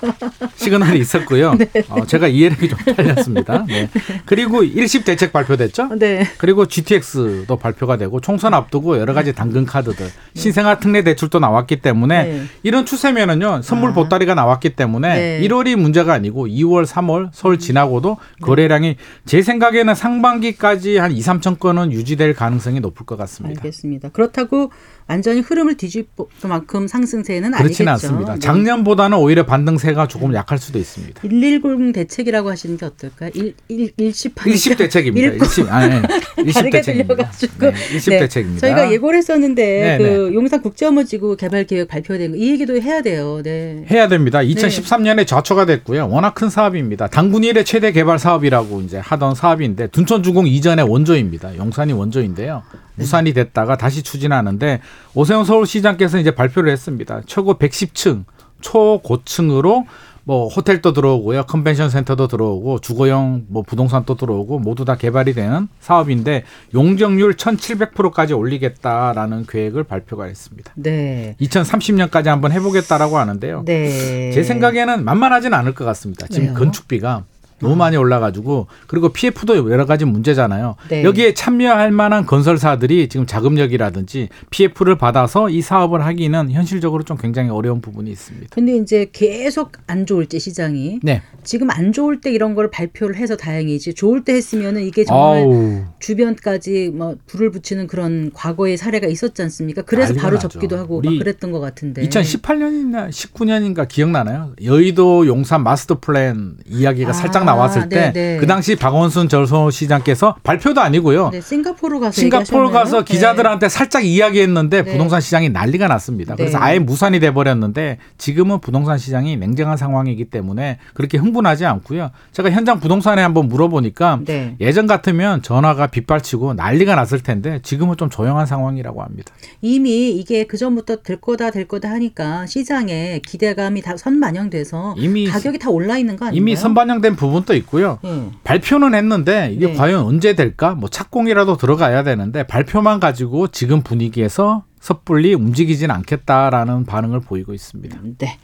시그널이 0.54 1.00
있었고요. 1.00 1.54
네. 1.54 1.66
어, 1.88 2.06
제가 2.06 2.28
이해력이 2.28 2.68
좀 2.68 2.78
달렸습니다. 2.94 3.64
네. 3.66 3.88
그리고 4.24 4.62
일십 4.62 5.04
대책 5.04 5.32
발표됐죠. 5.32 5.96
네. 5.98 6.28
그리고 6.38 6.66
GTX도 6.66 7.56
발표가 7.56 7.96
되고 7.96 8.20
총선 8.20 8.54
앞두고 8.54 9.00
여러 9.00 9.14
가지 9.14 9.32
당근 9.32 9.66
카드들, 9.66 10.06
신생아 10.36 10.78
특례 10.78 11.02
대출도 11.02 11.40
나왔기 11.40 11.80
때문에 11.80 12.22
네. 12.22 12.42
이런 12.62 12.86
추세면은요 12.86 13.62
선물 13.62 13.90
아. 13.90 13.94
보따리가 13.94 14.36
나왔기 14.36 14.76
때문에 14.76 15.40
네. 15.40 15.48
1월이 15.48 15.74
문제가 15.74 16.12
아니고 16.12 16.46
2월, 16.46 16.86
3월 16.86 17.30
서울 17.32 17.58
지나고도 17.58 18.18
거래량이 18.42 18.94
제 19.24 19.42
생각에는 19.42 19.92
상반기까지 19.96 20.98
한 20.98 21.10
2, 21.10 21.18
3천 21.20 21.58
건은 21.58 21.90
유지될 21.90 22.34
가능성이 22.34 22.75
높을 22.80 23.06
것 23.06 23.16
같습니다. 23.16 23.60
알겠습니다. 23.60 24.08
그렇다고 24.10 24.70
완전히 25.08 25.40
흐름을 25.40 25.76
뒤집을 25.76 26.26
만큼 26.48 26.88
상승세는 26.88 27.52
그렇지는 27.52 27.92
아니겠죠. 27.92 28.08
않습니다. 28.08 28.32
네. 28.34 28.38
작년보다는 28.40 29.16
오히려 29.18 29.46
반등세가 29.46 30.08
조금 30.08 30.34
약할 30.34 30.58
수도 30.58 30.78
있습니다. 30.80 31.20
110 31.22 31.92
대책이라고 31.92 32.50
하시는 32.50 32.76
게 32.76 32.86
어떨까요? 32.86 33.30
1, 33.34 33.54
1, 33.68 33.92
일십 33.98 34.34
일십 34.46 34.76
대책입니다. 34.76 35.34
일십, 35.44 35.72
아, 35.72 35.86
네. 35.86 36.02
일십 36.38 36.54
다르게 36.54 36.78
대책입니다. 36.80 37.14
들려가지고 37.14 37.70
네, 37.70 37.74
일십 37.92 38.10
네, 38.10 38.18
대책입니다. 38.18 38.60
저희가 38.66 38.92
예고를 38.92 39.18
했었는데 39.18 39.64
네, 39.64 39.98
그 39.98 40.34
용산 40.34 40.60
국제업무지구 40.62 41.36
개발 41.36 41.64
계획 41.64 41.86
발표된 41.88 42.32
거 42.32 42.36
이 42.36 42.50
얘기도 42.50 42.80
해야 42.80 43.00
돼요. 43.00 43.40
네. 43.44 43.84
해야 43.90 44.08
됩니다. 44.08 44.40
2013년에 44.40 45.26
좌초가 45.26 45.66
됐고요. 45.66 46.08
워낙 46.08 46.34
큰 46.34 46.50
사업입니다. 46.50 47.06
당군 47.06 47.44
일의 47.44 47.64
최대 47.64 47.92
개발 47.92 48.18
사업이라고 48.18 48.80
이제 48.80 48.98
하던 48.98 49.34
사업인데 49.36 49.86
둔촌 49.88 50.22
주공 50.24 50.46
이전의 50.48 50.84
원조입니다. 50.90 51.56
용산이 51.56 51.92
원조인데요. 51.92 52.62
무산이 52.96 53.34
됐다가 53.34 53.76
다시 53.76 54.02
추진하는데 54.02 54.80
오세훈 55.14 55.44
서울시장께서 55.44 56.18
이제 56.18 56.30
발표를 56.30 56.70
했습니다. 56.72 57.22
최고 57.26 57.58
110층 57.58 58.24
초고층으로 58.60 59.86
뭐 60.26 60.48
호텔도 60.48 60.92
들어오고요. 60.92 61.44
컨벤션 61.44 61.88
센터도 61.88 62.26
들어오고 62.26 62.80
주거용 62.80 63.44
뭐 63.48 63.62
부동산도 63.62 64.16
들어오고 64.16 64.58
모두 64.58 64.84
다 64.84 64.96
개발이 64.96 65.34
되는 65.34 65.68
사업인데 65.78 66.42
용적률 66.74 67.36
1,700%까지 67.36 68.32
올리겠다라는 68.34 69.46
계획을 69.46 69.84
발표가 69.84 70.24
했습니다. 70.24 70.72
네. 70.74 71.36
2030년까지 71.40 72.26
한번 72.26 72.50
해보겠다라고 72.50 73.18
하는데요. 73.18 73.62
네. 73.66 74.32
제 74.32 74.42
생각에는 74.42 75.04
만만하지는 75.04 75.56
않을 75.56 75.74
것 75.74 75.84
같습니다. 75.84 76.26
지금 76.26 76.48
왜요? 76.48 76.54
건축비가 76.54 77.22
너무 77.60 77.74
많이 77.76 77.96
올라가지고 77.96 78.66
그리고 78.86 79.08
PF도 79.08 79.70
여러 79.70 79.86
가지 79.86 80.04
문제잖아요. 80.04 80.76
네. 80.88 81.04
여기에 81.04 81.34
참여할 81.34 81.90
만한 81.90 82.26
건설사들이 82.26 83.08
지금 83.08 83.26
자금력이라든지 83.26 84.28
PF를 84.50 84.98
받아서 84.98 85.48
이 85.48 85.62
사업을 85.62 86.04
하기는 86.04 86.50
현실적으로 86.50 87.02
좀 87.02 87.16
굉장히 87.16 87.50
어려운 87.50 87.80
부분이 87.80 88.10
있습니다. 88.10 88.48
근데 88.50 88.76
이제 88.76 89.08
계속 89.12 89.72
안 89.86 90.04
좋을 90.04 90.26
때 90.26 90.38
시장이 90.38 91.00
네. 91.02 91.22
지금 91.44 91.70
안 91.70 91.92
좋을 91.92 92.20
때 92.20 92.30
이런 92.30 92.54
걸 92.54 92.70
발표를 92.70 93.16
해서 93.16 93.36
다행이지 93.36 93.94
좋을 93.94 94.24
때 94.24 94.34
했으면은 94.34 94.82
이게 94.82 95.04
정말 95.04 95.38
아우. 95.42 95.84
주변까지 96.00 96.90
뭐 96.94 97.16
불을 97.26 97.50
붙이는 97.52 97.86
그런 97.86 98.30
과거의 98.34 98.76
사례가 98.76 99.06
있었지 99.06 99.40
않습니까? 99.42 99.82
그래서 99.82 100.12
바로 100.14 100.34
나죠. 100.36 100.48
접기도 100.48 100.76
하고 100.76 101.00
막 101.00 101.16
그랬던 101.18 101.52
것 101.52 101.60
같은데. 101.60 102.06
2018년이나 102.08 103.08
19년인가 103.08 103.88
기억나나요? 103.88 104.52
여의도 104.62 105.26
용산 105.26 105.62
마스터 105.62 106.00
플랜 106.00 106.56
이야기가 106.66 107.10
아, 107.10 107.12
살짝 107.12 107.45
나왔을 107.46 107.88
때 107.88 108.12
네, 108.12 108.36
그 108.36 108.42
네. 108.42 108.46
당시 108.46 108.76
박원순 108.76 109.28
전서시장께서 109.28 110.36
발표도 110.42 110.80
아니고요. 110.80 111.30
네, 111.30 111.40
싱가포르 111.40 112.00
가서 112.00 112.12
싱가포르? 112.12 112.70
가서 112.70 113.04
네. 113.04 113.12
기자들한테 113.12 113.68
살짝 113.68 114.04
이야기했는데 114.04 114.82
네. 114.82 114.92
부동산 114.92 115.20
시장이 115.20 115.48
난리가 115.50 115.88
났습니다. 115.88 116.34
그래서 116.36 116.58
네. 116.58 116.64
아예 116.64 116.78
무산이 116.78 117.20
돼 117.20 117.32
버렸는데 117.32 117.98
지금은 118.18 118.60
부동산 118.60 118.98
시장이 118.98 119.36
냉정한 119.36 119.76
상황이기 119.76 120.26
때문에 120.26 120.78
그렇게 120.94 121.18
흥분하지 121.18 121.64
않고요. 121.66 122.10
제가 122.32 122.50
현장 122.50 122.80
부동산에 122.80 123.22
한번 123.22 123.48
물어보니까 123.48 124.20
네. 124.24 124.56
예전 124.60 124.86
같으면 124.86 125.42
전화가 125.42 125.86
빗발치고 125.88 126.54
난리가 126.54 126.94
났을 126.94 127.20
텐데 127.20 127.60
지금은 127.62 127.96
좀 127.96 128.10
조용한 128.10 128.46
상황이라고 128.46 129.02
합니다. 129.02 129.32
이미 129.62 130.10
이게 130.10 130.44
그 130.44 130.56
전부터 130.56 130.96
될 130.96 131.20
거다 131.20 131.50
될 131.50 131.66
거다 131.68 131.90
하니까 131.90 132.46
시장에 132.46 133.20
기대감이 133.26 133.82
다 133.82 133.96
선반영돼서 133.96 134.94
이미 134.98 135.26
가격이 135.26 135.58
다 135.58 135.70
올라 135.70 135.98
있는 135.98 136.16
거 136.16 136.26
아닌가요? 136.26 136.40
이미 136.40 136.56
선반영된 136.56 137.16
부분 137.16 137.35
도 137.44 137.54
있고요. 137.54 137.98
예. 138.04 138.30
발표는 138.44 138.94
했는데 138.94 139.50
이게 139.52 139.68
네. 139.68 139.74
과연 139.74 140.04
언제 140.04 140.34
될까? 140.34 140.74
뭐 140.74 140.88
착공이라도 140.88 141.56
들어가야 141.56 142.02
되는데 142.02 142.44
발표만 142.44 142.98
가지고 142.98 143.48
지금 143.48 143.82
분위기에서 143.82 144.64
섣불리 144.80 145.34
움직이진 145.34 145.90
않겠다라는 145.90 146.86
반응을 146.86 147.20
보이고 147.20 147.52
있습니다. 147.54 147.98
네. 148.18 148.38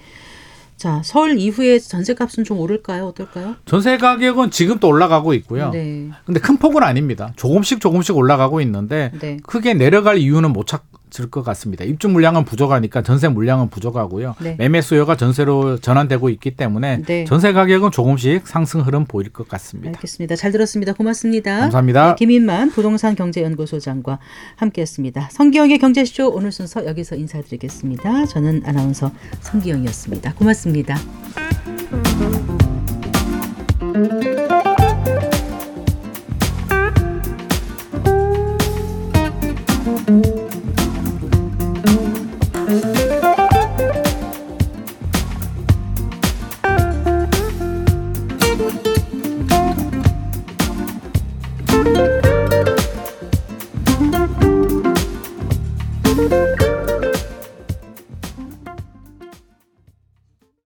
자, 0.76 1.00
설 1.04 1.38
이후에 1.38 1.78
전세 1.78 2.12
값은 2.14 2.42
좀 2.42 2.58
오를까요? 2.58 3.06
어떨까요? 3.06 3.54
전세 3.66 3.98
가격은 3.98 4.50
지금 4.50 4.80
또 4.80 4.88
올라가고 4.88 5.32
있고요. 5.34 5.70
네. 5.70 6.10
근데 6.26 6.40
큰 6.40 6.56
폭은 6.56 6.82
아닙니다. 6.82 7.32
조금씩 7.36 7.80
조금씩 7.80 8.16
올라가고 8.16 8.60
있는데 8.62 9.12
네. 9.20 9.36
크게 9.44 9.74
내려갈 9.74 10.18
이유는 10.18 10.52
못 10.52 10.66
찾 10.66 10.82
을것 11.20 11.44
같습니다. 11.44 11.84
입주 11.84 12.08
물량은 12.08 12.44
부족하니까 12.44 13.02
전세 13.02 13.28
물량은 13.28 13.68
부족하고요. 13.70 14.34
네. 14.40 14.56
매매 14.58 14.80
수요가 14.80 15.16
전세로 15.16 15.78
전환되고 15.78 16.28
있기 16.30 16.52
때문에 16.52 17.02
네. 17.02 17.24
전세 17.24 17.52
가격은 17.52 17.90
조금씩 17.90 18.46
상승 18.46 18.80
흐름 18.80 19.04
보일 19.04 19.30
것 19.30 19.48
같습니다. 19.48 19.90
알겠습니다. 19.90 20.36
잘 20.36 20.52
들었습니다. 20.52 20.92
고맙습니다. 20.92 21.60
감사합니다. 21.60 22.08
네, 22.10 22.14
김인만 22.18 22.70
부동산 22.70 23.14
경제연구소장과 23.14 24.18
함께했습니다. 24.56 25.28
성기영의 25.30 25.78
경제쇼 25.78 26.30
오늘 26.30 26.52
순서 26.52 26.86
여기서 26.86 27.16
인사드리겠습니다. 27.16 28.26
저는 28.26 28.62
아나운서 28.64 29.10
성기영이었습니다. 29.40 30.34
고맙습니다. 30.34 30.96